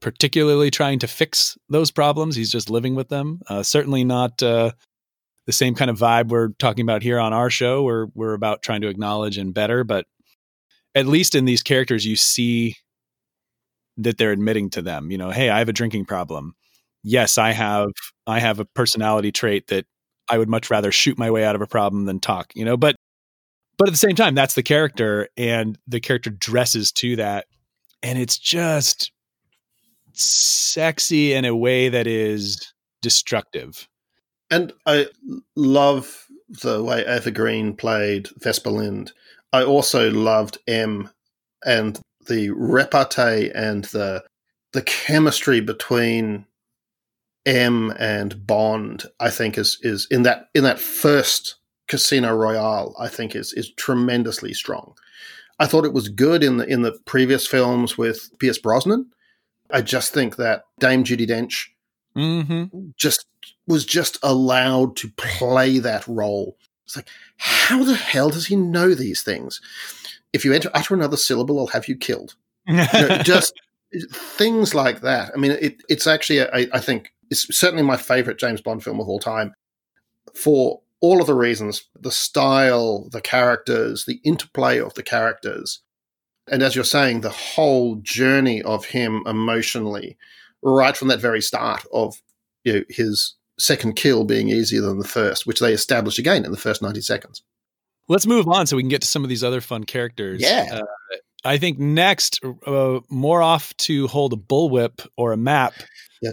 particularly 0.00 0.70
trying 0.70 1.00
to 1.00 1.06
fix 1.06 1.58
those 1.68 1.90
problems. 1.90 2.36
He's 2.36 2.50
just 2.50 2.70
living 2.70 2.94
with 2.94 3.08
them. 3.08 3.40
Uh, 3.48 3.62
certainly 3.62 4.04
not 4.04 4.42
uh, 4.42 4.72
the 5.46 5.52
same 5.52 5.74
kind 5.74 5.90
of 5.90 5.98
vibe 5.98 6.28
we're 6.28 6.50
talking 6.58 6.82
about 6.82 7.02
here 7.02 7.18
on 7.18 7.32
our 7.32 7.50
show, 7.50 7.82
where 7.82 8.06
we're 8.14 8.34
about 8.34 8.62
trying 8.62 8.80
to 8.82 8.88
acknowledge 8.88 9.38
and 9.38 9.54
better. 9.54 9.82
But 9.82 10.06
at 10.94 11.06
least 11.06 11.34
in 11.34 11.44
these 11.44 11.62
characters, 11.62 12.04
you 12.04 12.16
see 12.16 12.76
that 13.96 14.18
they're 14.18 14.32
admitting 14.32 14.70
to 14.70 14.82
them. 14.82 15.10
You 15.10 15.18
know, 15.18 15.30
hey, 15.30 15.50
I 15.50 15.58
have 15.58 15.68
a 15.68 15.72
drinking 15.72 16.04
problem 16.06 16.54
yes, 17.02 17.38
I 17.38 17.52
have 17.52 17.90
I 18.26 18.40
have 18.40 18.60
a 18.60 18.64
personality 18.64 19.32
trait 19.32 19.68
that 19.68 19.86
I 20.28 20.38
would 20.38 20.48
much 20.48 20.70
rather 20.70 20.92
shoot 20.92 21.18
my 21.18 21.30
way 21.30 21.44
out 21.44 21.54
of 21.54 21.62
a 21.62 21.66
problem 21.66 22.06
than 22.06 22.20
talk, 22.20 22.52
you 22.54 22.64
know, 22.64 22.76
but 22.76 22.96
but 23.78 23.88
at 23.88 23.92
the 23.92 23.98
same 23.98 24.14
time 24.14 24.34
that's 24.34 24.54
the 24.54 24.62
character 24.62 25.28
and 25.36 25.78
the 25.86 26.00
character 26.00 26.30
dresses 26.30 26.92
to 26.92 27.16
that 27.16 27.46
and 28.02 28.18
it's 28.18 28.38
just 28.38 29.12
sexy 30.12 31.32
in 31.32 31.44
a 31.44 31.56
way 31.56 31.88
that 31.88 32.06
is 32.06 32.72
destructive. 33.00 33.88
And 34.50 34.72
I 34.86 35.06
love 35.56 36.26
the 36.48 36.82
way 36.82 37.04
Eva 37.06 37.30
Green 37.30 37.74
played 37.74 38.28
Vesper 38.38 38.70
Lynd. 38.70 39.12
I 39.52 39.64
also 39.64 40.10
loved 40.10 40.58
M 40.66 41.08
and 41.64 41.98
the 42.26 42.50
repartee 42.50 43.50
and 43.54 43.84
the 43.86 44.24
the 44.72 44.82
chemistry 44.82 45.60
between 45.60 46.46
M 47.44 47.92
and 47.98 48.46
Bond, 48.46 49.04
I 49.20 49.30
think 49.30 49.58
is 49.58 49.78
is 49.82 50.06
in 50.10 50.22
that 50.22 50.48
in 50.54 50.64
that 50.64 50.78
first 50.78 51.56
Casino 51.88 52.34
Royale, 52.34 52.94
I 52.98 53.08
think 53.08 53.34
is 53.34 53.52
is 53.52 53.70
tremendously 53.72 54.54
strong. 54.54 54.94
I 55.58 55.66
thought 55.66 55.84
it 55.84 55.92
was 55.92 56.08
good 56.08 56.42
in 56.42 56.56
the 56.56 56.66
in 56.66 56.82
the 56.82 56.92
previous 57.04 57.46
films 57.46 57.98
with 57.98 58.30
Pierce 58.38 58.58
Brosnan. 58.58 59.10
I 59.70 59.82
just 59.82 60.12
think 60.12 60.36
that 60.36 60.64
Dame 60.78 61.02
Judi 61.02 61.26
Dench 61.26 61.68
mm-hmm. 62.16 62.90
just 62.96 63.26
was 63.66 63.84
just 63.84 64.18
allowed 64.22 64.96
to 64.96 65.10
play 65.16 65.78
that 65.78 66.06
role. 66.06 66.56
It's 66.84 66.96
like, 66.96 67.08
how 67.36 67.84
the 67.84 67.94
hell 67.94 68.30
does 68.30 68.46
he 68.46 68.56
know 68.56 68.94
these 68.94 69.22
things? 69.22 69.60
If 70.32 70.44
you 70.44 70.52
enter, 70.52 70.70
utter 70.74 70.94
another 70.94 71.16
syllable, 71.16 71.58
I'll 71.58 71.66
have 71.68 71.88
you 71.88 71.96
killed. 71.96 72.34
you 72.66 72.76
know, 72.76 73.18
just 73.24 73.54
things 74.12 74.74
like 74.74 75.00
that. 75.00 75.32
I 75.34 75.38
mean, 75.38 75.52
it, 75.52 75.82
it's 75.88 76.06
actually, 76.06 76.42
I, 76.42 76.68
I 76.72 76.80
think, 76.80 77.12
is 77.32 77.46
certainly 77.50 77.82
my 77.82 77.96
favorite 77.96 78.38
James 78.38 78.60
Bond 78.60 78.84
film 78.84 79.00
of 79.00 79.08
all 79.08 79.18
time 79.18 79.54
for 80.34 80.82
all 81.00 81.20
of 81.20 81.26
the 81.26 81.34
reasons 81.34 81.88
the 81.98 82.12
style, 82.12 83.08
the 83.10 83.20
characters, 83.20 84.04
the 84.04 84.20
interplay 84.22 84.78
of 84.78 84.94
the 84.94 85.02
characters. 85.02 85.80
And 86.50 86.62
as 86.62 86.74
you're 86.74 86.84
saying, 86.84 87.20
the 87.20 87.30
whole 87.30 87.96
journey 87.96 88.62
of 88.62 88.84
him 88.84 89.22
emotionally, 89.26 90.16
right 90.62 90.96
from 90.96 91.08
that 91.08 91.20
very 91.20 91.40
start 91.40 91.84
of 91.92 92.20
you 92.64 92.72
know, 92.72 92.82
his 92.88 93.34
second 93.58 93.94
kill 93.94 94.24
being 94.24 94.48
easier 94.48 94.80
than 94.80 94.98
the 94.98 95.08
first, 95.08 95.46
which 95.46 95.60
they 95.60 95.72
establish 95.72 96.18
again 96.18 96.44
in 96.44 96.50
the 96.50 96.56
first 96.56 96.82
90 96.82 97.00
seconds. 97.00 97.42
Let's 98.08 98.26
move 98.26 98.48
on 98.48 98.66
so 98.66 98.76
we 98.76 98.82
can 98.82 98.90
get 98.90 99.02
to 99.02 99.08
some 99.08 99.22
of 99.22 99.28
these 99.28 99.44
other 99.44 99.60
fun 99.60 99.84
characters. 99.84 100.42
Yeah. 100.42 100.68
Uh, 100.72 101.16
I 101.44 101.58
think 101.58 101.78
next, 101.78 102.40
uh, 102.66 103.00
more 103.10 103.42
off 103.42 103.76
to 103.78 104.06
hold 104.06 104.32
a 104.32 104.36
bullwhip 104.36 105.06
or 105.16 105.32
a 105.32 105.36
map 105.36 105.74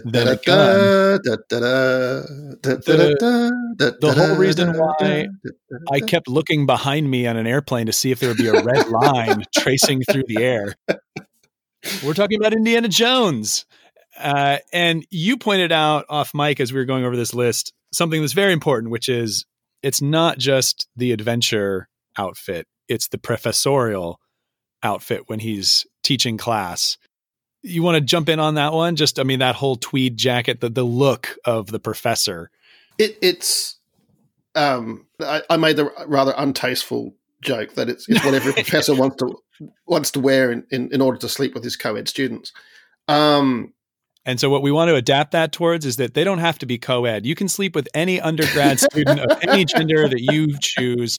than 0.04 0.28
a 0.28 0.36
gun. 0.36 1.18
The 3.80 4.14
whole 4.16 4.36
reason 4.36 4.76
why 4.76 5.26
I 5.92 6.00
kept 6.00 6.28
looking 6.28 6.66
behind 6.66 7.10
me 7.10 7.26
on 7.26 7.36
an 7.36 7.46
airplane 7.46 7.86
to 7.86 7.92
see 7.92 8.10
if 8.10 8.20
there 8.20 8.30
would 8.30 8.38
be 8.38 8.48
a 8.48 8.62
red 8.62 8.88
line 8.88 9.44
tracing 9.56 10.02
through 10.02 10.24
the 10.26 10.44
air. 10.44 10.74
We're 12.04 12.14
talking 12.14 12.38
about 12.38 12.52
Indiana 12.52 12.88
Jones. 12.88 13.66
Uh, 14.18 14.58
and 14.72 15.04
you 15.10 15.36
pointed 15.36 15.72
out 15.72 16.04
off 16.08 16.34
mic 16.34 16.60
as 16.60 16.72
we 16.72 16.78
were 16.78 16.84
going 16.84 17.04
over 17.04 17.16
this 17.16 17.32
list 17.32 17.72
something 17.92 18.20
that's 18.20 18.32
very 18.32 18.52
important, 18.52 18.90
which 18.90 19.08
is 19.08 19.44
it's 19.82 20.02
not 20.02 20.38
just 20.38 20.88
the 20.96 21.12
adventure 21.12 21.88
outfit, 22.18 22.66
it's 22.88 23.08
the 23.08 23.18
professorial 23.18 24.18
outfit 24.82 25.24
when 25.26 25.40
he's 25.40 25.86
teaching 26.02 26.36
class. 26.36 26.98
You 27.62 27.82
want 27.82 27.96
to 27.96 28.00
jump 28.00 28.28
in 28.28 28.40
on 28.40 28.54
that 28.54 28.72
one? 28.72 28.96
Just, 28.96 29.18
I 29.18 29.22
mean, 29.22 29.40
that 29.40 29.54
whole 29.54 29.76
tweed 29.76 30.16
jacket, 30.16 30.60
the 30.60 30.70
the 30.70 30.84
look 30.84 31.36
of 31.44 31.66
the 31.66 31.78
professor. 31.78 32.50
It, 32.98 33.18
it's, 33.20 33.78
um, 34.54 35.06
I, 35.20 35.42
I, 35.50 35.56
made 35.56 35.76
the 35.76 35.90
rather 36.06 36.32
untasteful 36.32 37.14
joke 37.42 37.74
that 37.74 37.88
it's, 37.88 38.08
it's 38.08 38.24
what 38.24 38.34
every 38.34 38.52
professor 38.54 38.94
wants 38.94 39.16
to 39.16 39.36
wants 39.86 40.10
to 40.12 40.20
wear 40.20 40.50
in, 40.50 40.64
in, 40.70 40.92
in 40.92 41.00
order 41.00 41.18
to 41.18 41.28
sleep 41.28 41.54
with 41.54 41.62
his 41.62 41.76
co-ed 41.76 42.08
students. 42.08 42.52
Um, 43.08 43.74
and 44.24 44.38
so, 44.38 44.50
what 44.50 44.62
we 44.62 44.70
want 44.70 44.88
to 44.88 44.94
adapt 44.96 45.32
that 45.32 45.52
towards 45.52 45.86
is 45.86 45.96
that 45.96 46.14
they 46.14 46.24
don't 46.24 46.38
have 46.38 46.58
to 46.58 46.66
be 46.66 46.78
co 46.78 47.04
ed. 47.04 47.24
You 47.24 47.34
can 47.34 47.48
sleep 47.48 47.74
with 47.74 47.88
any 47.94 48.20
undergrad 48.20 48.78
student 48.92 49.20
of 49.20 49.38
any 49.42 49.64
gender 49.64 50.08
that 50.08 50.20
you 50.20 50.58
choose. 50.60 51.18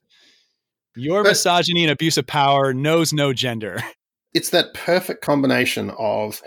Your 0.96 1.24
misogyny 1.24 1.84
and 1.84 1.92
abuse 1.92 2.18
of 2.18 2.28
power 2.28 2.74
knows 2.74 3.14
no 3.14 3.34
gender. 3.34 3.82
It's 4.34 4.52
that 4.52 4.74
perfect 4.74 5.22
combination 5.22 5.92
of 6.00 6.42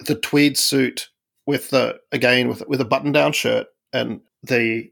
the 0.00 0.16
tweed 0.16 0.58
suit 0.58 1.08
with 1.46 1.70
the 1.70 2.00
again 2.10 2.48
with 2.48 2.66
with 2.66 2.80
a 2.80 2.84
button 2.84 3.12
down 3.12 3.30
shirt 3.30 3.68
and 3.92 4.22
the 4.42 4.90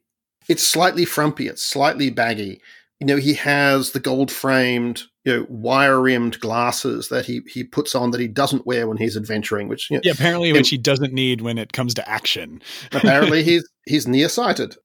it's 0.49 0.63
slightly 0.63 1.05
frumpy, 1.05 1.49
it's 1.49 1.61
slightly 1.61 2.09
baggy, 2.09 2.61
you 3.01 3.07
know, 3.07 3.17
he 3.17 3.35
has 3.35 3.91
the 3.91 4.01
gold 4.01 4.31
framed, 4.31 5.03
you 5.25 5.37
know, 5.37 5.47
wire 5.51 6.01
rimmed 6.01 6.41
glasses 6.41 7.09
that 7.11 7.27
he 7.27 7.43
he 7.47 7.63
puts 7.63 7.95
on 7.95 8.11
that 8.11 8.21
he 8.21 8.29
doesn't 8.29 8.67
wear 8.67 8.89
when 8.89 8.97
he's 8.97 9.17
adventuring. 9.17 9.69
Which 9.69 9.91
you 9.91 9.97
know, 9.97 10.01
yeah, 10.03 10.13
apparently, 10.13 10.53
which 10.53 10.71
he 10.71 10.79
doesn't 10.79 11.13
need 11.13 11.43
when 11.43 11.59
it 11.59 11.75
comes 11.75 11.93
to 11.95 12.09
action. 12.09 12.63
apparently, 12.93 13.43
he's 13.45 13.69
he's 13.85 14.09
nearsighted, 14.09 14.77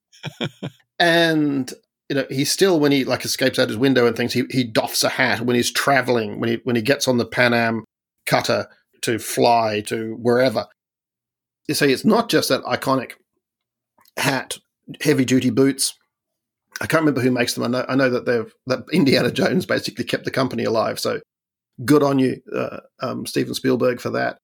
and 0.98 1.72
you 2.08 2.16
know, 2.16 2.26
he 2.30 2.44
still 2.44 2.78
when 2.78 2.92
he 2.92 3.04
like 3.04 3.24
escapes 3.24 3.58
out 3.58 3.68
his 3.68 3.78
window 3.78 4.06
and 4.06 4.16
things, 4.16 4.32
he 4.32 4.44
he 4.50 4.64
doffs 4.64 5.02
a 5.04 5.08
hat 5.08 5.40
when 5.40 5.56
he's 5.56 5.70
traveling 5.70 6.40
when 6.40 6.50
he 6.50 6.60
when 6.64 6.76
he 6.76 6.82
gets 6.82 7.08
on 7.08 7.18
the 7.18 7.26
Pan 7.26 7.54
Am 7.54 7.84
cutter 8.26 8.68
to 9.02 9.18
fly 9.18 9.80
to 9.86 10.16
wherever. 10.20 10.66
You 11.68 11.74
see, 11.74 11.92
it's 11.92 12.04
not 12.04 12.28
just 12.28 12.48
that 12.48 12.62
iconic 12.64 13.12
hat, 14.16 14.58
heavy 15.00 15.24
duty 15.24 15.50
boots 15.50 15.94
I 16.80 16.86
can't 16.86 17.02
remember 17.02 17.20
who 17.20 17.30
makes 17.30 17.54
them. 17.54 17.64
I 17.64 17.68
know, 17.68 17.86
I 17.88 17.94
know 17.94 18.10
that 18.10 18.26
they've 18.26 18.52
that 18.66 18.84
Indiana 18.92 19.30
Jones 19.32 19.66
basically 19.66 20.04
kept 20.04 20.24
the 20.24 20.30
company 20.30 20.64
alive. 20.64 20.98
So 20.98 21.20
good 21.84 22.02
on 22.02 22.18
you, 22.18 22.40
uh, 22.54 22.78
um, 23.00 23.26
Steven 23.26 23.54
Spielberg, 23.54 24.00
for 24.00 24.10
that. 24.10 24.38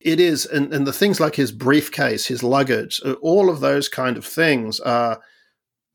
It 0.00 0.18
is, 0.18 0.46
and, 0.46 0.72
and 0.72 0.86
the 0.86 0.94
things 0.94 1.20
like 1.20 1.34
his 1.34 1.52
briefcase, 1.52 2.26
his 2.26 2.42
luggage, 2.42 3.02
uh, 3.04 3.12
all 3.20 3.50
of 3.50 3.60
those 3.60 3.88
kind 3.88 4.16
of 4.16 4.24
things 4.24 4.80
are 4.80 5.20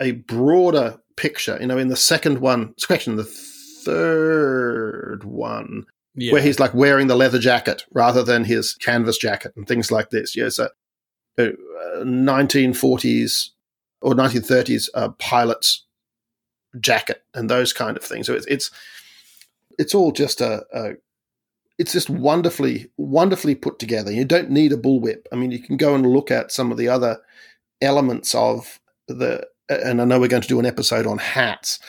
a 0.01 0.11
broader 0.11 0.99
picture. 1.15 1.57
You 1.59 1.67
know, 1.67 1.77
in 1.77 1.89
the 1.89 1.95
second 1.95 2.39
one, 2.39 2.73
section, 2.77 3.15
the 3.15 3.23
third 3.23 5.23
one, 5.23 5.85
yeah. 6.15 6.31
where 6.31 6.41
he's 6.41 6.59
like 6.59 6.73
wearing 6.73 7.07
the 7.07 7.15
leather 7.15 7.39
jacket 7.39 7.83
rather 7.93 8.23
than 8.23 8.45
his 8.45 8.73
canvas 8.73 9.17
jacket 9.17 9.53
and 9.55 9.67
things 9.67 9.91
like 9.91 10.09
this. 10.09 10.35
Yeah, 10.35 10.49
so 10.49 10.69
uh, 11.37 11.49
1940s 11.97 13.49
or 14.01 14.13
1930s 14.13 14.89
uh, 14.93 15.09
pilot's 15.19 15.85
jacket 16.79 17.23
and 17.33 17.49
those 17.49 17.73
kind 17.73 17.97
of 17.97 18.03
things. 18.03 18.27
So 18.27 18.33
it's 18.33 18.45
it's 18.47 18.71
it's 19.77 19.93
all 19.93 20.11
just 20.11 20.41
a, 20.41 20.65
a, 20.73 20.93
it's 21.77 21.93
just 21.93 22.09
wonderfully 22.09 22.89
wonderfully 22.97 23.55
put 23.55 23.79
together. 23.79 24.11
You 24.11 24.25
don't 24.25 24.49
need 24.49 24.71
a 24.71 24.77
bullwhip. 24.77 25.25
I 25.31 25.35
mean, 25.35 25.51
you 25.51 25.59
can 25.59 25.77
go 25.77 25.95
and 25.95 26.05
look 26.05 26.31
at 26.31 26.51
some 26.51 26.71
of 26.71 26.77
the 26.77 26.87
other 26.87 27.19
elements 27.81 28.33
of 28.35 28.79
the. 29.07 29.47
And 29.69 30.01
I 30.01 30.05
know 30.05 30.19
we're 30.19 30.27
going 30.27 30.41
to 30.41 30.47
do 30.47 30.59
an 30.59 30.65
episode 30.65 31.07
on 31.07 31.17
hats. 31.17 31.79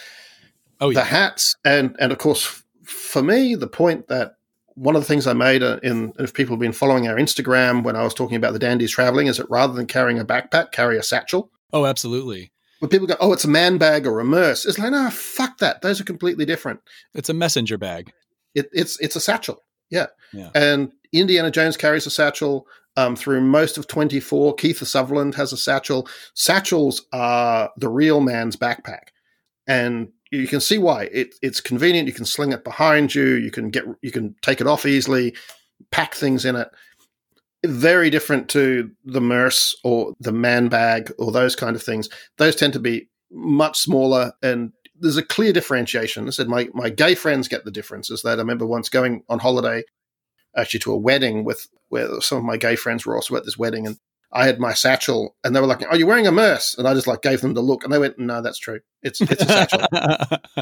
Oh, 0.81 0.91
yeah. 0.91 1.01
the 1.01 1.05
hats, 1.07 1.57
and 1.65 1.97
and 1.99 2.13
of 2.13 2.19
course, 2.19 2.63
for 2.85 3.23
me, 3.23 3.55
the 3.55 3.67
point 3.67 4.09
that 4.09 4.37
one 4.75 4.95
of 4.95 5.01
the 5.01 5.09
things 5.09 5.27
I 5.27 5.33
made 5.33 5.63
uh, 5.63 5.81
in, 5.83 6.13
if 6.19 6.35
people 6.35 6.55
have 6.55 6.61
been 6.61 6.73
following 6.73 7.09
our 7.09 7.17
Instagram 7.17 7.83
when 7.83 7.97
I 7.97 8.05
was 8.05 8.13
talking 8.13 8.37
about 8.37 8.53
the 8.53 8.59
dandies 8.59 8.91
traveling, 8.91 9.27
is 9.27 9.39
that 9.39 9.49
rather 9.49 9.73
than 9.73 9.87
carrying 9.87 10.19
a 10.19 10.25
backpack, 10.25 10.73
carry 10.73 10.99
a 10.99 11.03
satchel. 11.03 11.51
Oh, 11.73 11.87
absolutely. 11.87 12.53
When 12.81 12.91
people 12.91 13.07
go, 13.07 13.17
oh, 13.21 13.33
it's 13.33 13.45
a 13.45 13.49
man 13.49 13.79
bag 13.79 14.07
or 14.07 14.21
a 14.21 14.25
murse, 14.25 14.67
it's 14.67 14.79
like, 14.79 14.93
no, 14.93 15.09
fuck 15.09 15.59
that. 15.59 15.81
Those 15.81 15.99
are 15.99 16.05
completely 16.05 16.45
different. 16.45 16.81
It's 17.15 17.31
a 17.31 17.35
messenger 17.35 17.79
bag. 17.79 18.13
It, 18.55 18.69
it's 18.73 19.01
it's 19.01 19.17
a 19.17 19.21
satchel. 19.21 19.63
Yeah. 19.91 20.07
yeah. 20.33 20.51
And 20.55 20.93
Indiana 21.13 21.51
Jones 21.51 21.77
carries 21.79 22.07
a 22.07 22.11
satchel 22.11 22.67
um, 22.97 23.17
through 23.17 23.41
most 23.41 23.79
of 23.79 23.87
24. 23.87 24.57
Kiefer 24.57 24.87
Sutherland 24.87 25.35
has 25.35 25.53
a 25.53 25.57
satchel. 25.57 26.09
Satchels 26.35 27.07
are 27.13 27.71
the 27.77 27.89
real 27.89 28.21
man's 28.21 28.57
backpack. 28.57 29.09
And 29.67 30.09
you 30.31 30.47
can 30.47 30.61
see 30.61 30.79
why. 30.79 31.05
It, 31.13 31.35
it's 31.43 31.61
convenient. 31.61 32.09
You 32.09 32.15
can 32.15 32.25
sling 32.25 32.53
it 32.53 32.65
behind 32.65 33.15
you. 33.15 33.35
You 33.35 33.51
can 33.51 33.71
get 33.71 33.85
you 34.03 34.11
can 34.11 34.35
take 34.43 34.61
it 34.61 34.67
off 34.67 34.87
easily, 34.87 35.35
pack 35.91 36.15
things 36.15 36.45
in 36.45 36.57
it 36.57 36.69
very 37.67 38.11
different 38.11 38.49
to 38.51 38.91
the 39.05 39.21
murse 39.21 39.77
or 39.85 40.15
the 40.21 40.33
man 40.33 40.69
bag 40.69 41.13
or 41.19 41.33
those 41.33 41.57
kind 41.57 41.77
of 41.77 41.83
things. 41.83 42.09
Those 42.39 42.57
tend 42.57 42.73
to 42.75 42.81
be 42.81 43.09
much 43.31 43.79
smaller 43.79 44.33
and 44.43 44.73
there's 44.99 45.17
a 45.17 45.23
clear 45.23 45.53
differentiation. 45.53 46.27
I 46.27 46.31
said 46.31 46.49
my, 46.49 46.69
my 46.73 46.89
gay 46.89 47.15
friends 47.15 47.49
get 47.49 47.65
the 47.65 47.71
difference 47.71 48.11
is 48.11 48.23
that 48.23 48.39
I 48.39 48.43
remember 48.43 48.67
once 48.67 48.89
going 48.89 49.23
on 49.29 49.39
holiday 49.39 49.83
actually 50.57 50.81
to 50.81 50.93
a 50.93 50.97
wedding 50.97 51.45
with 51.45 51.69
where 51.89 52.21
some 52.21 52.39
of 52.39 52.45
my 52.45 52.57
gay 52.57 52.77
friends 52.77 53.07
were 53.07 53.15
also 53.15 53.37
at 53.37 53.45
this 53.45 53.59
wedding 53.59 53.87
and 53.87 53.99
I 54.33 54.47
had 54.47 54.59
my 54.59 54.75
satchel 54.75 55.37
and 55.45 55.55
they 55.55 55.61
were 55.61 55.67
like, 55.67 55.83
Are 55.89 55.97
you 55.97 56.07
wearing 56.07 56.27
a 56.27 56.33
murse? 56.33 56.77
And 56.77 56.87
I 56.87 56.95
just 56.95 57.07
like 57.07 57.23
gave 57.23 57.41
them 57.41 57.55
the 57.55 57.61
look 57.61 57.85
and 57.85 57.93
they 57.93 57.99
went, 57.99 58.19
No, 58.19 58.43
that's 58.43 58.59
true. 58.59 58.81
It's 59.03 59.21
it's 59.21 59.43
a 59.43 59.47
satchel. 59.47 59.87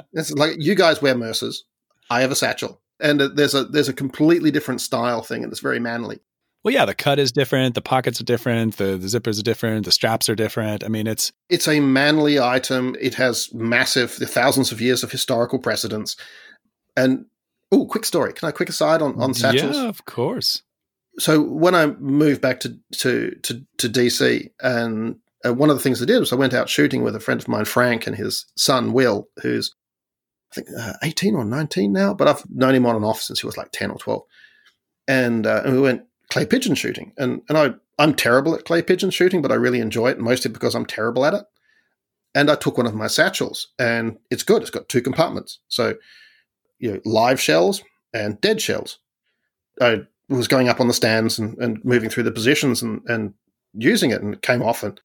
it's 0.12 0.32
like 0.32 0.56
you 0.58 0.74
guys 0.74 1.00
wear 1.00 1.16
murses. 1.16 1.64
I 2.10 2.20
have 2.20 2.30
a 2.30 2.36
satchel. 2.36 2.80
And 3.00 3.20
uh, 3.20 3.28
there's 3.34 3.54
a 3.54 3.64
there's 3.64 3.88
a 3.88 3.94
completely 3.94 4.50
different 4.50 4.80
style 4.80 5.22
thing 5.22 5.42
and 5.42 5.50
it's 5.50 5.60
very 5.60 5.80
manly. 5.80 6.20
Well, 6.62 6.72
yeah, 6.72 6.86
the 6.86 6.94
cut 6.94 7.18
is 7.18 7.30
different, 7.30 7.74
the 7.74 7.82
pockets 7.82 8.22
are 8.22 8.24
different, 8.24 8.78
the, 8.78 8.96
the 8.96 9.06
zippers 9.06 9.38
are 9.38 9.42
different, 9.42 9.84
the 9.84 9.92
straps 9.92 10.30
are 10.30 10.34
different. 10.34 10.82
I 10.82 10.88
mean, 10.88 11.06
it's 11.06 11.30
it's 11.50 11.68
a 11.68 11.80
manly 11.80 12.40
item. 12.40 12.96
It 13.00 13.14
has 13.14 13.52
massive, 13.52 14.16
the 14.18 14.26
thousands 14.26 14.72
of 14.72 14.80
years 14.80 15.02
of 15.02 15.12
historical 15.12 15.58
precedence. 15.58 16.16
And 16.96 17.26
oh, 17.72 17.86
quick 17.86 18.04
story. 18.04 18.32
Can 18.32 18.48
I 18.48 18.52
quick 18.52 18.68
aside 18.68 19.02
on 19.02 19.20
on 19.20 19.34
satchels? 19.34 19.76
Yeah, 19.76 19.88
of 19.88 20.04
course. 20.04 20.62
So 21.18 21.40
when 21.40 21.74
I 21.74 21.86
moved 21.86 22.40
back 22.40 22.60
to 22.60 22.78
to 22.98 23.34
to, 23.42 23.64
to 23.78 23.88
DC, 23.88 24.50
and 24.60 25.16
uh, 25.44 25.54
one 25.54 25.70
of 25.70 25.76
the 25.76 25.82
things 25.82 26.02
I 26.02 26.06
did 26.06 26.18
was 26.18 26.32
I 26.32 26.36
went 26.36 26.54
out 26.54 26.68
shooting 26.68 27.02
with 27.02 27.14
a 27.14 27.20
friend 27.20 27.40
of 27.40 27.48
mine, 27.48 27.64
Frank, 27.64 28.06
and 28.06 28.16
his 28.16 28.46
son 28.56 28.92
Will, 28.92 29.28
who's 29.42 29.74
I 30.52 30.54
think 30.54 30.68
uh, 30.78 30.92
18 31.02 31.34
or 31.34 31.44
19 31.44 31.92
now, 31.92 32.14
but 32.14 32.28
I've 32.28 32.44
known 32.50 32.74
him 32.74 32.86
on 32.86 32.96
and 32.96 33.04
off 33.04 33.20
since 33.20 33.40
he 33.40 33.46
was 33.46 33.56
like 33.56 33.72
10 33.72 33.90
or 33.90 33.98
12. 33.98 34.22
And, 35.08 35.46
uh, 35.46 35.62
and 35.64 35.74
we 35.74 35.80
went 35.80 36.04
clay 36.30 36.46
pigeon 36.46 36.74
shooting. 36.74 37.12
And 37.18 37.42
and 37.48 37.58
I 37.58 37.74
I'm 37.98 38.14
terrible 38.14 38.54
at 38.54 38.64
clay 38.64 38.82
pigeon 38.82 39.10
shooting, 39.10 39.42
but 39.42 39.52
I 39.52 39.56
really 39.56 39.80
enjoy 39.80 40.10
it, 40.10 40.18
mostly 40.18 40.50
because 40.50 40.74
I'm 40.74 40.86
terrible 40.86 41.24
at 41.24 41.34
it. 41.34 41.44
And 42.34 42.50
I 42.50 42.56
took 42.56 42.76
one 42.76 42.86
of 42.86 42.94
my 42.94 43.06
satchels, 43.06 43.68
and 43.78 44.18
it's 44.30 44.42
good. 44.42 44.62
It's 44.62 44.70
got 44.70 44.88
two 44.88 45.00
compartments, 45.00 45.60
so 45.68 45.94
you 46.78 46.92
know, 46.92 47.00
live 47.04 47.40
shells 47.40 47.82
and 48.12 48.40
dead 48.40 48.60
shells. 48.60 48.98
I 49.80 50.02
was 50.28 50.48
going 50.48 50.68
up 50.68 50.80
on 50.80 50.88
the 50.88 50.94
stands 50.94 51.38
and, 51.38 51.56
and 51.58 51.84
moving 51.84 52.10
through 52.10 52.22
the 52.22 52.32
positions 52.32 52.82
and, 52.82 53.02
and 53.06 53.34
using 53.74 54.10
it, 54.10 54.22
and 54.22 54.34
it 54.34 54.42
came 54.42 54.62
off. 54.62 54.82
And 54.82 55.00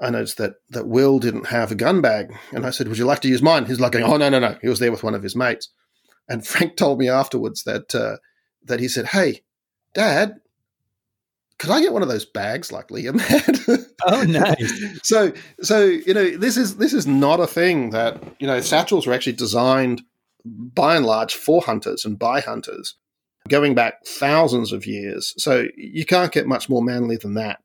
I 0.00 0.10
noticed 0.10 0.38
that 0.38 0.54
that 0.70 0.88
Will 0.88 1.18
didn't 1.18 1.46
have 1.48 1.70
a 1.70 1.76
gun 1.76 2.00
bag, 2.00 2.34
and 2.52 2.66
I 2.66 2.70
said, 2.70 2.88
"Would 2.88 2.98
you 2.98 3.04
like 3.04 3.20
to 3.20 3.28
use 3.28 3.42
mine?" 3.42 3.66
He's 3.66 3.80
like, 3.80 3.92
going, 3.92 4.04
"Oh 4.04 4.16
no, 4.16 4.28
no, 4.28 4.38
no." 4.38 4.56
He 4.60 4.68
was 4.68 4.78
there 4.78 4.90
with 4.90 5.04
one 5.04 5.14
of 5.14 5.22
his 5.22 5.36
mates, 5.36 5.68
and 6.28 6.46
Frank 6.46 6.76
told 6.76 6.98
me 6.98 7.08
afterwards 7.08 7.62
that 7.64 7.94
uh, 7.94 8.16
that 8.64 8.80
he 8.80 8.88
said, 8.88 9.06
"Hey, 9.06 9.42
Dad, 9.94 10.40
could 11.58 11.70
I 11.70 11.80
get 11.80 11.92
one 11.92 12.02
of 12.02 12.08
those 12.08 12.26
bags 12.26 12.72
like 12.72 12.88
Liam 12.88 13.20
had? 13.20 13.86
oh, 14.06 14.22
nice. 14.24 15.00
so, 15.02 15.32
so 15.62 15.84
you 15.84 16.12
know, 16.12 16.36
this 16.36 16.56
is 16.56 16.76
this 16.76 16.92
is 16.92 17.06
not 17.06 17.40
a 17.40 17.46
thing 17.46 17.90
that 17.90 18.22
you 18.40 18.46
know. 18.46 18.60
Satchels 18.60 19.06
were 19.06 19.12
actually 19.12 19.34
designed 19.34 20.02
by 20.44 20.96
and 20.96 21.06
large 21.06 21.34
for 21.34 21.62
hunters 21.62 22.04
and 22.04 22.18
by 22.18 22.40
hunters, 22.40 22.96
going 23.48 23.74
back 23.74 24.04
thousands 24.06 24.72
of 24.72 24.86
years. 24.86 25.34
So 25.38 25.66
you 25.76 26.04
can't 26.04 26.32
get 26.32 26.46
much 26.46 26.68
more 26.68 26.82
manly 26.82 27.16
than 27.16 27.34
that. 27.34 27.60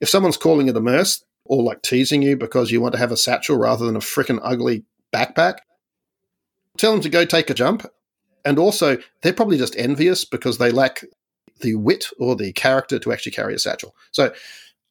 If 0.00 0.08
someone's 0.08 0.36
calling 0.36 0.68
it 0.68 0.76
a 0.76 0.80
murse 0.80 1.24
or 1.44 1.62
like 1.62 1.82
teasing 1.82 2.22
you 2.22 2.36
because 2.36 2.70
you 2.70 2.80
want 2.80 2.92
to 2.94 2.98
have 2.98 3.12
a 3.12 3.16
satchel 3.16 3.56
rather 3.56 3.86
than 3.86 3.96
a 3.96 4.00
freaking 4.00 4.40
ugly 4.42 4.84
backpack, 5.14 5.58
tell 6.76 6.92
them 6.92 7.00
to 7.02 7.08
go 7.08 7.24
take 7.24 7.50
a 7.50 7.54
jump. 7.54 7.86
And 8.44 8.58
also, 8.58 8.98
they're 9.22 9.32
probably 9.32 9.58
just 9.58 9.76
envious 9.76 10.24
because 10.24 10.58
they 10.58 10.72
lack 10.72 11.04
the 11.60 11.76
wit 11.76 12.06
or 12.18 12.34
the 12.34 12.52
character 12.52 12.98
to 12.98 13.12
actually 13.12 13.32
carry 13.32 13.54
a 13.54 13.58
satchel. 13.58 13.94
So 14.10 14.32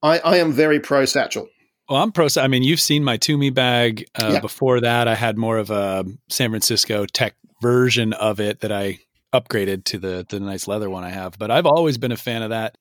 I, 0.01 0.19
I 0.19 0.37
am 0.37 0.53
very 0.53 0.79
pro 0.79 1.03
satchel. 1.05 1.49
Well, 1.91 2.01
I'm 2.01 2.13
pro. 2.13 2.27
I 2.37 2.47
mean, 2.47 2.63
you've 2.63 2.79
seen 2.79 3.03
my 3.03 3.17
Tumi 3.17 3.53
bag. 3.53 4.05
Uh, 4.15 4.29
yeah. 4.35 4.39
Before 4.39 4.79
that, 4.79 5.09
I 5.09 5.15
had 5.15 5.37
more 5.37 5.57
of 5.57 5.71
a 5.71 6.05
San 6.29 6.49
Francisco 6.49 7.05
tech 7.05 7.35
version 7.61 8.13
of 8.13 8.39
it 8.39 8.61
that 8.61 8.71
I 8.71 8.99
upgraded 9.33 9.83
to 9.85 9.99
the 9.99 10.25
the 10.29 10.39
nice 10.39 10.69
leather 10.69 10.89
one 10.89 11.03
I 11.03 11.09
have. 11.09 11.37
But 11.37 11.51
I've 11.51 11.65
always 11.65 11.97
been 11.97 12.13
a 12.13 12.17
fan 12.17 12.43
of 12.43 12.51
that. 12.51 12.75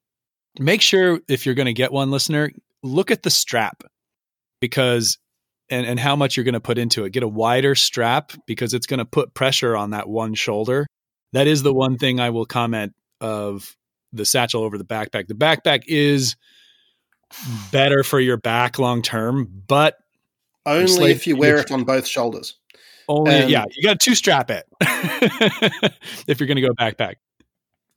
Make 0.61 0.81
sure 0.81 1.19
if 1.27 1.45
you're 1.45 1.57
going 1.57 1.67
to 1.67 1.73
get 1.73 1.91
one, 1.91 2.13
listener, 2.13 2.53
look 2.85 3.11
at 3.11 3.25
the 3.25 3.31
strap 3.31 3.83
because 4.61 5.19
and 5.69 5.85
and 5.85 5.99
how 5.99 6.15
much 6.15 6.37
you're 6.37 6.45
going 6.45 6.55
to 6.55 6.61
put 6.61 6.79
into 6.79 7.05
it. 7.05 7.11
Get 7.11 7.25
a 7.25 7.29
wider 7.29 7.75
strap 7.75 8.31
because 8.47 8.75
it's 8.75 8.87
going 8.87 8.99
to 8.99 9.05
put 9.05 9.35
pressure 9.35 9.77
on 9.77 9.91
that 9.91 10.09
one 10.09 10.35
shoulder. 10.35 10.87
That 11.33 11.49
is 11.49 11.65
the 11.65 11.75
one 11.75 11.99
thing 11.99 12.21
I 12.21 12.31
will 12.31 12.47
comment 12.47 12.95
of 13.21 13.77
the 14.13 14.25
satchel 14.25 14.63
over 14.63 14.79
the 14.79 14.85
backpack. 14.85 15.27
The 15.27 15.35
backpack 15.35 15.83
is 15.89 16.37
better 17.71 18.03
for 18.03 18.21
your 18.21 18.37
back 18.37 18.79
long 18.79 19.03
term, 19.03 19.63
but 19.67 19.97
only 20.67 21.11
if 21.11 21.27
you 21.27 21.37
wear 21.37 21.59
it 21.59 21.71
on 21.71 21.85
both 21.85 22.07
shoulders. 22.07 22.57
Only, 23.09 23.43
um, 23.43 23.51
yeah, 23.51 23.65
you 23.71 23.83
got 23.83 23.99
to 23.99 24.05
two 24.05 24.15
strap 24.15 24.51
it 24.51 24.67
if 26.29 26.39
you're 26.39 26.47
going 26.47 26.57
to 26.57 26.63
go 26.63 26.75
backpack. 26.75 27.17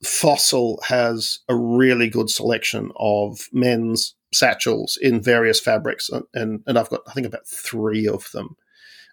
Fossil 0.02 0.82
has 0.88 1.38
a 1.48 1.54
really 1.54 2.08
good 2.08 2.28
selection 2.28 2.90
of 2.96 3.48
men's 3.52 4.14
satchels 4.32 4.98
in 5.00 5.22
various 5.22 5.60
fabrics, 5.60 6.10
and 6.34 6.62
and 6.66 6.78
I've 6.78 6.90
got 6.90 7.02
I 7.06 7.12
think 7.12 7.26
about 7.26 7.46
three 7.46 8.08
of 8.08 8.30
them, 8.32 8.56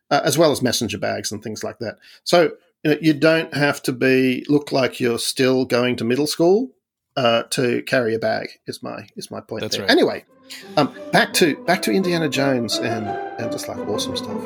uh, 0.10 0.22
as 0.24 0.38
well 0.38 0.52
as 0.52 0.62
messenger 0.62 0.98
bags 0.98 1.32
and 1.32 1.44
things 1.44 1.64
like 1.64 1.80
that. 1.80 1.98
So 2.24 2.54
you, 2.84 2.92
know, 2.92 2.98
you 3.00 3.14
don't 3.14 3.54
have 3.54 3.82
to 3.84 3.92
be 3.92 4.46
look 4.50 4.72
like 4.72 5.00
you're 5.00 5.20
still 5.20 5.66
going 5.66 5.98
to 5.98 6.04
middle 6.04 6.28
school 6.28 6.72
uh, 7.16 7.44
to 7.44 7.82
carry 7.84 8.16
a 8.16 8.20
bag. 8.20 8.60
Is 8.68 8.82
my 8.82 9.08
is 9.16 9.32
my 9.32 9.42
point. 9.42 9.62
That's 9.62 9.78
there. 9.78 9.86
Right. 9.86 9.92
Anyway, 9.92 10.26
um, 10.78 10.94
back 11.12 11.34
to 11.34 11.56
back 11.66 11.82
to 11.84 11.92
Indiana 11.92 12.30
Jones 12.30 12.78
and 12.78 13.08
and 13.08 13.52
just 13.52 13.68
like 13.68 13.78
awesome 13.88 14.18
stuff. 14.18 14.42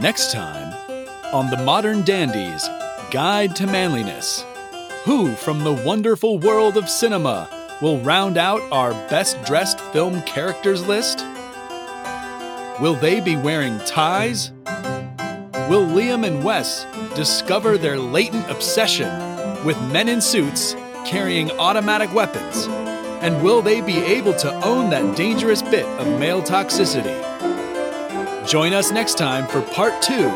Next 0.00 0.30
time 0.30 0.72
on 1.32 1.50
the 1.50 1.56
Modern 1.64 2.02
Dandy's 2.02 2.68
Guide 3.10 3.56
to 3.56 3.66
Manliness. 3.66 4.44
Who 5.04 5.34
from 5.34 5.64
the 5.64 5.72
wonderful 5.72 6.38
world 6.38 6.76
of 6.76 6.88
cinema 6.88 7.48
will 7.80 7.98
round 8.00 8.36
out 8.36 8.60
our 8.70 8.92
best 9.08 9.42
dressed 9.44 9.80
film 9.92 10.22
characters 10.22 10.86
list? 10.86 11.24
Will 12.80 12.94
they 12.94 13.20
be 13.20 13.34
wearing 13.36 13.78
ties? 13.80 14.52
Will 15.68 15.84
Liam 15.84 16.26
and 16.26 16.42
Wes 16.42 16.86
discover 17.14 17.76
their 17.76 17.98
latent 17.98 18.50
obsession 18.50 19.06
with 19.66 19.78
men 19.92 20.08
in 20.08 20.22
suits 20.22 20.74
carrying 21.04 21.50
automatic 21.58 22.10
weapons? 22.14 22.66
And 23.20 23.42
will 23.42 23.60
they 23.60 23.82
be 23.82 23.98
able 23.98 24.32
to 24.36 24.50
own 24.64 24.88
that 24.88 25.14
dangerous 25.14 25.60
bit 25.60 25.84
of 25.84 26.06
male 26.18 26.40
toxicity? 26.40 27.18
Join 28.48 28.72
us 28.72 28.90
next 28.92 29.18
time 29.18 29.46
for 29.46 29.60
part 29.60 30.00
two 30.00 30.28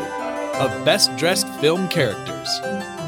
of 0.59 0.85
Best 0.85 1.15
Dressed 1.17 1.49
Film 1.55 1.87
Characters. 1.87 3.02